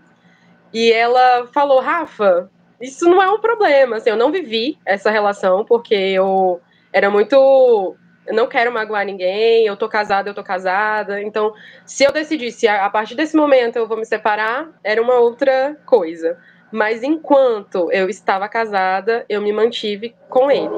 E 0.73 0.89
ela 0.93 1.47
falou, 1.47 1.81
Rafa, 1.81 2.49
isso 2.79 3.03
não 3.09 3.21
é 3.21 3.29
um 3.29 3.39
problema. 3.41 3.97
Assim, 3.97 4.09
eu 4.09 4.15
não 4.15 4.31
vivi 4.31 4.79
essa 4.85 5.11
relação, 5.11 5.65
porque 5.65 5.93
eu 5.93 6.61
era 6.93 7.09
muito 7.09 7.97
eu 8.25 8.33
não 8.33 8.47
quero 8.47 8.71
magoar 8.71 9.05
ninguém, 9.05 9.65
eu 9.65 9.75
tô 9.75 9.89
casada, 9.89 10.29
eu 10.29 10.33
tô 10.33 10.43
casada. 10.43 11.21
Então, 11.21 11.53
se 11.85 12.03
eu 12.03 12.11
decidisse 12.11 12.67
a 12.67 12.89
partir 12.89 13.15
desse 13.15 13.35
momento 13.35 13.75
eu 13.75 13.87
vou 13.87 13.97
me 13.97 14.05
separar, 14.05 14.69
era 14.83 15.01
uma 15.01 15.15
outra 15.15 15.77
coisa. 15.85 16.37
Mas 16.71 17.03
enquanto 17.03 17.91
eu 17.91 18.09
estava 18.09 18.47
casada, 18.49 19.25
eu 19.29 19.41
me 19.41 19.53
mantive 19.53 20.15
com 20.27 20.49
ele. 20.49 20.73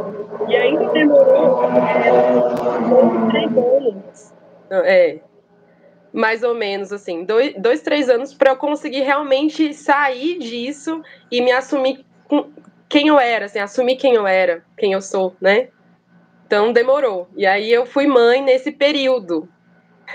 E 0.50 0.56
ainda 0.56 0.86
demorou 0.90 1.64
é, 1.64 3.30
três 3.32 3.58
anos. 3.58 4.34
É, 4.72 5.20
mais 6.12 6.44
ou 6.44 6.54
menos 6.54 6.92
assim, 6.92 7.24
dois, 7.24 7.54
dois 7.58 7.82
três 7.82 8.10
anos 8.10 8.34
para 8.34 8.52
eu 8.52 8.58
conseguir 8.58 9.02
realmente 9.02 9.74
sair 9.74 10.40
disso 10.40 11.02
e 11.32 11.42
me 11.42 11.52
assumir 11.52 12.06
com 12.28 12.50
quem 12.90 13.08
eu 13.08 13.20
era, 13.20 13.46
assim, 13.46 13.60
assumir 13.60 13.98
quem 13.98 14.16
eu 14.16 14.26
era, 14.26 14.64
quem 14.78 14.94
eu 14.94 15.02
sou, 15.02 15.36
né? 15.40 15.70
Então 16.46 16.72
demorou. 16.72 17.28
E 17.36 17.46
aí 17.46 17.72
eu 17.72 17.86
fui 17.86 18.06
mãe 18.08 18.42
nesse 18.42 18.72
período, 18.72 19.50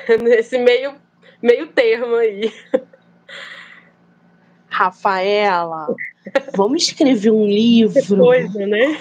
nesse 0.22 0.58
meio, 0.58 0.94
meio 1.42 1.66
termo 1.68 2.14
aí. 2.16 2.52
Rafaela, 4.68 5.88
vamos 6.56 6.84
escrever 6.84 7.32
um 7.32 7.44
livro. 7.44 8.00
Que 8.00 8.16
coisa, 8.16 8.66
né? 8.66 8.98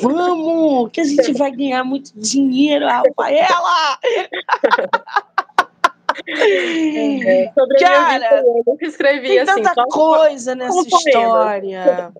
Vamos, 0.00 0.90
que 0.92 1.00
a 1.00 1.04
gente 1.04 1.32
vai 1.32 1.50
ganhar 1.50 1.82
muito 1.82 2.12
dinheiro, 2.14 2.86
Rafaela! 2.86 3.98
É, 6.28 7.52
sobre 7.52 7.78
Cara, 7.78 8.40
eu 8.40 8.62
nunca 8.66 8.86
escrevi 8.86 9.28
tem 9.28 9.40
assim. 9.40 9.62
tanta 9.62 9.84
coisa 9.84 10.54
nessa 10.54 10.80
história. 10.80 12.12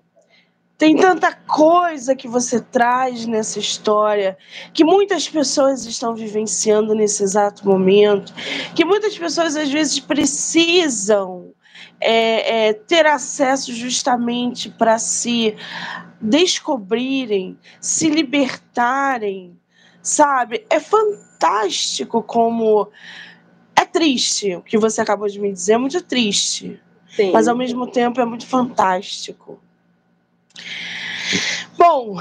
Tem 0.77 0.95
tanta 0.95 1.33
coisa 1.33 2.15
que 2.15 2.27
você 2.27 2.61
traz 2.61 3.25
nessa 3.25 3.57
história, 3.57 4.37
que 4.71 4.83
muitas 4.83 5.27
pessoas 5.27 5.85
estão 5.85 6.13
vivenciando 6.13 6.93
nesse 6.93 7.23
exato 7.23 7.67
momento, 7.67 8.31
que 8.75 8.85
muitas 8.85 9.17
pessoas 9.17 9.55
às 9.55 9.69
vezes 9.69 9.99
precisam 9.99 11.51
é, 11.99 12.67
é, 12.67 12.73
ter 12.73 13.07
acesso 13.07 13.73
justamente 13.73 14.69
para 14.69 14.99
se 14.99 15.55
descobrirem, 16.21 17.57
se 17.81 18.07
libertarem, 18.07 19.57
sabe? 20.01 20.63
É 20.69 20.79
fantástico 20.79 22.21
como. 22.21 22.87
É 23.75 23.85
triste 23.85 24.55
o 24.55 24.61
que 24.61 24.77
você 24.77 25.01
acabou 25.01 25.27
de 25.27 25.39
me 25.39 25.51
dizer, 25.51 25.73
é 25.73 25.77
muito 25.77 26.01
triste. 26.03 26.79
Sim. 27.15 27.31
Mas 27.31 27.47
ao 27.47 27.55
mesmo 27.55 27.87
tempo 27.87 28.21
é 28.21 28.25
muito 28.25 28.45
fantástico. 28.45 29.59
Bom, 31.77 32.15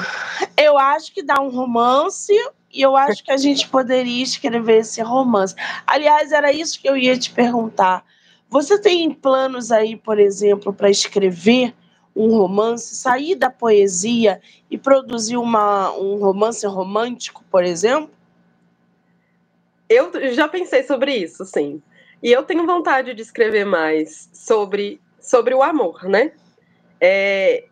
eu 0.57 0.77
acho 0.79 1.12
que 1.12 1.22
dá 1.22 1.40
um 1.40 1.49
romance 1.49 2.33
e 2.72 2.83
eu 2.83 2.96
acho 2.96 3.25
que 3.25 3.33
a 3.33 3.37
gente 3.37 3.68
poderia 3.68 4.22
escrever 4.22 4.81
esse 4.81 5.01
romance. 5.01 5.55
Aliás, 5.87 6.33
era 6.33 6.53
isso 6.53 6.81
que 6.81 6.88
eu 6.88 6.96
ia 6.96 7.16
te 7.16 7.31
perguntar. 7.31 8.05
Você 8.49 8.79
tem 8.81 9.11
planos 9.11 9.72
aí, 9.72 9.96
por 9.96 10.18
exemplo, 10.18 10.72
para 10.72 10.90
escrever 10.90 11.75
um 12.14 12.29
romance, 12.37 12.96
sair 12.96 13.35
da 13.35 13.51
poesia 13.51 14.40
e 14.70 14.79
produzir 14.79 15.37
uma, 15.37 15.92
um 15.92 16.16
romance 16.16 16.66
romântico, 16.66 17.44
por 17.51 17.64
exemplo? 17.64 18.11
Eu 19.88 20.33
já 20.33 20.49
pensei 20.49 20.83
sobre 20.83 21.14
isso, 21.14 21.44
sim. 21.44 21.83
E 22.22 22.33
eu 22.33 22.42
tenho 22.42 22.66
vontade 22.66 23.14
de 23.14 23.22
escrever 23.22 23.64
mais 23.64 24.29
sobre, 24.33 25.01
sobre 25.20 25.55
o 25.55 25.62
amor, 25.62 26.05
né? 26.05 26.33
É, 27.01 27.66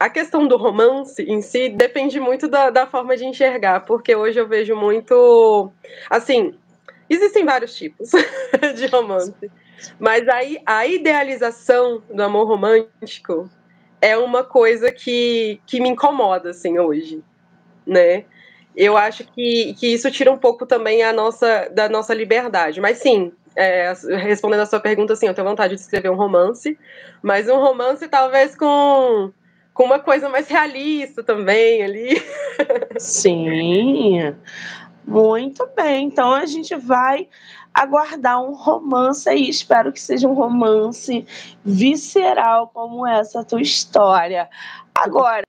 a 0.00 0.08
questão 0.08 0.48
do 0.48 0.56
romance 0.56 1.22
em 1.22 1.42
si 1.42 1.68
depende 1.68 2.18
muito 2.18 2.48
da, 2.48 2.70
da 2.70 2.86
forma 2.86 3.14
de 3.18 3.26
enxergar, 3.26 3.80
porque 3.80 4.16
hoje 4.16 4.40
eu 4.40 4.48
vejo 4.48 4.74
muito. 4.74 5.70
Assim, 6.08 6.54
existem 7.06 7.44
vários 7.44 7.76
tipos 7.76 8.10
de 8.76 8.86
romance, 8.86 9.34
mas 9.98 10.26
aí 10.26 10.58
a 10.64 10.86
idealização 10.86 12.02
do 12.10 12.22
amor 12.22 12.48
romântico 12.48 13.50
é 14.00 14.16
uma 14.16 14.42
coisa 14.42 14.90
que, 14.90 15.60
que 15.66 15.78
me 15.78 15.90
incomoda, 15.90 16.48
assim, 16.48 16.78
hoje, 16.78 17.22
né? 17.86 18.24
Eu 18.74 18.96
acho 18.96 19.24
que, 19.24 19.74
que 19.74 19.88
isso 19.88 20.10
tira 20.10 20.32
um 20.32 20.38
pouco 20.38 20.64
também 20.64 21.02
a 21.02 21.12
nossa, 21.12 21.68
da 21.74 21.90
nossa 21.90 22.14
liberdade. 22.14 22.80
Mas 22.80 22.98
sim, 22.98 23.32
é, 23.54 23.92
respondendo 24.16 24.60
a 24.60 24.66
sua 24.66 24.80
pergunta, 24.80 25.14
sim, 25.14 25.26
eu 25.26 25.34
tenho 25.34 25.46
vontade 25.46 25.74
de 25.74 25.80
escrever 25.82 26.10
um 26.10 26.16
romance, 26.16 26.78
mas 27.22 27.50
um 27.50 27.58
romance 27.58 28.08
talvez 28.08 28.56
com 28.56 29.30
com 29.74 29.84
uma 29.84 29.98
coisa 29.98 30.28
mais 30.28 30.48
realista 30.48 31.22
também 31.22 31.82
ali. 31.82 32.22
Sim, 32.98 34.34
muito 35.06 35.68
bem. 35.74 36.06
Então 36.06 36.32
a 36.32 36.46
gente 36.46 36.74
vai 36.76 37.28
aguardar 37.72 38.42
um 38.42 38.54
romance 38.54 39.28
aí. 39.28 39.48
Espero 39.48 39.92
que 39.92 40.00
seja 40.00 40.28
um 40.28 40.34
romance 40.34 41.26
visceral 41.64 42.68
como 42.68 43.06
essa 43.06 43.44
tua 43.44 43.62
história. 43.62 44.48
Agora, 44.94 45.44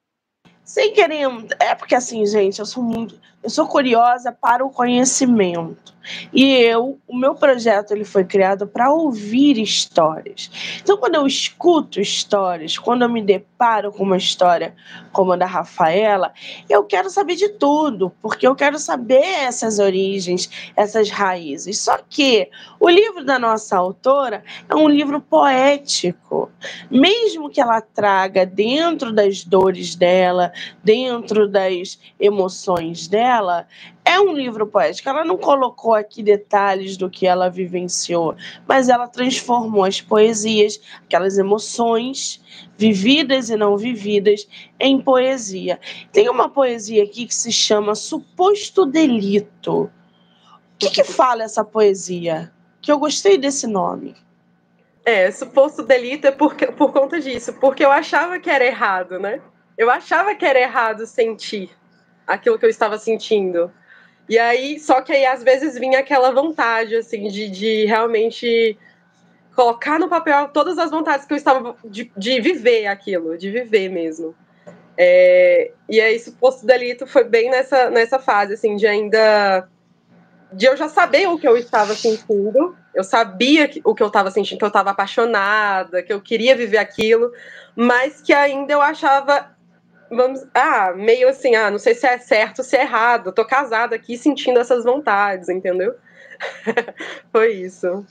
sem 0.64 0.94
querer, 0.94 1.28
é 1.60 1.76
porque 1.76 1.96
assim, 1.96 2.26
gente, 2.26 2.60
eu 2.60 2.66
sou 2.66 2.84
muito 2.84 3.20
eu 3.44 3.50
sou 3.50 3.68
curiosa 3.68 4.32
para 4.32 4.66
o 4.66 4.70
conhecimento. 4.70 5.92
E 6.34 6.54
eu, 6.56 7.00
o 7.08 7.16
meu 7.16 7.36
projeto 7.36 7.92
ele 7.92 8.04
foi 8.04 8.24
criado 8.24 8.66
para 8.66 8.92
ouvir 8.92 9.62
histórias. 9.62 10.50
Então, 10.82 10.98
quando 10.98 11.16
eu 11.16 11.28
escuto 11.28 12.02
histórias, 12.02 12.78
quando 12.78 13.04
eu 13.04 13.10
me 13.10 13.22
deparo 13.22 13.92
com 13.92 14.04
uma 14.04 14.18
história 14.18 14.74
como 15.12 15.34
a 15.34 15.36
da 15.36 15.46
Rafaela, 15.46 16.34
eu 16.70 16.84
quero 16.84 17.10
saber 17.10 17.36
de 17.36 17.50
tudo, 17.50 18.12
porque 18.22 18.48
eu 18.48 18.56
quero 18.56 18.80
saber 18.80 19.24
essas 19.24 19.78
origens, 19.78 20.50
essas 20.76 21.10
raízes. 21.10 21.80
Só 21.80 22.00
que 22.10 22.50
o 22.80 22.90
livro 22.90 23.24
da 23.24 23.38
nossa 23.38 23.78
autora 23.78 24.44
é 24.68 24.76
um 24.76 24.90
livro 24.90 25.22
poético. 25.22 26.50
Mesmo 26.90 27.50
que 27.50 27.62
ela 27.62 27.82
traga 27.82 28.46
dentro 28.46 29.12
das 29.12 29.44
dores 29.44 29.96
dela, 29.96 30.52
dentro 30.84 31.48
das 31.48 32.00
emoções 32.20 33.08
dela, 33.08 33.31
dela 33.32 33.66
é 34.04 34.20
um 34.20 34.34
livro 34.34 34.68
poético. 34.68 35.08
Ela 35.08 35.24
não 35.24 35.38
colocou 35.38 35.94
aqui 35.94 36.22
detalhes 36.22 36.98
do 36.98 37.10
que 37.10 37.26
ela 37.26 37.50
vivenciou, 37.50 38.36
mas 38.68 38.90
ela 38.90 39.08
transformou 39.08 39.86
as 39.86 40.02
poesias, 40.02 40.82
aquelas 41.04 41.38
emoções 41.38 42.42
vividas 42.78 43.50
e 43.50 43.56
não 43.56 43.78
vividas, 43.78 44.48
em 44.80 45.02
poesia. 45.02 45.80
Tem 46.12 46.30
uma 46.30 46.50
poesia 46.50 47.04
aqui 47.04 47.26
que 47.26 47.36
se 47.36 47.52
chama 47.52 47.96
Suposto 47.96 48.86
Delito. 48.86 49.84
O 49.84 49.90
que, 50.78 50.90
que 50.90 51.04
fala 51.04 51.44
essa 51.44 51.64
poesia? 51.64 52.52
Que 52.82 52.92
eu 52.92 53.00
gostei 53.00 53.38
desse 53.38 53.68
nome. 53.68 54.16
É, 55.04 55.32
suposto 55.32 55.82
delito 55.82 56.28
é 56.28 56.32
por, 56.32 56.54
por 56.78 56.92
conta 56.92 57.20
disso, 57.20 57.54
porque 57.54 57.84
eu 57.84 57.92
achava 57.92 58.40
que 58.40 58.48
era 58.48 58.64
errado, 58.64 59.18
né? 59.18 59.42
eu 59.82 59.90
achava 59.90 60.36
que 60.36 60.46
era 60.46 60.60
errado 60.60 61.08
sentir 61.08 61.72
aquilo 62.34 62.58
que 62.58 62.66
eu 62.66 62.70
estava 62.70 62.98
sentindo. 62.98 63.72
E 64.30 64.38
aí, 64.40 64.80
só 64.80 65.02
que 65.02 65.12
aí 65.12 65.26
às 65.26 65.44
vezes 65.44 65.78
vinha 65.78 66.00
aquela 66.00 66.32
vontade, 66.32 66.96
assim, 66.96 67.28
de, 67.28 67.50
de 67.50 67.86
realmente 67.86 68.78
colocar 69.56 70.00
no 70.00 70.08
papel 70.08 70.48
todas 70.50 70.78
as 70.78 70.90
vontades 70.90 71.26
que 71.26 71.34
eu 71.34 71.38
estava 71.38 71.76
de, 71.84 72.12
de 72.16 72.40
viver 72.40 72.88
aquilo, 72.88 73.38
de 73.38 73.52
viver 73.52 73.90
mesmo. 73.90 74.34
É, 74.98 75.72
e 75.90 76.00
aí, 76.00 76.16
esse 76.16 76.32
posto 76.34 76.66
delito 76.66 77.06
foi 77.08 77.24
bem 77.24 77.50
nessa, 77.50 77.90
nessa 77.90 78.20
fase, 78.20 78.54
assim, 78.54 78.76
de 78.76 78.88
ainda. 78.88 79.68
de 80.54 80.66
eu 80.66 80.78
já 80.78 80.88
saber 80.88 81.28
o 81.28 81.38
que 81.38 81.48
eu 81.48 81.58
estava 81.58 81.94
sentindo, 81.94 82.76
eu 82.94 83.04
sabia 83.04 83.68
que, 83.68 83.82
o 83.84 83.96
que 83.96 84.04
eu 84.04 84.08
estava 84.08 84.30
sentindo, 84.32 84.60
que 84.60 84.66
eu 84.66 84.68
estava 84.68 84.92
apaixonada, 84.92 86.04
que 86.04 86.14
eu 86.14 86.22
queria 86.22 86.56
viver 86.56 86.78
aquilo, 86.78 87.32
mas 87.76 88.22
que 88.22 88.34
ainda 88.34 88.74
eu 88.74 88.82
achava 88.82 89.50
vamos, 90.12 90.46
ah, 90.54 90.94
meio 90.94 91.30
assim, 91.30 91.56
ah, 91.56 91.72
não 91.72 91.80
sei 91.80 91.96
se 91.96 92.06
é 92.06 92.18
certo 92.18 92.60
ou 92.60 92.66
se 92.66 92.76
é 92.76 92.82
errado, 92.82 93.32
tô 93.32 93.46
casada 93.46 93.96
aqui 93.96 94.18
sentindo 94.18 94.60
essas 94.60 94.84
vontades, 94.84 95.48
entendeu? 95.48 95.96
Foi 97.32 97.54
isso. 97.54 98.06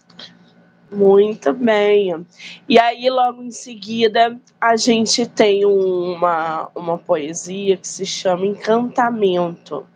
Muito 0.91 1.53
bem. 1.53 2.27
E 2.69 2.77
aí, 2.79 3.09
logo 3.09 3.43
em 3.43 3.51
seguida, 3.53 4.37
a 4.61 4.77
gente 4.77 5.25
tem 5.25 5.65
uma, 5.65 6.69
uma 6.75 6.99
poesia 6.99 7.77
que 7.77 7.87
se 7.87 8.05
chama 8.05 8.45
Encantamento, 8.47 9.87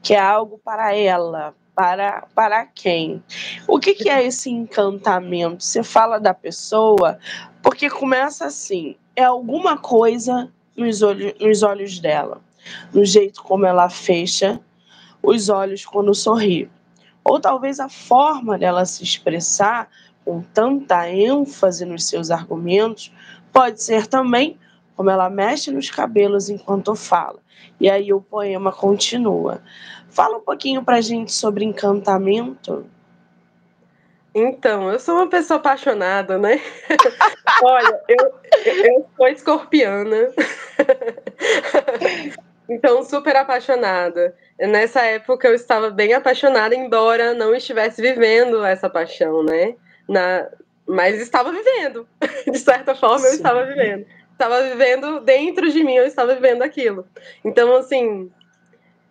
que 0.00 0.14
é 0.14 0.20
algo 0.20 0.60
para 0.62 0.94
ela, 0.94 1.54
para, 1.74 2.28
para 2.36 2.66
quem? 2.66 3.20
O 3.66 3.80
que, 3.80 3.94
que 3.94 4.08
é 4.08 4.24
esse 4.24 4.48
encantamento? 4.48 5.64
Você 5.64 5.82
fala 5.82 6.20
da 6.20 6.32
pessoa, 6.32 7.18
porque 7.60 7.90
começa 7.90 8.46
assim: 8.46 8.94
é 9.16 9.24
alguma 9.24 9.76
coisa 9.76 10.52
nos, 10.76 11.02
olhos, 11.02 11.34
nos 11.40 11.62
olhos 11.62 11.98
dela, 11.98 12.40
no 12.92 13.04
jeito 13.04 13.42
como 13.42 13.66
ela 13.66 13.88
fecha 13.88 14.60
os 15.22 15.48
olhos 15.48 15.84
quando 15.84 16.14
sorri. 16.14 16.70
Ou 17.24 17.40
talvez 17.40 17.80
a 17.80 17.88
forma 17.88 18.58
dela 18.58 18.84
se 18.84 19.02
expressar 19.02 19.88
com 20.24 20.42
tanta 20.42 21.08
ênfase 21.08 21.84
nos 21.84 22.04
seus 22.04 22.30
argumentos 22.30 23.12
pode 23.52 23.82
ser 23.82 24.06
também 24.06 24.58
como 24.96 25.10
ela 25.10 25.28
mexe 25.28 25.70
nos 25.70 25.90
cabelos 25.90 26.48
enquanto 26.48 26.94
fala. 26.94 27.38
E 27.80 27.88
aí 27.90 28.12
o 28.12 28.20
poema 28.20 28.72
continua. 28.72 29.62
Fala 30.08 30.36
um 30.36 30.40
pouquinho 30.40 30.84
pra 30.84 31.00
gente 31.00 31.32
sobre 31.32 31.64
encantamento. 31.64 32.86
Então, 34.34 34.90
eu 34.90 34.98
sou 34.98 35.14
uma 35.14 35.28
pessoa 35.28 35.60
apaixonada, 35.60 36.36
né? 36.36 36.60
Olha, 37.62 38.00
eu, 38.08 38.34
eu 38.66 39.06
sou 39.16 39.28
escorpiana. 39.28 40.32
então, 42.68 43.04
super 43.04 43.36
apaixonada. 43.36 44.34
Nessa 44.58 45.02
época 45.02 45.46
eu 45.46 45.54
estava 45.54 45.88
bem 45.88 46.14
apaixonada, 46.14 46.74
embora 46.74 47.32
não 47.32 47.54
estivesse 47.54 48.02
vivendo 48.02 48.64
essa 48.64 48.90
paixão, 48.90 49.44
né? 49.44 49.76
Na... 50.08 50.48
Mas 50.84 51.20
estava 51.20 51.52
vivendo. 51.52 52.06
De 52.50 52.58
certa 52.58 52.92
forma, 52.94 53.20
Sim. 53.20 53.26
eu 53.26 53.32
estava 53.34 53.64
vivendo. 53.64 54.04
Estava 54.32 54.62
vivendo 54.64 55.20
dentro 55.20 55.70
de 55.70 55.84
mim, 55.84 55.94
eu 55.94 56.06
estava 56.06 56.34
vivendo 56.34 56.62
aquilo. 56.62 57.06
Então, 57.44 57.76
assim, 57.76 58.28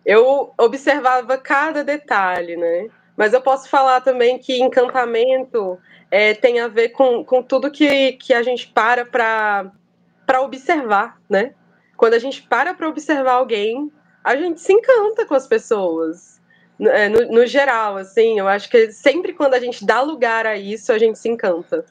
eu 0.04 0.52
observava 0.58 1.38
cada 1.38 1.82
detalhe, 1.82 2.56
né? 2.56 2.90
Mas 3.16 3.32
eu 3.32 3.40
posso 3.40 3.68
falar 3.68 4.00
também 4.00 4.38
que 4.38 4.60
encantamento 4.60 5.78
é, 6.10 6.34
tem 6.34 6.60
a 6.60 6.68
ver 6.68 6.90
com, 6.90 7.24
com 7.24 7.42
tudo 7.42 7.70
que, 7.70 8.12
que 8.12 8.32
a 8.32 8.42
gente 8.42 8.68
para 8.68 9.04
para 9.04 10.40
observar, 10.40 11.20
né? 11.28 11.54
Quando 11.96 12.14
a 12.14 12.18
gente 12.18 12.42
para 12.42 12.72
para 12.72 12.88
observar 12.88 13.32
alguém, 13.32 13.92
a 14.22 14.34
gente 14.36 14.60
se 14.60 14.72
encanta 14.72 15.26
com 15.26 15.34
as 15.34 15.46
pessoas. 15.46 16.40
É, 16.80 17.08
no, 17.08 17.30
no, 17.30 17.46
geral, 17.46 17.96
assim, 17.96 18.38
eu 18.38 18.48
acho 18.48 18.68
que 18.68 18.90
sempre 18.90 19.32
quando 19.32 19.54
a 19.54 19.60
gente 19.60 19.84
dá 19.84 20.00
lugar 20.00 20.46
a 20.46 20.56
isso, 20.56 20.92
a 20.92 20.98
gente 20.98 21.18
se 21.18 21.28
encanta. 21.28 21.84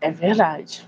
É 0.00 0.10
verdade. 0.10 0.86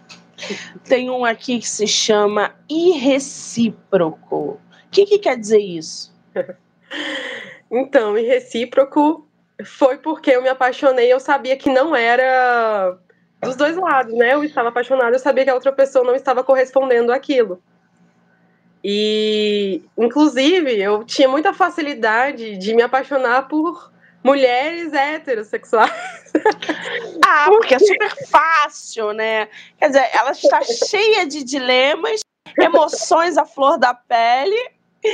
Tem 0.84 1.08
um 1.08 1.24
aqui 1.24 1.58
que 1.60 1.68
se 1.68 1.86
chama 1.86 2.54
irrecíproco. 2.68 4.36
O 4.36 4.60
que, 4.90 5.06
que 5.06 5.18
quer 5.18 5.38
dizer 5.38 5.60
isso? 5.60 6.14
Então, 7.70 8.16
e 8.16 8.22
recíproco 8.22 9.26
foi 9.64 9.98
porque 9.98 10.30
eu 10.30 10.42
me 10.42 10.48
apaixonei, 10.48 11.12
eu 11.12 11.18
sabia 11.18 11.56
que 11.56 11.70
não 11.70 11.96
era 11.96 12.96
dos 13.42 13.56
dois 13.56 13.76
lados, 13.76 14.14
né? 14.14 14.34
Eu 14.34 14.44
estava 14.44 14.68
apaixonada, 14.68 15.14
eu 15.14 15.20
sabia 15.20 15.44
que 15.44 15.50
a 15.50 15.54
outra 15.54 15.72
pessoa 15.72 16.04
não 16.04 16.14
estava 16.14 16.44
correspondendo 16.44 17.12
àquilo. 17.12 17.62
E, 18.84 19.82
inclusive, 19.98 20.80
eu 20.80 21.02
tinha 21.04 21.28
muita 21.28 21.52
facilidade 21.52 22.56
de 22.56 22.74
me 22.74 22.82
apaixonar 22.82 23.48
por 23.48 23.92
mulheres 24.22 24.92
heterossexuais. 24.92 25.92
Ah, 27.28 27.46
porque 27.48 27.74
é 27.74 27.78
super 27.78 28.14
fácil, 28.28 29.12
né? 29.12 29.48
Quer 29.78 29.88
dizer, 29.88 30.10
ela 30.12 30.30
está 30.30 30.60
cheia 30.62 31.26
de 31.26 31.42
dilemas, 31.42 32.20
emoções 32.56 33.36
à 33.36 33.44
flor 33.44 33.78
da 33.78 33.92
pele 33.92 34.56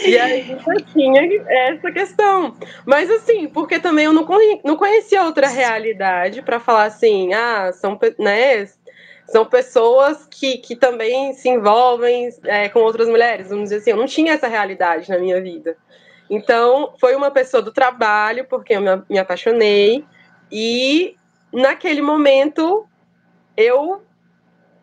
e 0.05 0.19
aí 0.19 0.57
tinha 0.93 1.43
essa 1.49 1.91
questão. 1.91 2.57
Mas 2.87 3.11
assim, 3.11 3.49
porque 3.49 3.79
também 3.79 4.07
eu 4.07 4.13
não, 4.13 4.25
conhecia 4.25 5.25
outra 5.25 5.49
realidade 5.49 6.43
para 6.43 6.61
falar 6.61 6.85
assim, 6.85 7.33
ah, 7.33 7.73
são, 7.73 7.99
né, 8.19 8.67
são 9.27 9.45
pessoas 9.45 10.27
que, 10.31 10.59
que 10.59 10.77
também 10.77 11.33
se 11.35 11.49
envolvem 11.49 12.31
é, 12.45 12.69
com 12.69 12.81
outras 12.81 13.09
mulheres, 13.09 13.49
vamos 13.49 13.65
dizer 13.65 13.77
assim, 13.77 13.91
eu 13.91 13.97
não 13.97 14.07
tinha 14.07 14.35
essa 14.35 14.49
realidade 14.49 15.09
na 15.09 15.19
minha 15.19 15.41
vida. 15.41 15.77
Então, 16.29 16.95
foi 16.99 17.15
uma 17.15 17.31
pessoa 17.31 17.63
do 17.63 17.73
trabalho, 17.73 18.47
porque 18.47 18.75
eu 18.75 18.81
me 19.09 19.19
apaixonei, 19.19 20.05
e 20.51 21.17
naquele 21.53 22.01
momento 22.01 22.87
eu 23.57 24.03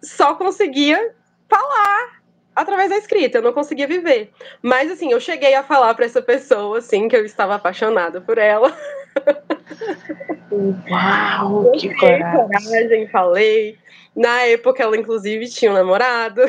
só 0.01 0.35
conseguia 0.35 1.15
falar 1.49 2.18
através 2.61 2.89
da 2.89 2.97
escrita, 2.97 3.37
eu 3.37 3.41
não 3.41 3.53
conseguia 3.53 3.87
viver. 3.87 4.31
Mas 4.61 4.91
assim, 4.91 5.11
eu 5.11 5.19
cheguei 5.19 5.55
a 5.55 5.63
falar 5.63 5.93
para 5.93 6.05
essa 6.05 6.21
pessoa 6.21 6.79
assim 6.79 7.07
que 7.07 7.15
eu 7.15 7.25
estava 7.25 7.55
apaixonada 7.55 8.19
por 8.21 8.37
ela. 8.37 8.75
Uau, 10.51 11.71
que 11.71 11.93
coragem. 11.95 12.47
coragem, 12.59 13.07
falei. 13.07 13.77
Na 14.15 14.41
época 14.43 14.83
ela 14.83 14.97
inclusive 14.97 15.47
tinha 15.47 15.71
um 15.71 15.75
namorado. 15.75 16.41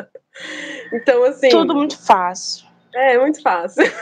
então 0.92 1.24
assim, 1.24 1.48
tudo 1.48 1.74
muito 1.74 1.98
fácil. 1.98 2.66
É, 2.94 3.18
muito 3.18 3.40
fácil. 3.42 3.84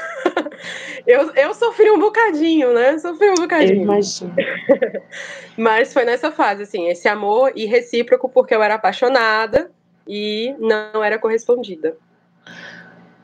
Eu, 1.06 1.32
eu 1.34 1.54
sofri 1.54 1.88
um 1.88 2.00
bocadinho, 2.00 2.72
né? 2.74 2.98
Sofri 2.98 3.30
um 3.30 3.34
bocadinho. 3.34 3.78
Eu 3.78 3.82
imagino. 3.82 4.34
Mas 5.56 5.92
foi 5.92 6.04
nessa 6.04 6.32
fase, 6.32 6.64
assim, 6.64 6.88
esse 6.88 7.06
amor 7.06 7.52
irrecíproco, 7.54 8.28
porque 8.28 8.54
eu 8.54 8.62
era 8.62 8.74
apaixonada, 8.74 9.70
e 10.06 10.54
não 10.58 11.02
era 11.02 11.18
correspondida. 11.18 11.96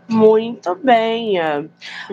Muito 0.09 0.75
bem. 0.75 1.35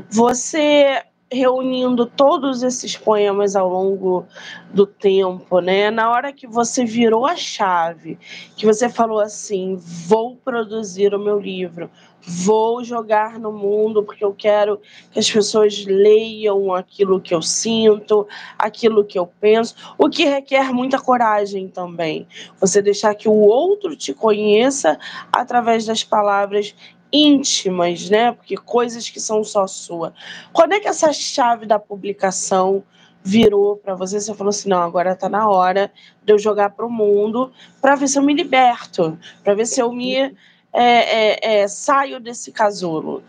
Você 0.10 1.04
reunindo 1.32 2.06
todos 2.06 2.64
esses 2.64 2.98
poemas 2.98 3.56
ao 3.56 3.70
longo 3.70 4.26
do 4.74 4.86
tempo, 4.86 5.60
né? 5.60 5.92
Na 5.92 6.10
hora 6.10 6.34
que 6.34 6.48
você 6.48 6.84
virou 6.84 7.26
a 7.26 7.36
chave, 7.36 8.18
que 8.56 8.66
você 8.66 8.90
falou 8.90 9.20
assim: 9.20 9.76
vou 9.78 10.36
produzir 10.36 11.14
o 11.14 11.20
meu 11.20 11.40
livro, 11.40 11.90
vou 12.22 12.84
jogar 12.84 13.40
no 13.40 13.52
mundo 13.52 14.04
porque 14.04 14.24
eu 14.24 14.34
quero 14.34 14.82
que 15.12 15.20
as 15.20 15.30
pessoas 15.30 15.86
leiam 15.86 16.74
aquilo 16.74 17.22
que 17.22 17.34
eu 17.34 17.42
sinto, 17.42 18.28
aquilo 18.58 19.06
que 19.06 19.18
eu 19.18 19.28
penso, 19.40 19.76
o 19.98 20.10
que 20.10 20.26
requer 20.26 20.74
muita 20.74 21.00
coragem 21.00 21.68
também. 21.68 22.28
Você 22.60 22.82
deixar 22.82 23.14
que 23.14 23.30
o 23.30 23.34
outro 23.34 23.96
te 23.96 24.14
conheça 24.14 24.98
através 25.32 25.86
das 25.86 26.04
palavras 26.04 26.76
íntimas, 27.12 28.10
né? 28.10 28.32
Porque 28.32 28.56
coisas 28.56 29.10
que 29.10 29.20
são 29.20 29.44
só 29.44 29.68
sua. 29.68 30.14
Quando 30.54 30.74
é 30.74 30.80
que 30.80 30.88
essa 30.88 31.12
chave 31.12 31.66
da 31.66 31.80
publicação 31.80 32.84
virou 33.24 33.78
para 33.78 33.96
você? 33.96 34.20
Você 34.20 34.34
falou 34.34 34.50
assim: 34.50 34.70
não, 34.70 34.82
agora 34.82 35.14
está 35.14 35.30
na 35.30 35.48
hora 35.50 35.92
de 36.24 36.34
eu 36.34 36.38
jogar 36.38 36.72
para 36.72 36.86
o 36.86 36.92
mundo 36.92 37.52
para 37.82 37.96
ver 37.96 38.08
se 38.08 38.18
eu 38.18 38.24
me 38.24 38.34
liberto, 38.34 39.18
para 39.44 39.56
ver 39.56 39.66
se 39.66 39.82
eu 39.82 39.92
me 39.92 40.16
é, 40.18 40.34
é, 40.74 41.62
é, 41.62 41.68
saio 41.68 42.20
desse 42.20 42.52
casulo? 42.52 43.24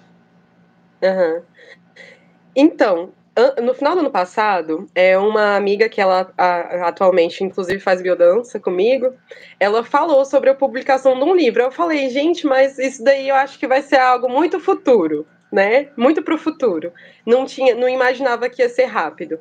Uhum. 1.02 1.42
Então, 2.54 3.10
no 3.62 3.74
final 3.74 3.94
do 3.94 4.00
ano 4.00 4.10
passado, 4.10 4.88
é 4.94 5.16
uma 5.16 5.56
amiga 5.56 5.88
que 5.88 6.00
ela 6.00 6.32
a, 6.36 6.88
atualmente, 6.88 7.44
inclusive, 7.44 7.78
faz 7.78 8.02
biodança 8.02 8.58
comigo, 8.58 9.14
ela 9.58 9.84
falou 9.84 10.24
sobre 10.24 10.50
a 10.50 10.54
publicação 10.54 11.18
de 11.18 11.24
um 11.24 11.34
livro. 11.34 11.62
Eu 11.62 11.70
falei, 11.70 12.08
gente, 12.08 12.46
mas 12.46 12.78
isso 12.78 13.02
daí 13.04 13.28
eu 13.28 13.34
acho 13.34 13.58
que 13.58 13.66
vai 13.66 13.82
ser 13.82 13.98
algo 13.98 14.28
muito 14.28 14.58
futuro, 14.58 15.26
né? 15.52 15.88
Muito 15.96 16.22
para 16.22 16.34
o 16.34 16.38
futuro. 16.38 16.92
Não 17.26 17.44
tinha, 17.44 17.74
não 17.74 17.88
imaginava 17.88 18.48
que 18.48 18.62
ia 18.62 18.68
ser 18.68 18.86
rápido. 18.86 19.38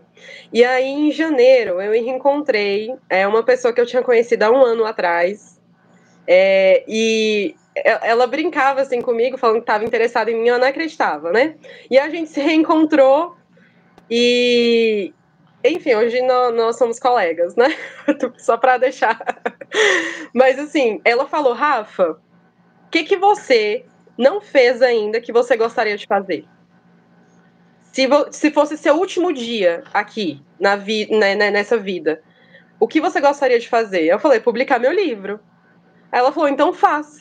E 0.52 0.64
aí, 0.64 0.88
em 0.88 1.12
janeiro, 1.12 1.82
eu 1.82 1.92
reencontrei 1.92 2.94
é 3.10 3.28
uma 3.28 3.44
pessoa 3.44 3.74
que 3.74 3.82
eu 3.82 3.86
tinha 3.86 4.04
conhecido 4.04 4.44
há 4.44 4.52
um 4.52 4.64
ano 4.64 4.86
atrás. 4.86 5.60
É, 6.28 6.84
e 6.88 7.56
ela 7.84 8.28
brincava 8.28 8.82
assim 8.82 9.02
comigo, 9.02 9.38
falando 9.38 9.58
que 9.58 9.62
estava 9.62 9.86
interessada 9.86 10.30
em 10.30 10.36
mim, 10.36 10.50
eu 10.50 10.60
não 10.60 10.68
acreditava, 10.68 11.32
né? 11.32 11.56
E 11.90 11.98
a 11.98 12.10
gente 12.10 12.30
se 12.30 12.40
reencontrou 12.40 13.39
e, 14.10 15.14
enfim, 15.64 15.96
hoje 15.96 16.22
nós, 16.22 16.56
nós 16.56 16.78
somos 16.78 17.00
colegas, 17.00 17.56
né? 17.56 17.68
Só 18.38 18.58
para 18.58 18.78
deixar. 18.78 19.20
Mas 20.34 20.58
assim, 20.58 21.02
ela 21.06 21.28
falou, 21.28 21.54
Rafa, 21.54 22.12
o 22.12 22.90
que, 22.90 23.04
que 23.04 23.18
você 23.18 23.86
não 24.18 24.42
fez 24.42 24.82
ainda 24.82 25.22
que 25.22 25.32
você 25.32 25.56
gostaria 25.56 25.98
de 25.98 26.08
fazer? 26.08 26.46
Se, 27.92 28.08
se 28.32 28.52
fosse 28.52 28.78
seu 28.78 28.96
último 28.96 29.34
dia 29.34 29.84
aqui, 29.94 30.42
na 30.60 30.76
vi, 30.76 31.08
né, 31.12 31.36
né, 31.36 31.52
nessa 31.52 31.78
vida, 31.78 32.22
o 32.80 32.88
que 32.88 33.02
você 33.02 33.20
gostaria 33.20 33.60
de 33.60 33.68
fazer? 33.68 34.06
Eu 34.06 34.20
falei, 34.20 34.40
publicar 34.40 34.80
meu 34.80 34.92
livro. 34.92 35.40
Ela 36.12 36.32
falou, 36.32 36.50
então 36.50 36.74
faça. 36.74 37.19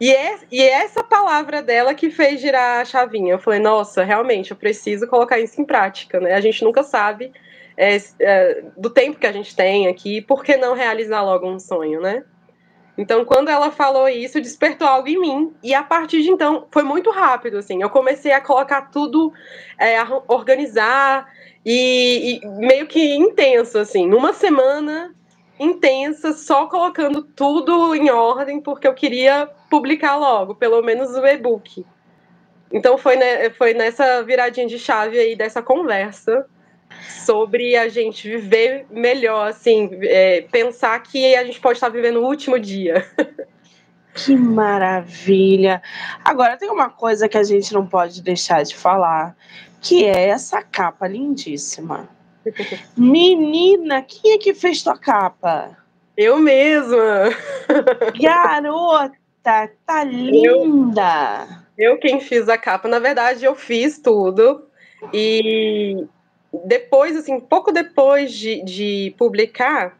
E, 0.00 0.12
é, 0.12 0.38
e 0.52 0.60
é 0.60 0.84
essa 0.84 1.02
palavra 1.02 1.62
dela 1.62 1.94
que 1.94 2.10
fez 2.10 2.40
girar 2.40 2.80
a 2.80 2.84
chavinha. 2.84 3.32
Eu 3.32 3.38
falei, 3.38 3.60
nossa, 3.60 4.04
realmente, 4.04 4.50
eu 4.50 4.56
preciso 4.56 5.06
colocar 5.06 5.38
isso 5.38 5.60
em 5.60 5.64
prática, 5.64 6.20
né? 6.20 6.34
A 6.34 6.40
gente 6.40 6.62
nunca 6.62 6.82
sabe 6.82 7.32
é, 7.76 7.96
é, 8.20 8.64
do 8.76 8.90
tempo 8.90 9.18
que 9.18 9.26
a 9.26 9.32
gente 9.32 9.56
tem 9.56 9.88
aqui, 9.88 10.20
por 10.20 10.44
que 10.44 10.56
não 10.56 10.74
realizar 10.74 11.22
logo 11.22 11.48
um 11.48 11.58
sonho, 11.58 12.00
né? 12.00 12.24
Então, 12.98 13.24
quando 13.24 13.50
ela 13.50 13.70
falou 13.70 14.08
isso, 14.08 14.40
despertou 14.40 14.88
algo 14.88 15.08
em 15.08 15.20
mim. 15.20 15.54
E 15.62 15.74
a 15.74 15.82
partir 15.82 16.22
de 16.22 16.30
então, 16.30 16.66
foi 16.70 16.82
muito 16.82 17.10
rápido, 17.10 17.58
assim. 17.58 17.82
Eu 17.82 17.90
comecei 17.90 18.32
a 18.32 18.40
colocar 18.40 18.90
tudo, 18.90 19.32
é, 19.78 19.98
a 19.98 20.22
organizar, 20.28 21.26
e, 21.64 22.40
e 22.42 22.46
meio 22.46 22.86
que 22.86 23.14
intenso, 23.14 23.78
assim. 23.78 24.06
Numa 24.06 24.32
semana 24.32 25.14
intensa, 25.58 26.32
só 26.32 26.66
colocando 26.66 27.22
tudo 27.22 27.94
em 27.94 28.10
ordem, 28.10 28.60
porque 28.60 28.86
eu 28.86 28.94
queria 28.94 29.48
publicar 29.70 30.16
logo, 30.16 30.54
pelo 30.54 30.82
menos 30.82 31.10
o 31.10 31.26
e-book. 31.26 31.84
Então 32.72 32.98
foi, 32.98 33.16
né, 33.16 33.50
foi 33.50 33.74
nessa 33.74 34.22
viradinha 34.22 34.66
de 34.66 34.78
chave 34.78 35.18
aí 35.18 35.36
dessa 35.36 35.62
conversa 35.62 36.46
sobre 37.24 37.76
a 37.76 37.88
gente 37.88 38.28
viver 38.28 38.86
melhor, 38.90 39.48
assim, 39.48 39.90
é, 40.02 40.42
pensar 40.50 41.00
que 41.02 41.34
a 41.34 41.44
gente 41.44 41.60
pode 41.60 41.76
estar 41.76 41.88
vivendo 41.88 42.20
o 42.20 42.26
último 42.26 42.58
dia. 42.58 43.06
Que 44.14 44.34
maravilha! 44.34 45.82
Agora 46.24 46.56
tem 46.56 46.70
uma 46.70 46.88
coisa 46.88 47.28
que 47.28 47.36
a 47.36 47.42
gente 47.42 47.74
não 47.74 47.86
pode 47.86 48.22
deixar 48.22 48.62
de 48.62 48.74
falar, 48.74 49.36
que 49.80 50.04
é 50.04 50.28
essa 50.28 50.62
capa 50.62 51.06
lindíssima. 51.06 52.08
Menina, 52.96 54.02
quem 54.02 54.32
é 54.32 54.38
que 54.38 54.54
fez 54.54 54.82
tua 54.82 54.96
capa? 54.96 55.76
Eu 56.16 56.38
mesma. 56.38 57.30
Garota, 58.18 59.16
tá 59.86 60.02
linda. 60.04 61.46
Eu, 61.76 61.92
eu 61.92 61.98
quem 61.98 62.20
fiz 62.20 62.48
a 62.48 62.58
capa, 62.58 62.88
na 62.88 62.98
verdade, 62.98 63.44
eu 63.44 63.54
fiz 63.54 63.98
tudo. 63.98 64.66
E 65.12 66.06
depois, 66.64 67.16
assim, 67.16 67.38
pouco 67.38 67.70
depois 67.70 68.32
de, 68.32 68.62
de 68.64 69.14
publicar, 69.18 69.96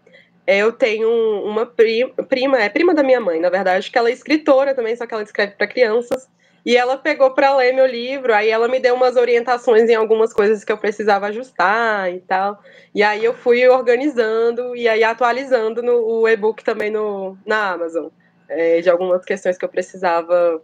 eu 0.47 0.73
tenho 0.73 1.11
uma 1.45 1.67
prima, 1.67 2.11
prima, 2.29 2.59
é 2.59 2.69
prima 2.69 2.95
da 2.95 3.03
minha 3.03 3.21
mãe, 3.21 3.41
na 3.41 3.51
verdade, 3.51 3.91
que 3.91 3.99
ela 3.99 4.09
é 4.09 4.13
escritora 4.13 4.75
também, 4.75 4.97
só 4.97 5.07
que 5.07 5.13
ela 5.13 5.23
escreve 5.23 5.53
para 5.53 5.67
crianças. 5.67 6.29
E 6.65 6.77
ela 6.77 6.97
pegou 6.97 7.31
para 7.31 7.57
ler 7.57 7.73
meu 7.73 7.87
livro, 7.87 8.35
aí 8.35 8.51
ela 8.51 8.67
me 8.67 8.81
deu 8.81 8.97
umas 8.97 9.15
orientações 9.15 9.89
em 9.89 9.95
algumas 9.95 10.33
coisas 10.33 10.65
que 10.65 10.73
eu 10.73 10.77
precisava 10.77 11.27
ajustar 11.27 12.13
e 12.13 12.19
tal. 12.19 12.61
E 12.93 13.05
aí 13.05 13.25
eu 13.25 13.33
fui 13.33 13.69
organizando 13.69 14.75
e 14.75 14.89
aí 14.89 15.05
atualizando 15.05 15.81
no, 15.81 16.05
o 16.05 16.29
e-book 16.29 16.65
também 16.65 16.91
no, 16.91 17.39
na 17.47 17.71
Amazon, 17.71 18.09
é, 18.49 18.81
de 18.81 18.89
algumas 18.91 19.25
questões 19.25 19.57
que 19.57 19.65
eu 19.65 19.69
precisava, 19.69 20.63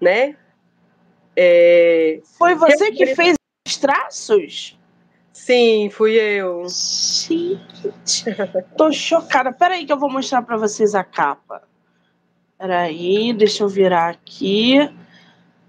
né? 0.00 0.36
É, 1.34 2.20
Foi 2.38 2.54
você 2.54 2.90
que 2.92 3.14
fez 3.14 3.36
os 3.66 3.76
traços? 3.76 4.78
Sim, 5.32 5.90
fui 5.90 6.14
eu. 6.14 6.66
Gente, 6.68 8.24
tô 8.76 8.90
chocada. 8.90 9.52
Peraí 9.52 9.84
que 9.84 9.92
eu 9.92 9.98
vou 9.98 10.10
mostrar 10.10 10.42
para 10.42 10.56
vocês 10.56 10.94
a 10.94 11.04
capa. 11.04 11.62
Peraí, 12.58 13.34
deixa 13.34 13.62
eu 13.62 13.68
virar 13.68 14.08
aqui. 14.08 14.90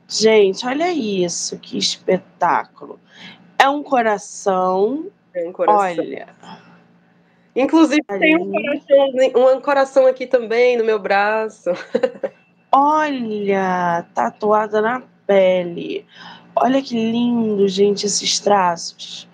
Gente, 0.07 0.65
olha 0.65 0.91
isso, 0.91 1.59
que 1.59 1.77
espetáculo. 1.77 2.97
É 3.59 3.67
um 3.67 3.83
coração. 3.83 5.11
É 5.33 5.47
um 5.47 5.51
coração. 5.51 5.77
Olha. 5.77 6.27
Inclusive, 7.57 8.03
tem 8.19 8.37
um 8.37 8.51
coração, 8.51 9.55
um 9.57 9.61
coração 9.61 10.05
aqui 10.05 10.27
também 10.27 10.77
no 10.77 10.83
meu 10.83 10.99
braço. 10.99 11.71
Olha, 12.71 14.05
tatuada 14.13 14.79
na 14.79 15.01
pele. 15.25 16.05
Olha 16.55 16.83
que 16.83 16.93
lindo, 16.93 17.67
gente, 17.67 18.05
esses 18.05 18.39
traços. 18.39 19.27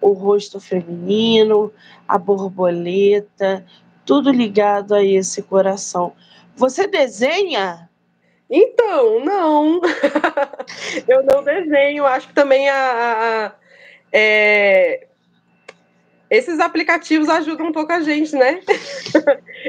O 0.00 0.12
rosto 0.12 0.60
feminino, 0.60 1.72
a 2.06 2.16
borboleta, 2.16 3.66
tudo 4.06 4.30
ligado 4.30 4.94
a 4.94 5.02
esse 5.02 5.42
coração. 5.42 6.12
Você 6.54 6.86
desenha? 6.86 7.90
Então, 8.48 9.24
não. 9.24 9.80
eu 11.08 11.24
não 11.24 11.42
desenho. 11.42 12.06
Acho 12.06 12.28
que 12.28 12.34
também 12.34 12.68
a, 12.68 12.76
a, 12.76 13.46
a 13.46 13.52
é... 14.12 15.08
esses 16.30 16.60
aplicativos 16.60 17.28
ajudam 17.28 17.66
um 17.66 17.72
pouco 17.72 17.92
a 17.92 18.00
gente, 18.00 18.34
né? 18.36 18.60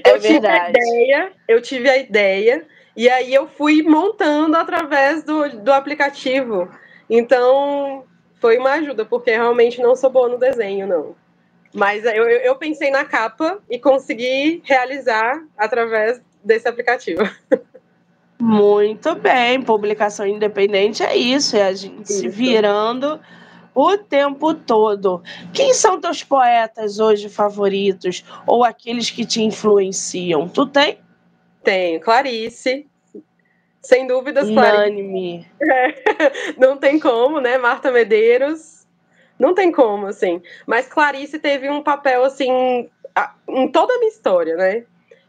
É 0.04 0.10
eu 0.10 0.20
tive 0.20 0.48
a 0.48 0.70
ideia, 0.70 1.32
eu 1.46 1.62
tive 1.62 1.90
a 1.90 1.98
ideia, 1.98 2.66
e 2.96 3.10
aí 3.10 3.34
eu 3.34 3.46
fui 3.46 3.84
montando 3.84 4.56
através 4.56 5.22
do, 5.22 5.50
do 5.62 5.74
aplicativo. 5.74 6.70
Então, 7.10 8.06
foi 8.40 8.58
uma 8.58 8.72
ajuda, 8.72 9.04
porque 9.04 9.32
realmente 9.32 9.82
não 9.82 9.94
sou 9.94 10.10
boa 10.10 10.30
no 10.30 10.38
desenho, 10.38 10.88
não. 10.88 11.16
Mas 11.74 12.06
eu, 12.06 12.24
eu 12.26 12.56
pensei 12.56 12.90
na 12.90 13.04
capa 13.04 13.60
e 13.70 13.78
consegui 13.78 14.62
realizar 14.64 15.44
através 15.58 16.22
desse 16.42 16.70
aplicativo. 16.70 17.24
Muito 18.40 19.14
bem, 19.16 19.62
publicação 19.62 20.26
independente 20.26 21.04
é 21.04 21.16
isso, 21.16 21.56
é 21.56 21.64
a 21.64 21.74
gente 21.74 22.04
isso. 22.04 22.20
se 22.20 22.30
virando 22.30 23.20
o 23.74 23.98
tempo 23.98 24.54
todo. 24.54 25.22
Quem 25.54 25.74
são 25.74 26.00
teus 26.00 26.24
poetas 26.24 27.00
hoje 27.00 27.30
favoritos 27.30 28.24
ou 28.46 28.64
aqueles 28.64 29.10
que 29.10 29.26
te 29.26 29.42
influenciam? 29.42 30.48
Tu 30.48 30.66
tem? 30.68 31.00
Tenho, 31.64 32.00
Clarice. 32.00 32.88
Sem 33.82 34.06
dúvidas, 34.06 34.48
Unânime. 34.48 35.48
Clarice. 35.60 36.12
É, 36.20 36.54
não 36.60 36.78
tem 36.78 37.00
como, 37.00 37.40
né? 37.40 37.58
Marta 37.58 37.92
Medeiros. 37.92 38.86
Não 39.40 39.56
tem 39.56 39.72
como, 39.72 40.08
assim. 40.08 40.42
Mas 40.68 40.88
Clarice 40.88 41.40
teve 41.40 41.68
um 41.70 41.82
papel, 41.82 42.24
assim, 42.24 42.90
em 43.50 43.68
toda 43.72 43.96
a 43.96 43.98
minha 43.98 44.12
história, 44.12 44.56
né? 44.56 44.84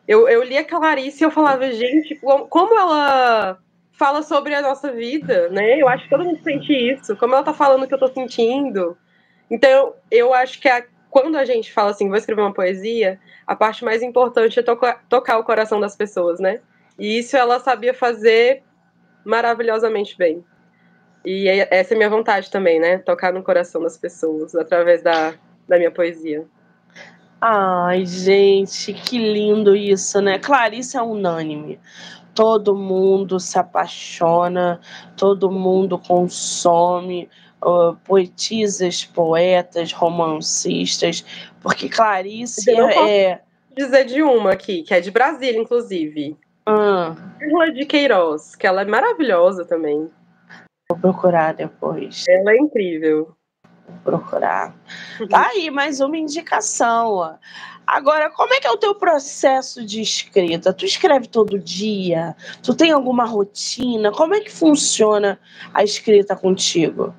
Eu, 0.06 0.28
eu 0.28 0.42
li 0.42 0.58
a 0.58 0.64
Clarice 0.64 1.22
e 1.22 1.26
eu 1.26 1.30
falava, 1.30 1.70
gente, 1.72 2.20
como 2.48 2.78
ela 2.78 3.58
fala 4.02 4.20
sobre 4.24 4.52
a 4.52 4.60
nossa 4.60 4.90
vida, 4.90 5.48
né? 5.50 5.80
Eu 5.80 5.86
acho 5.86 6.02
que 6.02 6.10
todo 6.10 6.24
mundo 6.24 6.42
sente 6.42 6.72
isso, 6.72 7.14
como 7.14 7.34
ela 7.34 7.44
tá 7.44 7.54
falando 7.54 7.84
o 7.84 7.86
que 7.86 7.94
eu 7.94 7.98
tô 8.00 8.08
sentindo. 8.08 8.98
Então, 9.48 9.94
eu 10.10 10.34
acho 10.34 10.60
que 10.60 10.68
a, 10.68 10.84
quando 11.08 11.36
a 11.36 11.44
gente 11.44 11.72
fala 11.72 11.92
assim, 11.92 12.08
vou 12.08 12.16
escrever 12.16 12.42
uma 12.42 12.52
poesia, 12.52 13.20
a 13.46 13.54
parte 13.54 13.84
mais 13.84 14.02
importante 14.02 14.58
é 14.58 14.62
tocar, 14.62 15.38
o 15.38 15.44
coração 15.44 15.78
das 15.78 15.94
pessoas, 15.94 16.40
né? 16.40 16.58
E 16.98 17.16
isso 17.20 17.36
ela 17.36 17.60
sabia 17.60 17.94
fazer 17.94 18.64
maravilhosamente 19.24 20.18
bem. 20.18 20.44
E 21.24 21.48
é, 21.48 21.68
essa 21.70 21.92
é 21.92 21.94
a 21.94 21.98
minha 21.98 22.10
vontade 22.10 22.50
também, 22.50 22.80
né? 22.80 22.98
Tocar 22.98 23.32
no 23.32 23.40
coração 23.44 23.80
das 23.84 23.96
pessoas 23.96 24.52
através 24.56 25.00
da, 25.00 25.34
da 25.68 25.78
minha 25.78 25.92
poesia. 25.92 26.44
Ai, 27.40 28.04
gente, 28.04 28.92
que 28.92 29.16
lindo 29.16 29.76
isso, 29.76 30.20
né? 30.20 30.40
Clarice 30.40 30.96
é 30.96 31.02
unânime. 31.02 31.78
Todo 32.34 32.74
mundo 32.74 33.38
se 33.38 33.58
apaixona, 33.58 34.80
todo 35.16 35.50
mundo 35.50 35.98
consome 35.98 37.28
uh, 37.62 37.94
poetisas, 38.04 39.04
poetas, 39.04 39.92
romancistas, 39.92 41.24
porque 41.60 41.88
Clarice 41.88 42.70
é. 42.70 43.40
dizer 43.76 44.04
de 44.04 44.22
uma 44.22 44.52
aqui, 44.52 44.82
que 44.82 44.94
é 44.94 45.00
de 45.00 45.10
Brasília, 45.10 45.60
inclusive. 45.60 46.36
Ah. 46.66 47.14
Carla 47.38 47.72
de 47.72 47.84
Queiroz, 47.84 48.54
que 48.54 48.66
ela 48.66 48.82
é 48.82 48.84
maravilhosa 48.84 49.64
também. 49.64 50.10
Vou 50.88 50.98
procurar 50.98 51.54
depois. 51.54 52.24
Ela 52.28 52.52
é 52.52 52.56
incrível 52.56 53.34
procurar. 54.04 54.74
Tá 55.30 55.48
aí 55.48 55.70
mais 55.70 56.00
uma 56.00 56.16
indicação. 56.16 57.38
Agora, 57.86 58.30
como 58.30 58.54
é 58.54 58.60
que 58.60 58.66
é 58.66 58.70
o 58.70 58.76
teu 58.76 58.94
processo 58.94 59.84
de 59.84 60.00
escrita? 60.00 60.72
Tu 60.72 60.84
escreve 60.84 61.26
todo 61.28 61.58
dia? 61.58 62.36
Tu 62.62 62.74
tem 62.74 62.92
alguma 62.92 63.24
rotina? 63.24 64.12
Como 64.12 64.34
é 64.34 64.40
que 64.40 64.50
funciona 64.50 65.38
a 65.74 65.82
escrita 65.82 66.36
contigo? 66.36 67.14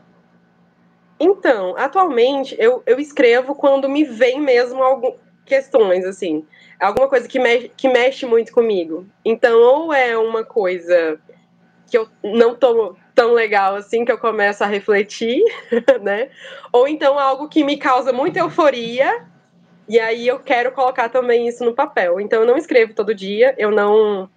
Então, 1.20 1.76
atualmente 1.78 2.55
eu, 2.57 2.82
eu 2.86 2.99
escrevo 2.99 3.55
quando 3.55 3.88
me 3.88 4.03
vem 4.03 4.41
mesmo 4.41 4.82
algum, 4.82 5.14
questões, 5.45 6.05
assim. 6.05 6.45
Alguma 6.80 7.07
coisa 7.07 7.28
que, 7.28 7.39
me 7.39 7.70
que 7.70 7.88
mexe 7.88 8.26
muito 8.26 8.51
comigo. 8.51 9.05
Então, 9.24 9.59
ou 9.61 9.93
é 9.93 10.18
uma 10.18 10.43
coisa 10.43 11.20
que 11.88 11.97
eu 11.97 12.07
não 12.24 12.55
tô 12.55 12.95
tão 13.14 13.34
legal 13.34 13.76
assim 13.76 14.03
que 14.03 14.11
eu 14.11 14.18
começo 14.18 14.64
a 14.64 14.68
refletir, 14.68 15.43
né? 16.01 16.30
Ou 16.72 16.88
então 16.88 17.20
algo 17.20 17.47
que 17.47 17.64
me 17.64 17.78
causa 17.78 18.11
muita 18.11 18.39
euforia 18.39 19.28
e 19.88 19.99
aí 19.99 20.27
eu 20.27 20.39
quero 20.39 20.71
colocar 20.71 21.09
também 21.09 21.47
isso 21.47 21.63
no 21.63 21.73
papel. 21.73 22.19
Então 22.19 22.41
eu 22.41 22.47
não 22.47 22.57
escrevo 22.57 22.93
todo 22.93 23.13
dia, 23.13 23.53
eu 23.57 23.71
não 23.71 24.29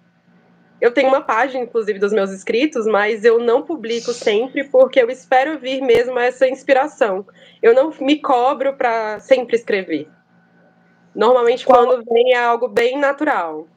eu 0.79 0.91
tenho 0.91 1.07
uma 1.07 1.21
página, 1.21 1.63
inclusive, 1.63 1.97
dos 1.97 2.13
meus 2.13 2.31
escritos, 2.31 2.85
mas 2.85 3.25
eu 3.25 3.39
não 3.39 3.63
publico 3.63 4.13
sempre 4.13 4.63
porque 4.63 5.01
eu 5.01 5.09
espero 5.09 5.57
vir 5.57 5.81
mesmo 5.81 6.19
essa 6.19 6.47
inspiração. 6.47 7.25
Eu 7.63 7.73
não 7.73 7.91
me 7.99 8.21
cobro 8.21 8.73
para 8.73 9.19
sempre 9.19 9.55
escrever. 9.55 10.07
Normalmente, 11.15 11.65
Qual... 11.65 11.83
quando 11.83 12.05
vem, 12.05 12.33
é 12.33 12.37
algo 12.37 12.67
bem 12.67 12.95
natural. 12.97 13.67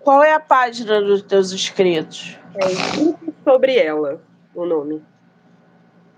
Qual 0.00 0.24
é 0.24 0.32
a 0.32 0.40
página 0.40 1.00
dos 1.00 1.22
teus 1.22 1.52
escritos? 1.52 2.36
É 2.56 3.44
sobre 3.44 3.76
ela, 3.76 4.20
o 4.52 4.66
nome. 4.66 5.00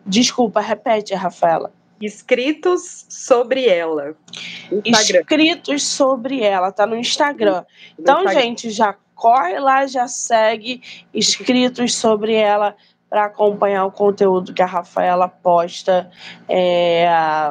Desculpa, 0.07 0.61
repete, 0.61 1.15
Rafaela. 1.15 1.71
Escritos 2.05 3.07
sobre 3.09 3.67
ela. 3.69 4.17
Instagram. 4.85 5.21
Escritos 5.21 5.87
sobre 5.87 6.43
ela, 6.43 6.73
tá 6.73 6.87
no 6.87 6.97
Instagram. 6.97 7.65
Então, 7.99 8.25
Instagram. 8.25 8.41
gente, 8.41 8.71
já 8.71 8.97
corre 9.15 9.59
lá, 9.59 9.87
já 9.87 10.09
segue 10.09 10.83
Escritos 11.15 11.95
sobre 11.95 12.35
ela 12.35 12.75
para 13.09 13.27
acompanhar 13.27 13.85
o 13.85 13.93
conteúdo 13.93 14.53
que 14.53 14.63
a 14.63 14.67
Rafaela 14.67 15.29
posta 15.29 16.11
é, 16.49 17.07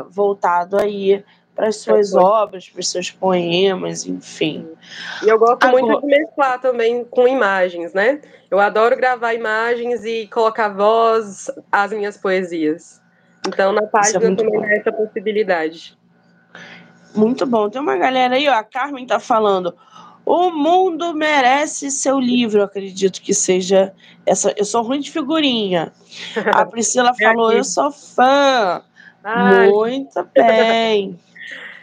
voltado 0.10 0.78
aí 0.78 1.24
para 1.56 1.68
as 1.68 1.78
suas 1.78 2.16
obras, 2.16 2.68
para 2.68 2.80
os 2.80 2.90
seus 2.90 3.12
poemas, 3.12 4.06
enfim. 4.08 4.68
E 5.24 5.30
eu 5.30 5.38
gosto 5.38 5.64
Agora... 5.64 5.84
muito 5.84 6.02
de 6.02 6.08
mesclar 6.08 6.60
também 6.60 7.06
com 7.06 7.28
imagens, 7.28 7.94
né? 7.94 8.20
Eu 8.50 8.60
adoro 8.60 8.98
gravar 8.98 9.34
imagens 9.34 10.04
e 10.04 10.28
colocar 10.28 10.70
voz 10.70 11.52
às 11.72 11.92
minhas 11.92 12.18
poesias. 12.18 13.01
Então, 13.48 13.74
na 13.74 13.84
página 13.84 14.18
é 14.18 14.36
também 14.36 14.66
há 14.66 14.76
essa 14.76 14.92
possibilidade. 14.92 15.98
Muito 17.16 17.46
bom. 17.46 17.70
Tem 17.70 17.82
uma 17.82 17.98
galera 17.98 18.36
aí, 18.36 18.48
ó, 18.48 18.54
a 18.54 18.64
Carmen 18.64 19.06
tá 19.06 19.20
falando. 19.20 19.76
O 20.26 20.52
mundo 20.52 21.14
merece 21.14 21.90
seu 21.90 22.20
livro, 22.20 22.60
eu 22.60 22.66
acredito 22.66 23.22
que 23.22 23.34
seja 23.34 23.94
essa. 24.26 24.54
Eu 24.56 24.66
sou 24.66 24.84
ruim 24.84 25.00
de 25.00 25.12
figurinha. 25.12 25.92
A 26.54 26.66
Priscila 26.66 27.12
é 27.18 27.24
falou: 27.24 27.52
eu 27.52 27.64
sou 27.64 27.92
fã. 27.92 28.84
Ai. 29.24 29.70
Muito 29.70 30.28
bem. 30.34 31.20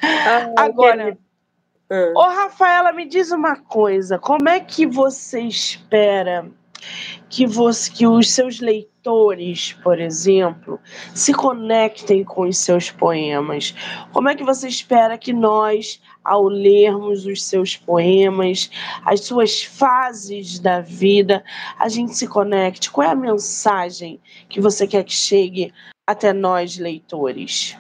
Ai, 0.00 0.52
Agora, 0.56 1.18
hum. 1.90 2.12
ô 2.14 2.22
Rafaela, 2.22 2.92
me 2.92 3.06
diz 3.06 3.32
uma 3.32 3.56
coisa: 3.56 4.18
como 4.18 4.48
é 4.48 4.60
que 4.60 4.86
você 4.86 5.40
espera 5.40 6.48
que, 7.28 7.46
você, 7.46 7.90
que 7.90 8.06
os 8.06 8.30
seus 8.30 8.60
leitores, 8.60 9.72
por 9.82 10.00
exemplo, 10.00 10.80
se 11.14 11.32
conectem 11.32 12.24
com 12.24 12.42
os 12.42 12.58
seus 12.58 12.90
poemas? 12.90 13.74
Como 14.12 14.28
é 14.28 14.34
que 14.34 14.44
você 14.44 14.68
espera 14.68 15.18
que 15.18 15.32
nós, 15.32 16.00
ao 16.24 16.44
lermos 16.44 17.26
os 17.26 17.42
seus 17.42 17.76
poemas, 17.76 18.70
as 19.04 19.20
suas 19.20 19.62
fases 19.62 20.58
da 20.58 20.80
vida, 20.80 21.44
a 21.78 21.88
gente 21.88 22.14
se 22.16 22.26
conecte? 22.26 22.90
Qual 22.90 23.06
é 23.06 23.10
a 23.10 23.16
mensagem 23.16 24.20
que 24.48 24.60
você 24.60 24.86
quer 24.86 25.04
que 25.04 25.12
chegue 25.12 25.72
até 26.06 26.32
nós, 26.32 26.78
leitores? 26.78 27.76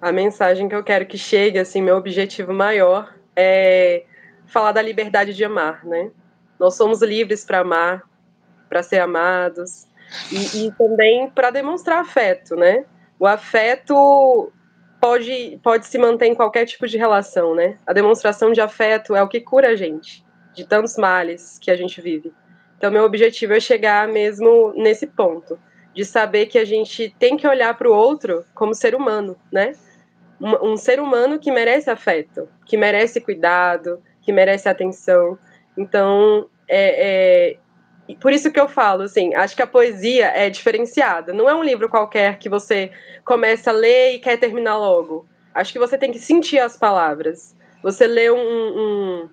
A 0.00 0.12
mensagem 0.12 0.68
que 0.68 0.74
eu 0.74 0.82
quero 0.82 1.06
que 1.06 1.18
chegue, 1.18 1.58
assim, 1.58 1.82
meu 1.82 1.96
objetivo 1.96 2.54
maior 2.54 3.14
é 3.36 4.04
falar 4.46 4.72
da 4.72 4.80
liberdade 4.80 5.34
de 5.34 5.44
amar, 5.44 5.84
né? 5.84 6.10
Nós 6.60 6.76
somos 6.76 7.00
livres 7.00 7.44
para 7.44 7.60
amar, 7.60 8.02
para 8.68 8.82
ser 8.82 9.00
amados 9.00 9.86
e, 10.30 10.66
e 10.66 10.72
também 10.72 11.30
para 11.30 11.50
demonstrar 11.50 12.00
afeto, 12.00 12.54
né? 12.54 12.84
O 13.18 13.26
afeto 13.26 14.52
pode, 15.00 15.58
pode 15.62 15.86
se 15.86 15.96
manter 15.96 16.26
em 16.26 16.34
qualquer 16.34 16.66
tipo 16.66 16.86
de 16.86 16.98
relação, 16.98 17.54
né? 17.54 17.78
A 17.86 17.94
demonstração 17.94 18.52
de 18.52 18.60
afeto 18.60 19.16
é 19.16 19.22
o 19.22 19.28
que 19.28 19.40
cura 19.40 19.70
a 19.70 19.74
gente 19.74 20.22
de 20.52 20.66
tantos 20.66 20.96
males 20.96 21.58
que 21.58 21.70
a 21.70 21.76
gente 21.76 22.00
vive. 22.00 22.32
Então, 22.76 22.90
meu 22.90 23.04
objetivo 23.04 23.54
é 23.54 23.60
chegar 23.60 24.06
mesmo 24.08 24.72
nesse 24.76 25.06
ponto, 25.06 25.58
de 25.94 26.04
saber 26.04 26.46
que 26.46 26.58
a 26.58 26.64
gente 26.64 27.14
tem 27.18 27.36
que 27.36 27.46
olhar 27.46 27.76
para 27.76 27.88
o 27.88 27.94
outro 27.94 28.44
como 28.54 28.74
ser 28.74 28.94
humano, 28.94 29.36
né? 29.50 29.72
Um, 30.40 30.72
um, 30.72 30.76
ser 30.76 31.00
humano 31.00 31.38
que 31.38 31.50
merece 31.50 31.90
afeto, 31.90 32.48
que 32.64 32.76
merece 32.76 33.20
cuidado, 33.20 34.02
que 34.22 34.32
merece 34.32 34.68
atenção. 34.68 35.38
Então, 35.76 36.48
é, 36.68 37.56
é, 38.08 38.14
por 38.20 38.32
isso 38.32 38.50
que 38.50 38.60
eu 38.60 38.68
falo, 38.68 39.02
assim, 39.02 39.34
acho 39.34 39.54
que 39.54 39.62
a 39.62 39.66
poesia 39.66 40.26
é 40.26 40.50
diferenciada. 40.50 41.32
Não 41.32 41.48
é 41.48 41.54
um 41.54 41.62
livro 41.62 41.88
qualquer 41.88 42.38
que 42.38 42.48
você 42.48 42.90
começa 43.24 43.70
a 43.70 43.74
ler 43.74 44.14
e 44.14 44.18
quer 44.18 44.36
terminar 44.38 44.76
logo. 44.76 45.26
Acho 45.54 45.72
que 45.72 45.78
você 45.78 45.98
tem 45.98 46.12
que 46.12 46.18
sentir 46.18 46.58
as 46.58 46.76
palavras. 46.76 47.56
Você 47.82 48.06
lê 48.06 48.30
um, 48.30 48.36
um, 48.36 49.30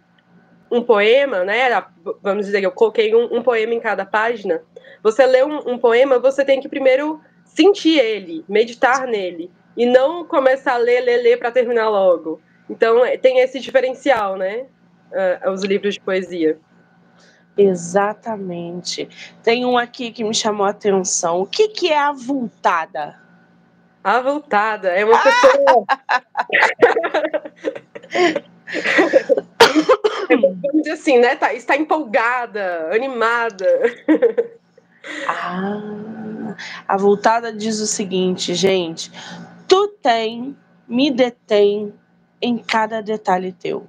um 0.71 0.81
poema, 0.81 1.43
né? 1.43 1.83
Vamos 2.21 2.45
dizer, 2.45 2.63
eu 2.63 2.71
coloquei 2.71 3.13
um, 3.13 3.38
um 3.38 3.41
poema 3.41 3.73
em 3.73 3.79
cada 3.79 4.05
página. 4.05 4.61
Você 5.03 5.25
lê 5.25 5.43
um, 5.43 5.77
poema, 5.77 6.19
você 6.19 6.43
tem 6.43 6.59
que 6.59 6.69
primeiro 6.69 7.21
sentir 7.45 7.99
ele, 7.99 8.43
meditar 8.47 9.07
nele. 9.07 9.51
E 9.75 9.85
não 9.85 10.25
começar 10.25 10.73
a 10.73 10.77
ler, 10.77 11.01
ler, 11.01 11.17
ler 11.17 11.38
para 11.38 11.51
terminar 11.51 11.89
logo. 11.89 12.41
Então, 12.69 13.01
tem 13.21 13.39
esse 13.39 13.59
diferencial, 13.59 14.38
né? 14.38 14.65
Uh, 15.11 15.51
os 15.51 15.63
livros 15.63 15.95
de 15.95 16.01
poesia. 16.01 16.59
Exatamente. 17.57 19.09
Tem 19.41 19.65
um 19.65 19.77
aqui 19.77 20.11
que 20.11 20.23
me 20.23 20.33
chamou 20.33 20.65
a 20.65 20.69
atenção. 20.69 21.41
O 21.41 21.45
que, 21.45 21.69
que 21.69 21.91
é 21.91 21.97
avultada? 21.97 23.19
Avultada 24.03 24.89
é 24.89 25.03
uma 25.03 25.21
pessoa. 25.21 25.85
Vamos 30.29 30.71
dizer 30.73 30.91
assim, 30.91 31.19
né? 31.19 31.35
Tá, 31.35 31.53
está 31.53 31.75
empolgada, 31.75 32.89
animada. 32.93 33.67
ah, 35.27 36.55
a 36.87 36.97
voltada 36.97 37.51
diz 37.51 37.79
o 37.79 37.87
seguinte, 37.87 38.53
gente: 38.53 39.11
tu 39.67 39.87
tem, 40.01 40.55
me 40.87 41.11
detém 41.11 41.93
em 42.41 42.57
cada 42.57 43.01
detalhe 43.01 43.51
teu. 43.51 43.87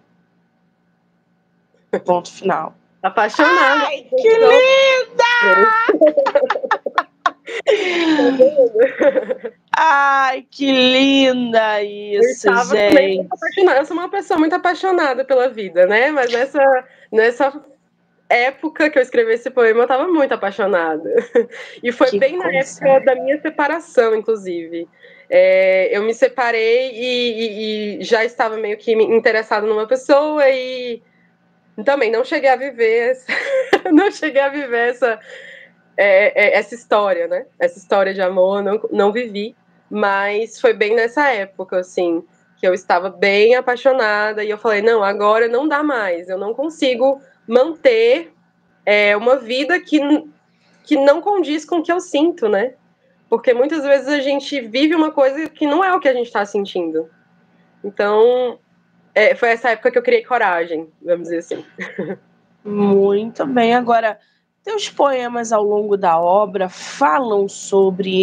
Ponto 2.05 2.31
final. 2.31 2.75
Apaixonada. 3.03 3.87
Ai, 3.87 4.07
que 4.11 4.29
linda! 4.29 5.25
Ai, 9.77 10.47
que 10.51 10.73
linda 10.73 11.83
isso, 11.83 12.49
eu 12.49 12.65
gente. 12.65 13.29
Eu 13.57 13.85
sou 13.87 13.97
uma 13.97 14.09
pessoa 14.09 14.39
muito 14.39 14.55
apaixonada 14.55 15.25
pela 15.25 15.49
vida, 15.49 15.87
né? 15.87 16.11
Mas 16.11 16.33
nessa, 16.33 16.85
nessa 17.13 17.65
época 18.29 18.91
que 18.91 18.99
eu 18.99 19.03
escrevi 19.03 19.33
esse 19.35 19.51
poema, 19.51 19.81
eu 19.81 19.85
estava 19.85 20.07
muito 20.09 20.35
apaixonada. 20.35 21.09
E 21.83 21.93
foi 21.93 22.11
que 22.11 22.19
bem 22.19 22.37
coisa. 22.37 22.53
na 22.53 22.59
época 22.59 23.01
da 23.05 23.15
minha 23.15 23.41
separação, 23.41 24.15
inclusive. 24.15 24.89
É, 25.31 25.97
eu 25.97 26.03
me 26.03 26.15
separei 26.15 26.91
e, 26.93 27.33
e, 27.33 28.01
e, 28.01 28.05
já 28.05 28.25
estava 28.25 28.57
meio 28.57 28.77
que 28.79 28.93
interessada 28.93 29.67
numa 29.67 29.87
pessoa 29.87 30.49
e 30.49 31.03
também 31.85 32.11
não 32.11 32.25
cheguei 32.25 32.51
a 32.51 32.57
viver, 32.57 33.11
essa, 33.11 33.27
não 33.93 34.11
cheguei 34.11 34.41
a 34.41 34.49
viver 34.49 34.91
essa, 34.91 35.21
é, 35.97 36.47
é, 36.47 36.59
essa 36.59 36.75
história, 36.75 37.27
né? 37.29 37.47
Essa 37.59 37.79
história 37.79 38.13
de 38.13 38.21
amor, 38.21 38.63
não, 38.63 38.81
não 38.91 39.13
vivi, 39.13 39.55
mas 39.91 40.61
foi 40.61 40.73
bem 40.73 40.95
nessa 40.95 41.29
época, 41.29 41.79
assim, 41.79 42.23
que 42.59 42.67
eu 42.67 42.75
estava 42.75 43.09
bem 43.09 43.55
apaixonada 43.55 44.45
e 44.45 44.51
eu 44.51 44.59
falei, 44.59 44.83
não, 44.83 45.03
agora 45.03 45.49
não 45.49 45.69
dá 45.69 45.83
mais, 45.83 46.29
eu 46.29 46.39
não 46.39 46.53
consigo 46.53 47.21
manter 47.47 48.33
é, 48.85 49.17
uma 49.17 49.37
vida 49.37 49.81
que, 49.81 50.01
que 50.85 50.97
não 50.97 51.21
condiz 51.21 51.65
com 51.65 51.77
o 51.77 51.83
que 51.83 51.93
eu 51.93 52.01
sinto, 52.01 52.49
né? 52.49 52.75
Porque 53.29 53.53
muitas 53.53 53.85
vezes 53.85 54.09
a 54.09 54.21
gente 54.21 54.61
vive 54.61 54.95
uma 54.95 55.11
coisa 55.11 55.49
que 55.49 55.67
não 55.67 55.85
é 55.85 55.95
o 55.95 56.01
que 56.01 56.09
a 56.09 56.15
gente 56.15 56.27
está 56.27 56.45
sentindo. 56.45 57.09
Então, 57.85 58.59
é, 59.19 59.35
foi 59.35 59.51
essa 59.51 59.71
época 59.71 59.91
que 59.91 59.99
eu 59.99 60.03
criei 60.03 60.25
coragem, 60.25 60.89
vamos 61.03 61.25
dizer 61.29 61.39
assim. 61.39 61.65
Muito 62.65 63.45
bem. 63.47 63.75
Agora, 63.75 64.19
teus 64.63 64.89
poemas 64.89 65.53
ao 65.53 65.65
longo 65.65 65.97
da 65.97 66.21
obra 66.21 66.69
falam 66.69 67.49
sobre 67.49 68.23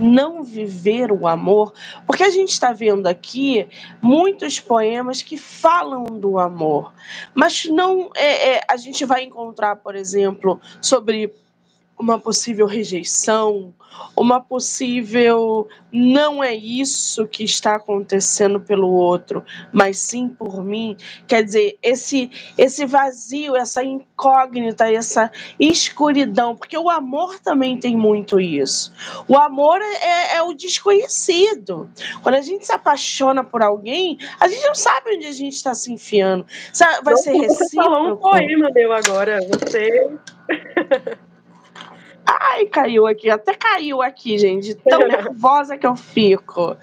não 0.00 0.42
viver 0.42 1.12
o 1.12 1.28
amor, 1.28 1.74
porque 2.06 2.22
a 2.22 2.30
gente 2.30 2.48
está 2.48 2.72
vendo 2.72 3.06
aqui 3.06 3.68
muitos 4.00 4.58
poemas 4.58 5.20
que 5.20 5.36
falam 5.36 6.04
do 6.04 6.38
amor, 6.38 6.94
mas 7.34 7.66
não 7.66 8.10
é, 8.16 8.54
é, 8.54 8.60
a 8.66 8.78
gente 8.78 9.04
vai 9.04 9.24
encontrar, 9.24 9.76
por 9.76 9.94
exemplo, 9.94 10.58
sobre 10.80 11.34
uma 12.00 12.18
possível 12.18 12.66
rejeição, 12.66 13.74
uma 14.16 14.40
possível 14.40 15.68
não 15.92 16.42
é 16.42 16.54
isso 16.54 17.26
que 17.26 17.44
está 17.44 17.74
acontecendo 17.74 18.58
pelo 18.58 18.90
outro, 18.90 19.44
mas 19.70 19.98
sim 19.98 20.28
por 20.28 20.64
mim. 20.64 20.96
Quer 21.26 21.44
dizer, 21.44 21.78
esse 21.82 22.30
esse 22.56 22.86
vazio, 22.86 23.54
essa 23.54 23.84
incógnita, 23.84 24.90
essa 24.90 25.30
escuridão, 25.58 26.56
porque 26.56 26.78
o 26.78 26.88
amor 26.88 27.38
também 27.40 27.78
tem 27.78 27.96
muito 27.96 28.40
isso. 28.40 28.92
O 29.28 29.36
amor 29.36 29.80
é, 29.82 30.36
é 30.36 30.42
o 30.42 30.54
desconhecido. 30.54 31.90
Quando 32.22 32.36
a 32.36 32.40
gente 32.40 32.64
se 32.64 32.72
apaixona 32.72 33.44
por 33.44 33.62
alguém, 33.62 34.18
a 34.38 34.48
gente 34.48 34.64
não 34.64 34.74
sabe 34.74 35.16
onde 35.16 35.26
a 35.26 35.32
gente 35.32 35.54
está 35.54 35.74
se 35.74 35.92
enfiando. 35.92 36.46
Vai 37.04 37.16
ser 37.16 37.32
recíproco. 37.32 37.64
Você 37.64 37.76
falou 37.76 38.12
um 38.12 38.16
poema 38.16 38.70
meu 38.72 38.92
agora. 38.92 39.40
Você 39.42 40.10
Ai, 42.38 42.66
caiu 42.66 43.06
aqui, 43.06 43.28
até 43.28 43.54
caiu 43.54 44.00
aqui, 44.00 44.38
gente. 44.38 44.74
Tão 44.74 45.00
nervosa 45.08 45.76
que 45.76 45.86
eu 45.86 45.96
fico. 45.96 46.76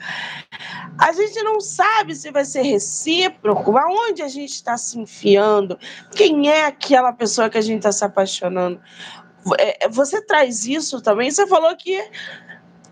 A 1.00 1.12
gente 1.14 1.42
não 1.44 1.62
sabe 1.62 2.16
se 2.16 2.32
vai 2.32 2.44
ser 2.44 2.64
recíproco, 2.64 3.78
aonde 3.78 4.22
a 4.22 4.28
gente 4.28 4.52
está 4.52 4.78
se 4.78 5.00
enfiando, 5.00 5.80
quem 6.16 6.50
é 6.50 6.66
aquela 6.66 7.14
pessoa 7.14 7.50
que 7.50 7.58
a 7.58 7.62
gente 7.62 7.78
está 7.78 7.92
se 7.92 8.04
apaixonando. 8.04 8.80
É, 9.58 9.88
você 9.88 10.22
traz 10.22 10.66
isso 10.66 11.02
também? 11.02 11.32
Você 11.32 11.48
falou 11.48 11.74
que 11.78 12.04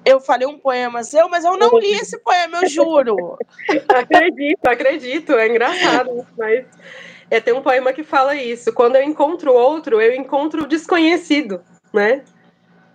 eu 0.06 0.22
falei 0.22 0.48
um 0.48 0.58
poema 0.58 1.04
seu, 1.04 1.28
mas 1.28 1.44
eu 1.44 1.58
não 1.58 1.78
li 1.78 1.92
esse 1.92 2.18
poema, 2.20 2.60
eu 2.62 2.70
juro. 2.70 3.38
acredito, 3.90 4.66
acredito, 4.66 5.34
é 5.34 5.50
engraçado, 5.50 6.26
mas 6.38 6.66
é, 7.30 7.42
tem 7.42 7.54
um 7.54 7.62
poema 7.62 7.92
que 7.92 8.04
fala 8.04 8.36
isso. 8.36 8.72
Quando 8.72 8.96
eu 8.96 9.04
encontro 9.04 9.52
outro, 9.52 10.00
eu 10.00 10.14
encontro 10.14 10.64
o 10.64 10.68
desconhecido, 10.68 11.62
né? 11.92 12.24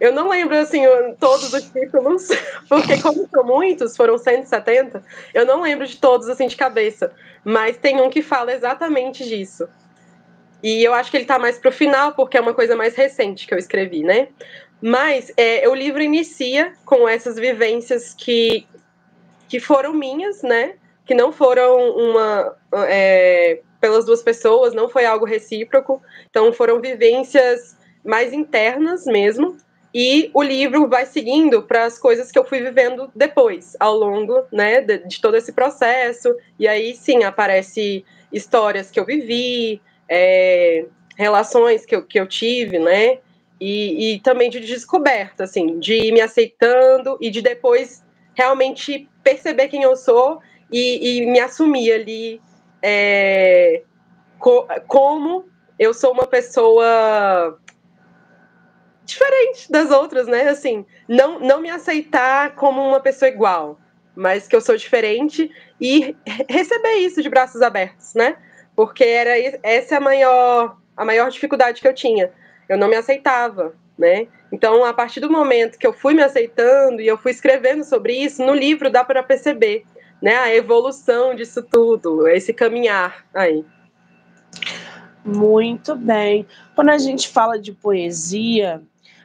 Eu 0.01 0.13
não 0.13 0.31
lembro, 0.31 0.57
assim, 0.57 0.83
todos 1.19 1.53
os 1.53 1.65
títulos, 1.65 2.29
porque 2.69 3.01
como 3.03 3.29
são 3.29 3.45
muitos, 3.45 3.97
foram 3.97 4.17
170, 4.17 5.05
eu 5.35 5.45
não 5.45 5.61
lembro 5.61 5.87
de 5.87 5.99
todos, 5.99 6.29
assim, 6.29 6.47
de 6.47 6.57
cabeça. 6.57 7.13
Mas 7.45 7.77
tem 7.77 8.01
um 8.01 8.09
que 8.09 8.23
fala 8.23 8.53
exatamente 8.53 9.29
disso. 9.29 9.69
E 10.63 10.83
eu 10.83 10.95
acho 10.95 11.11
que 11.11 11.19
ele 11.19 11.27
tá 11.27 11.39
mais 11.39 11.59
pro 11.59 11.71
final, 11.71 12.13
porque 12.13 12.37
é 12.37 12.41
uma 12.41 12.55
coisa 12.55 12.75
mais 12.75 12.95
recente 12.95 13.47
que 13.47 13.53
eu 13.53 13.59
escrevi, 13.59 14.03
né? 14.03 14.29
Mas 14.81 15.31
é, 15.37 15.69
o 15.69 15.75
livro 15.75 16.03
inicia 16.03 16.73
com 16.85 17.07
essas 17.07 17.37
vivências 17.37 18.15
que, 18.15 18.67
que 19.49 19.61
foram 19.61 19.93
minhas, 19.93 20.43
né? 20.43 20.75
Que 21.05 21.15
não 21.15 21.31
foram 21.33 21.91
uma... 21.91 22.57
É, 22.89 23.61
pelas 23.81 24.05
duas 24.05 24.23
pessoas, 24.23 24.75
não 24.75 24.89
foi 24.89 25.05
algo 25.07 25.25
recíproco. 25.25 26.03
Então 26.29 26.53
foram 26.53 26.81
vivências 26.81 27.77
mais 28.05 28.33
internas 28.33 29.05
mesmo, 29.05 29.57
e 29.93 30.31
o 30.33 30.43
livro 30.43 30.89
vai 30.89 31.05
seguindo 31.05 31.63
para 31.63 31.85
as 31.85 31.99
coisas 31.99 32.31
que 32.31 32.39
eu 32.39 32.45
fui 32.45 32.61
vivendo 32.61 33.11
depois, 33.15 33.77
ao 33.81 33.97
longo 33.97 34.45
né, 34.53 34.81
de, 34.81 34.99
de, 34.99 35.21
todo 35.21 35.37
esse 35.37 35.53
processo. 35.53 36.35
E 36.59 36.69
aí 36.69 36.95
sim 36.95 37.25
aparece 37.25 38.05
histórias 38.33 38.91
que 38.91 39.01
eu 39.01 39.05
vivi, 39.05 39.83
é, 40.09 40.87
relações 41.17 41.85
que 41.85 41.97
eu, 41.97 42.05
que 42.05 42.21
eu 42.21 42.27
tive, 42.27 42.79
né? 42.79 43.19
E, 43.61 44.15
e 44.15 44.21
também 44.21 44.49
de 44.49 44.61
descoberta, 44.61 45.45
assim, 45.45 45.79
de 45.81 45.95
ir 45.95 46.13
me 46.13 46.21
aceitando 46.21 47.19
e 47.21 47.29
de 47.29 47.43
depois 47.43 48.03
realmente 48.35 49.09
perceber 49.23 49.69
quem 49.69 49.83
eu 49.83 49.97
sou 49.97 50.41
e, 50.73 51.19
e 51.19 51.27
me 51.27 51.41
assumir 51.41 51.93
ali 51.93 52.41
é, 52.81 53.83
co 54.39 54.67
como 54.87 55.45
eu 55.79 55.93
sou 55.93 56.13
uma 56.13 56.27
pessoa 56.27 57.59
diferente 59.11 59.71
das 59.71 59.91
outras, 59.91 60.27
né? 60.27 60.49
Assim, 60.49 60.85
não, 61.09 61.39
não 61.39 61.61
me 61.61 61.71
aceitar 61.71 62.55
como 62.55 62.81
uma 62.81 63.01
pessoa 63.01 63.29
igual, 63.29 63.79
mas 64.15 64.49
que 64.49 64.57
eu 64.57 64.61
sou 64.61 64.77
diferente 64.77 65.51
e 65.81 66.17
receber 66.49 66.95
isso 66.95 67.23
de 67.23 67.29
braços 67.29 67.63
abertos, 67.63 68.15
né? 68.15 68.37
Porque 68.75 69.05
era 69.05 69.33
essa 69.63 69.95
é 69.95 69.99
a 69.99 70.01
maior 70.01 70.77
a 70.97 71.05
maior 71.05 71.31
dificuldade 71.31 71.81
que 71.81 71.89
eu 71.89 71.95
tinha. 71.95 72.31
Eu 72.69 72.77
não 72.77 72.89
me 72.89 72.97
aceitava, 72.97 73.75
né? 73.99 74.29
Então, 74.53 74.85
a 74.85 74.93
partir 74.93 75.21
do 75.21 75.31
momento 75.31 75.79
que 75.79 75.87
eu 75.87 75.93
fui 75.93 76.13
me 76.13 76.23
aceitando 76.23 77.01
e 77.01 77.07
eu 77.07 77.17
fui 77.17 77.31
escrevendo 77.31 77.85
sobre 77.85 78.15
isso, 78.15 78.45
no 78.45 78.55
livro 78.55 78.91
dá 78.91 79.03
para 79.05 79.23
perceber, 79.23 79.85
né, 80.21 80.37
a 80.37 80.55
evolução 80.55 81.35
disso 81.35 81.63
tudo, 81.63 82.29
esse 82.29 82.53
caminhar 82.53 83.25
aí. 83.33 83.65
Muito 85.25 85.95
bem. 85.95 86.47
Quando 86.75 86.91
a 86.91 86.99
gente 86.99 87.29
fala 87.29 87.59
de 87.59 87.73
poesia, 87.73 88.83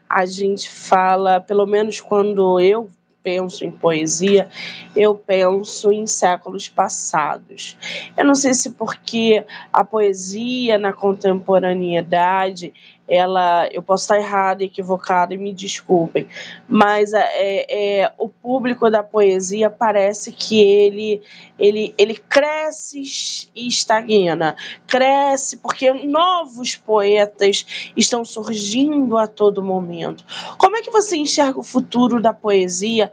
a 0.10 0.26
gente 0.26 0.70
fala, 0.70 1.40
pelo 1.40 1.66
menos 1.66 2.00
quando 2.00 2.60
eu 2.60 2.90
penso 3.26 3.66
em 3.66 3.72
poesia, 3.72 4.48
eu 4.96 5.16
penso 5.16 5.92
em 5.92 6.06
séculos 6.06 6.70
passados. 6.70 7.76
Eu 8.16 8.24
não 8.24 8.36
sei 8.36 8.54
se 8.54 8.70
porque 8.70 9.44
a 9.74 9.84
poesia 9.84 10.78
na 10.78 10.94
contemporaneidade 10.94 12.72
ela, 13.08 13.68
eu 13.72 13.84
posso 13.84 14.04
estar 14.04 14.18
errada, 14.18 14.64
equivocada, 14.64 15.34
e 15.34 15.38
me 15.38 15.54
desculpem, 15.54 16.28
mas 16.68 17.14
é, 17.14 17.20
é, 17.20 18.02
é, 18.02 18.14
o 18.18 18.28
público 18.28 18.90
da 18.90 19.04
poesia 19.04 19.70
parece 19.70 20.32
que 20.32 20.60
ele, 20.60 21.22
ele, 21.58 21.94
ele 21.98 22.16
cresce 22.16 23.50
e 23.56 23.68
estagna, 23.68 24.56
cresce 24.88 25.58
porque 25.58 25.92
novos 25.94 26.76
poetas 26.76 27.66
estão 27.96 28.26
surgindo 28.26 29.18
a 29.18 29.28
todo 29.28 29.64
momento. 29.64 30.26
Como 30.58 30.76
é 30.76 30.82
que 30.82 30.92
você 30.92 31.16
enxerga 31.16 31.60
o 31.60 31.64
futuro 31.64 32.22
da 32.22 32.34
poesia, 32.34 33.12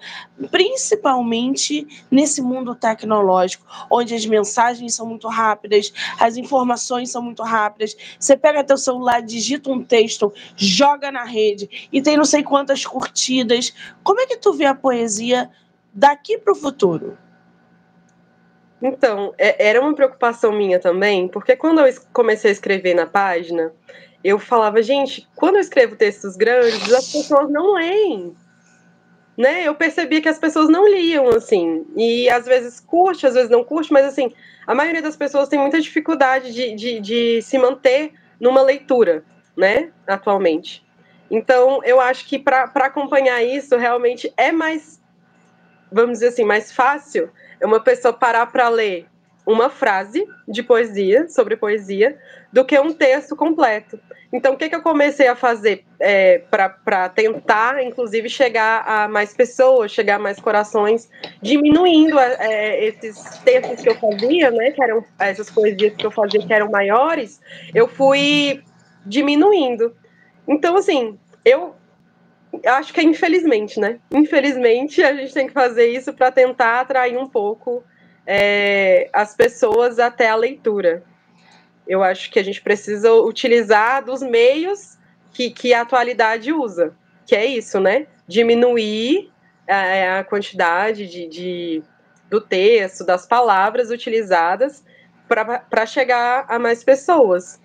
principalmente 0.51 1.87
nesse 2.11 2.41
mundo 2.41 2.75
tecnológico, 2.75 3.65
onde 3.91 4.15
as 4.15 4.25
mensagens 4.25 4.95
são 4.95 5.07
muito 5.07 5.29
rápidas, 5.29 5.93
as 6.19 6.37
informações 6.37 7.11
são 7.11 7.23
muito 7.23 7.43
rápidas, 7.43 7.97
você 8.19 8.37
pega 8.37 8.65
teu 8.65 8.79
celular, 8.79 9.21
digita 9.21 9.71
um 9.71 9.82
texto, 9.83 10.33
joga 10.57 11.11
na 11.11 11.25
rede 11.25 11.89
e 11.93 12.01
tem 12.01 12.17
não 12.17 12.25
sei 12.25 12.43
quantas 12.43 12.85
curtidas. 12.87 13.75
Como 14.03 14.21
é 14.21 14.27
que 14.27 14.37
tu 14.37 14.53
vê 14.53 14.65
a 14.65 14.75
poesia 14.75 15.51
daqui 15.93 16.39
para 16.39 16.53
o 16.53 16.57
futuro? 16.57 17.19
Então, 18.83 19.33
é, 19.39 19.69
era 19.69 19.81
uma 19.81 19.95
preocupação 19.95 20.51
minha 20.53 20.81
também, 20.81 21.29
porque 21.29 21.55
quando 21.55 21.81
eu 21.81 21.95
comecei 22.13 22.51
a 22.51 22.53
escrever 22.53 22.95
na 22.95 23.07
página, 23.07 23.73
eu 24.25 24.39
falava, 24.39 24.83
gente, 24.83 25.29
quando 25.37 25.57
eu 25.57 25.61
escrevo 25.61 25.95
textos 25.95 26.37
grandes, 26.37 26.93
as 26.93 27.13
pessoas 27.13 27.49
não 27.49 27.75
leem. 27.75 28.35
Né? 29.37 29.67
Eu 29.67 29.75
percebia 29.75 30.21
que 30.21 30.29
as 30.29 30.39
pessoas 30.39 30.69
não 30.69 30.87
liam, 30.87 31.29
assim, 31.29 31.87
e 31.97 32.29
às 32.29 32.45
vezes 32.45 32.81
curte, 32.81 33.27
às 33.27 33.35
vezes 33.35 33.49
não 33.49 33.65
curte, 33.65 33.93
mas 33.93 34.05
assim, 34.05 34.31
a 34.67 34.75
maioria 34.75 35.01
das 35.01 35.17
pessoas 35.17 35.49
tem 35.49 35.59
muita 35.59 35.81
dificuldade 35.81 36.53
de, 36.53 36.75
de, 36.75 37.01
de 37.01 37.43
se 37.43 37.57
manter 37.59 38.13
numa 38.39 38.63
leitura 38.63 39.25
né, 39.57 39.91
atualmente. 40.07 40.85
Então, 41.31 41.83
eu 41.85 42.01
acho 42.01 42.27
que 42.27 42.39
para 42.39 42.65
acompanhar 42.65 43.43
isso, 43.43 43.77
realmente 43.77 44.33
é 44.37 44.53
mais, 44.53 45.01
vamos 45.91 46.19
dizer 46.19 46.29
assim, 46.29 46.45
mais 46.45 46.73
fácil 46.73 47.31
é 47.61 47.67
uma 47.67 47.81
pessoa 47.81 48.13
parar 48.13 48.47
para 48.47 48.69
ler 48.69 49.07
uma 49.47 49.69
frase 49.69 50.27
de 50.47 50.63
poesia, 50.63 51.29
sobre 51.29 51.57
poesia, 51.57 52.17
do 52.53 52.65
que 52.65 52.79
um 52.79 52.93
texto 52.93 53.35
completo. 53.35 53.99
Então, 54.33 54.55
o 54.55 54.57
que, 54.57 54.69
que 54.69 54.75
eu 54.75 54.83
comecei 54.83 55.27
a 55.27 55.37
fazer 55.37 55.85
é, 56.01 56.39
para 56.51 57.09
tentar, 57.09 57.83
inclusive, 57.83 58.29
chegar 58.29 58.83
a 58.87 59.09
mais 59.09 59.35
pessoas, 59.35 59.91
chegar 59.91 60.17
a 60.17 60.19
mais 60.19 60.39
corações, 60.39 61.11
diminuindo 61.41 62.19
é, 62.19 62.85
esses 62.85 63.19
textos 63.39 63.81
que 63.83 63.89
eu 63.89 63.95
fazia, 63.97 64.51
né, 64.51 64.71
que 64.71 64.83
eram 64.83 65.05
essas 65.19 65.51
poesias 65.51 65.95
que 65.95 66.07
eu 66.07 66.11
fazia 66.11 66.41
que 66.47 66.53
eram 66.53 66.71
maiores, 66.71 67.41
eu 67.75 67.89
fui 67.89 68.63
diminuindo. 69.05 69.97
Então, 70.47 70.77
assim, 70.77 71.19
eu 71.45 71.75
acho 72.67 72.93
que 72.93 73.01
é 73.01 73.03
infelizmente, 73.03 73.81
né? 73.81 73.99
Infelizmente, 74.11 75.03
a 75.03 75.15
gente 75.15 75.33
tem 75.33 75.47
que 75.47 75.53
fazer 75.53 75.87
isso 75.87 76.13
para 76.13 76.31
tentar 76.31 76.81
atrair 76.81 77.17
um 77.17 77.29
pouco 77.29 77.83
é, 78.27 79.09
as 79.13 79.35
pessoas 79.35 79.99
até 79.99 80.29
a 80.29 80.37
leitura. 80.37 81.03
Eu 81.87 82.03
acho 82.03 82.31
que 82.31 82.39
a 82.39 82.45
gente 82.45 82.63
precisa 82.63 83.13
utilizar 83.13 84.05
dos 84.05 84.23
meios 84.23 84.97
que, 85.33 85.51
que 85.51 85.75
a 85.75 85.83
atualidade 85.83 86.53
usa, 86.53 86.95
que 87.27 87.35
é 87.35 87.45
isso, 87.45 87.81
né? 87.81 88.07
Diminuir 88.29 89.31
a, 89.67 90.21
a 90.21 90.25
quantidade 90.25 91.07
de, 91.07 91.27
de, 91.27 91.83
do 92.31 92.41
texto, 92.41 93.05
das 93.05 93.27
palavras 93.27 93.91
utilizadas 93.91 94.85
para 95.29 95.87
chegar 95.87 96.45
a 96.49 96.59
mais 96.59 96.85
pessoas. 96.85 97.61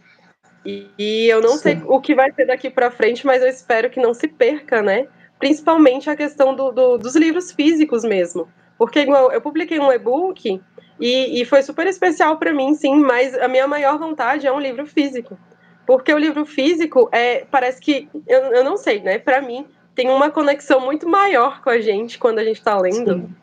E, 0.98 1.28
eu 1.28 1.42
não 1.42 1.52
Sim. 1.52 1.58
sei 1.58 1.82
o 1.86 2.02
que 2.02 2.14
vai 2.14 2.32
ser 2.34 2.46
daqui 2.46 2.70
para 2.70 2.92
frente, 2.92 3.26
mas 3.26 3.42
eu 3.42 3.48
espero 3.48 3.90
que 3.90 4.02
não 4.02 4.14
se 4.14 4.28
perca, 4.28 4.82
né? 4.82 5.08
Principalmente 5.40 6.10
a 6.10 6.16
questão 6.16 6.54
do, 6.54 6.72
do, 6.72 6.98
dos 6.98 7.16
livros 7.16 7.52
físicos 7.52 8.04
mesmo. 8.04 8.50
Porque 8.78 9.00
igual, 9.00 9.32
eu 9.32 9.40
publiquei 9.40 9.80
um 9.80 9.92
e-book 9.92 10.62
e, 11.00 11.42
e 11.42 11.46
foi 11.46 11.64
super 11.64 11.88
especial 11.88 12.38
para 12.38 12.54
mim, 12.54 12.74
sim, 12.74 13.00
mas 13.00 13.34
a 13.38 13.48
minha 13.48 13.68
maior 13.68 13.98
vontade 13.98 14.46
é 14.46 14.52
um 14.52 14.60
livro 14.60 14.86
físico. 14.86 15.38
Porque 15.86 16.14
o 16.14 16.18
livro 16.18 16.46
físico 16.46 17.08
é, 17.14 17.46
parece 17.50 17.80
que, 17.80 18.10
eu, 18.28 18.40
eu 18.40 18.64
não 18.64 18.76
sei, 18.76 19.02
né? 19.02 19.18
Para 19.18 19.42
mim, 19.42 19.66
tem 19.96 20.10
uma 20.10 20.30
conexão 20.30 20.82
muito 20.82 21.08
maior 21.08 21.62
com 21.62 21.70
a 21.70 21.80
gente 21.80 22.20
quando 22.20 22.40
a 22.40 22.44
gente 22.44 22.58
está 22.58 22.78
lendo. 22.78 23.14
Sim. 23.14 23.36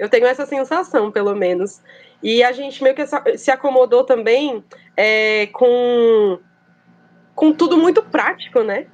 Eu 0.00 0.08
tenho 0.08 0.26
essa 0.26 0.44
sensação, 0.44 1.12
pelo 1.12 1.34
menos. 1.34 1.80
E 2.20 2.42
a 2.42 2.50
gente 2.50 2.82
meio 2.82 2.96
que 2.96 3.04
se 3.36 3.50
acomodou 3.52 4.02
também 4.02 4.64
é, 4.96 5.46
com, 5.52 6.38
com 7.34 7.52
tudo 7.52 7.76
muito 7.76 8.02
prático, 8.02 8.62
né? 8.62 8.86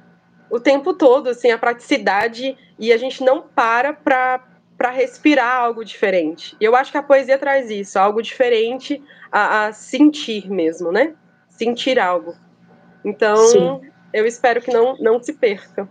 O 0.49 0.59
tempo 0.59 0.93
todo, 0.93 1.29
assim, 1.29 1.51
a 1.51 1.57
praticidade, 1.57 2.57
e 2.77 2.91
a 2.91 2.97
gente 2.97 3.23
não 3.23 3.41
para 3.41 3.93
para 3.93 4.91
respirar 4.91 5.57
algo 5.57 5.83
diferente. 5.83 6.55
E 6.57 6.63
eu 6.63 6.73
acho 6.73 6.89
que 6.89 6.97
a 6.97 7.03
poesia 7.03 7.37
traz 7.37 7.69
isso, 7.69 7.99
algo 7.99 8.21
diferente 8.21 9.03
a, 9.29 9.65
a 9.65 9.73
sentir 9.73 10.49
mesmo, 10.49 10.89
né? 10.89 11.15
Sentir 11.49 11.99
algo. 11.99 12.33
Então, 13.03 13.35
Sim. 13.35 13.81
eu 14.13 14.25
espero 14.25 14.61
que 14.61 14.71
não, 14.71 14.95
não 14.97 15.21
se 15.21 15.33
perca. 15.33 15.85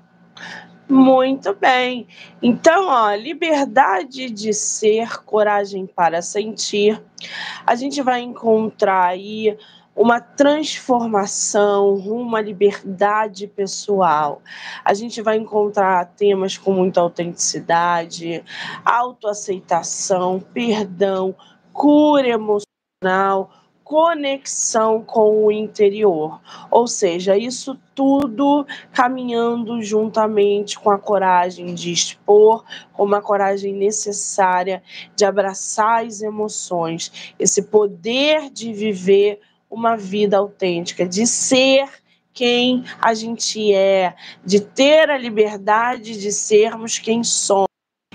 Muito 0.89 1.55
bem. 1.55 2.09
Então, 2.41 2.87
ó, 2.87 3.15
liberdade 3.15 4.31
de 4.31 4.55
ser, 4.55 5.23
coragem 5.23 5.87
para 5.87 6.23
sentir. 6.23 6.99
A 7.67 7.75
gente 7.75 8.01
vai 8.01 8.23
encontrar 8.23 9.05
aí 9.05 9.55
uma 9.99 10.21
transformação, 10.21 11.97
uma 11.97 12.41
liberdade 12.41 13.49
pessoal. 13.49 14.41
A 14.85 14.95
gente 14.95 15.21
vai 15.21 15.37
encontrar 15.37 16.05
temas 16.17 16.57
com 16.57 16.73
muita 16.73 17.01
autenticidade, 17.01 18.45
autoaceitação, 18.85 20.39
perdão, 20.55 21.35
cura 21.73 22.29
emocional, 22.29 23.51
conexão 23.83 25.03
com 25.03 25.45
o 25.47 25.51
interior. 25.51 26.41
Ou 26.71 26.87
seja, 26.87 27.37
isso 27.37 27.77
tudo 27.93 28.65
caminhando 28.93 29.83
juntamente 29.83 30.79
com 30.79 30.91
a 30.91 30.99
coragem 30.99 31.75
de 31.75 31.91
expor, 31.91 32.65
com 32.93 33.03
uma 33.03 33.21
coragem 33.21 33.73
necessária 33.73 34.81
de 35.17 35.25
abraçar 35.25 36.05
as 36.07 36.23
emoções, 36.23 37.35
esse 37.37 37.63
poder 37.63 38.49
de 38.49 38.73
viver 38.73 39.41
uma 39.71 39.97
vida 39.97 40.37
autêntica, 40.37 41.07
de 41.07 41.27
ser 41.27 41.89
quem 42.33 42.85
a 43.01 43.15
gente 43.15 43.75
é, 43.75 44.15
de 44.45 44.61
ter 44.61 45.11
a 45.11 45.19
liberdade 45.19 46.21
de 46.21 46.31
sermos 46.31 46.99
quem 46.99 47.25
somos. 47.25 47.67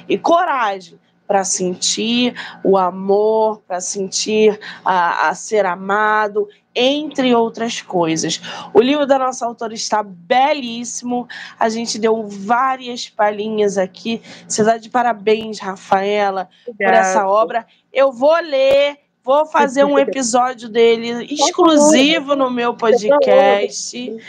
E 0.08 0.18
coragem 0.18 1.00
para 1.28 1.44
sentir 1.44 2.36
o 2.64 2.78
amor, 2.78 3.62
para 3.68 3.82
sentir 3.82 4.60
a, 4.84 5.30
a, 5.30 5.36
ser 5.36 5.66
amado, 5.66 6.48
entre 6.76 7.34
outras 7.34 7.82
coisas. 7.82 8.42
O 8.74 8.82
livro 8.82 9.06
da 9.06 9.18
nossa 9.20 9.46
autora 9.46 9.74
está 9.74 10.04
belíssimo. 10.04 11.28
A 11.60 11.70
gente 11.70 12.00
deu 12.00 12.28
várias 12.28 13.10
palhinhas 13.10 13.78
aqui. 13.78 14.22
Você 14.48 14.62
está 14.62 14.78
de 14.78 14.90
parabéns, 14.90 15.60
Rafaela, 15.60 16.50
Obrigada. 16.68 16.94
por 16.94 17.00
essa 17.00 17.28
obra. 17.28 17.66
Eu 17.92 18.12
vou 18.12 18.36
ler 18.42 19.03
Vou 19.26 19.46
fazer 19.46 19.86
um 19.86 19.98
episódio 19.98 20.68
dele 20.68 21.26
exclusivo 21.34 22.36
no 22.36 22.52
meu 22.52 22.74
podcast. 22.74 24.18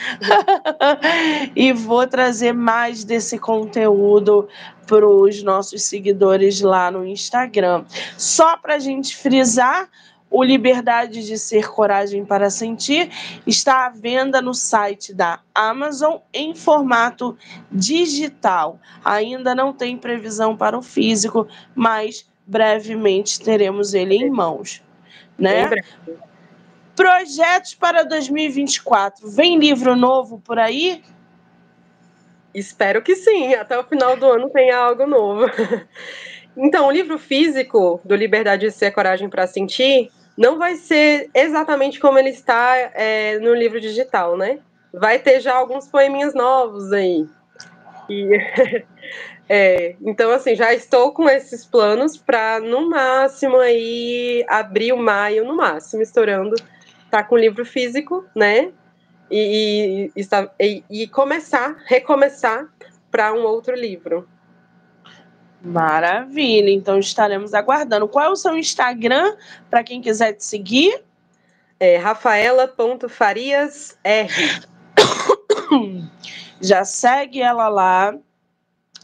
E 1.56 1.72
vou 1.72 2.06
trazer 2.06 2.52
mais 2.52 3.02
desse 3.02 3.38
conteúdo 3.38 4.48
para 4.86 5.08
os 5.08 5.42
nossos 5.42 5.82
seguidores 5.82 6.60
lá 6.60 6.90
no 6.90 7.04
Instagram. 7.04 7.84
Só 8.16 8.56
para 8.56 8.76
a 8.76 8.78
gente 8.78 9.16
frisar, 9.16 9.88
o 10.30 10.42
Liberdade 10.42 11.24
de 11.26 11.38
Ser 11.38 11.68
Coragem 11.68 12.24
para 12.24 12.50
Sentir 12.50 13.10
está 13.46 13.86
à 13.86 13.88
venda 13.88 14.40
no 14.40 14.54
site 14.54 15.12
da 15.12 15.40
Amazon 15.54 16.18
em 16.32 16.54
formato 16.54 17.36
digital. 17.70 18.78
Ainda 19.04 19.54
não 19.54 19.72
tem 19.72 19.96
previsão 19.96 20.56
para 20.56 20.78
o 20.78 20.82
físico, 20.82 21.48
mas 21.74 22.26
brevemente 22.46 23.40
teremos 23.40 23.94
ele 23.94 24.16
em 24.16 24.30
mãos, 24.30 24.82
né? 25.38 25.70
Projetos 26.94 27.74
para 27.74 28.04
2024. 28.04 29.28
Vem 29.30 29.58
livro 29.58 29.96
novo 29.96 30.40
por 30.40 30.58
aí? 30.58 31.02
Espero 32.54 33.02
que 33.02 33.16
sim, 33.16 33.54
até 33.54 33.76
o 33.78 33.84
final 33.84 34.16
do 34.16 34.26
ano 34.26 34.48
tenha 34.50 34.76
algo 34.76 35.06
novo. 35.06 35.46
Então, 36.56 36.86
o 36.86 36.90
livro 36.90 37.18
físico 37.18 38.00
do 38.04 38.14
Liberdade 38.14 38.66
de 38.66 38.72
Ser 38.72 38.92
Coragem 38.92 39.28
para 39.28 39.44
Sentir 39.44 40.10
não 40.36 40.58
vai 40.58 40.76
ser 40.76 41.28
exatamente 41.34 41.98
como 41.98 42.18
ele 42.18 42.30
está 42.30 42.76
é, 42.94 43.38
no 43.40 43.54
livro 43.54 43.80
digital, 43.80 44.36
né? 44.36 44.60
Vai 44.92 45.18
ter 45.18 45.40
já 45.40 45.54
alguns 45.54 45.88
poeminhas 45.88 46.34
novos 46.34 46.92
aí. 46.92 47.26
E 48.08 48.84
É, 49.48 49.96
então, 50.00 50.30
assim, 50.30 50.54
já 50.54 50.72
estou 50.72 51.12
com 51.12 51.28
esses 51.28 51.66
planos 51.66 52.16
para, 52.16 52.60
no 52.60 52.88
máximo, 52.88 53.58
aí, 53.58 54.44
abril, 54.48 54.96
maio, 54.96 55.44
no 55.44 55.54
máximo, 55.54 56.02
estourando, 56.02 56.56
tá 57.10 57.22
com 57.22 57.36
livro 57.36 57.64
físico, 57.64 58.24
né? 58.34 58.72
E, 59.30 60.10
e, 60.16 60.26
e, 60.58 60.84
e 60.90 61.06
começar, 61.08 61.76
recomeçar 61.86 62.66
para 63.10 63.34
um 63.34 63.42
outro 63.42 63.74
livro. 63.74 64.26
Maravilha, 65.62 66.70
então 66.70 66.98
estaremos 66.98 67.54
aguardando. 67.54 68.08
Qual 68.08 68.24
é 68.24 68.28
o 68.28 68.36
seu 68.36 68.56
Instagram 68.56 69.36
para 69.70 69.82
quem 69.82 70.00
quiser 70.00 70.32
te 70.32 70.44
seguir? 70.44 71.02
É 71.78 71.96
rafaela.fariasr. 71.96 73.96
Já 76.64 76.84
segue 76.84 77.42
ela 77.42 77.68
lá 77.68 78.14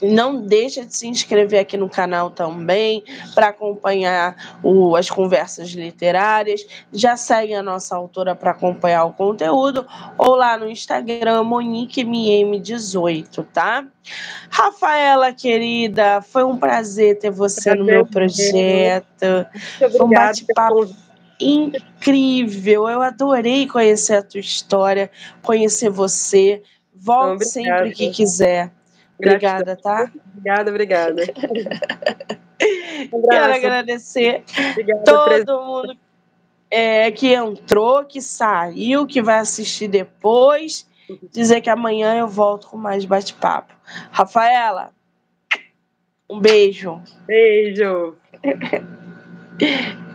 não 0.03 0.47
deixa 0.47 0.85
de 0.85 0.97
se 0.97 1.07
inscrever 1.07 1.61
aqui 1.61 1.77
no 1.77 1.89
canal 1.89 2.31
também 2.31 3.05
para 3.35 3.49
acompanhar 3.49 4.59
o, 4.63 4.97
as 4.97 5.11
conversas 5.11 5.69
literárias. 5.71 6.67
Já 6.93 7.17
segue 7.17 7.55
a 7.55 7.63
nossa 7.63 7.97
autora 7.97 8.35
para 8.35 8.53
acompanhar 8.53 9.05
o 9.05 9.13
conteúdo 9.13 9.87
ou 10.17 10.35
lá 10.35 10.57
no 10.57 10.71
Instagram 10.71 11.43
MoniqueMM18, 11.43 13.47
tá? 13.53 13.87
Rafaela, 14.49 15.35
querida, 15.35 16.23
foi 16.23 16.45
um 16.45 16.57
prazer 16.57 17.19
ter 17.19 17.31
você 17.31 17.65
prazer 17.65 17.79
no 17.79 17.85
meu 17.85 18.07
projeto. 18.07 19.47
Foi 19.79 20.07
um 20.07 20.11
bate-papo 20.11 20.89
incrível. 21.39 22.89
Eu 22.89 23.03
adorei 23.03 23.67
conhecer 23.67 24.15
a 24.15 24.23
tua 24.23 24.41
história, 24.41 25.11
conhecer 25.43 25.91
você. 25.91 26.63
Volte 27.01 27.47
sempre 27.47 27.93
que 27.93 28.11
quiser. 28.11 28.71
Obrigada, 29.19 29.77
tá? 29.77 30.11
Obrigada, 30.35 30.71
obrigada. 30.71 31.23
Quero 32.61 33.55
agradecer 33.55 34.45
Obrigada, 34.73 35.03
todo 35.05 35.65
mundo 35.65 35.97
é, 36.71 37.11
que 37.11 37.33
entrou, 37.33 38.05
que 38.05 38.21
saiu, 38.21 39.07
que 39.07 39.21
vai 39.21 39.39
assistir 39.39 39.89
depois. 39.89 40.89
Dizer 41.33 41.61
que 41.61 41.69
amanhã 41.69 42.17
eu 42.17 42.29
volto 42.29 42.69
com 42.69 42.77
mais 42.77 43.05
bate-papo. 43.05 43.75
Rafaela, 44.13 44.93
um 46.29 46.39
beijo. 46.39 47.03
Beijo. 47.27 48.17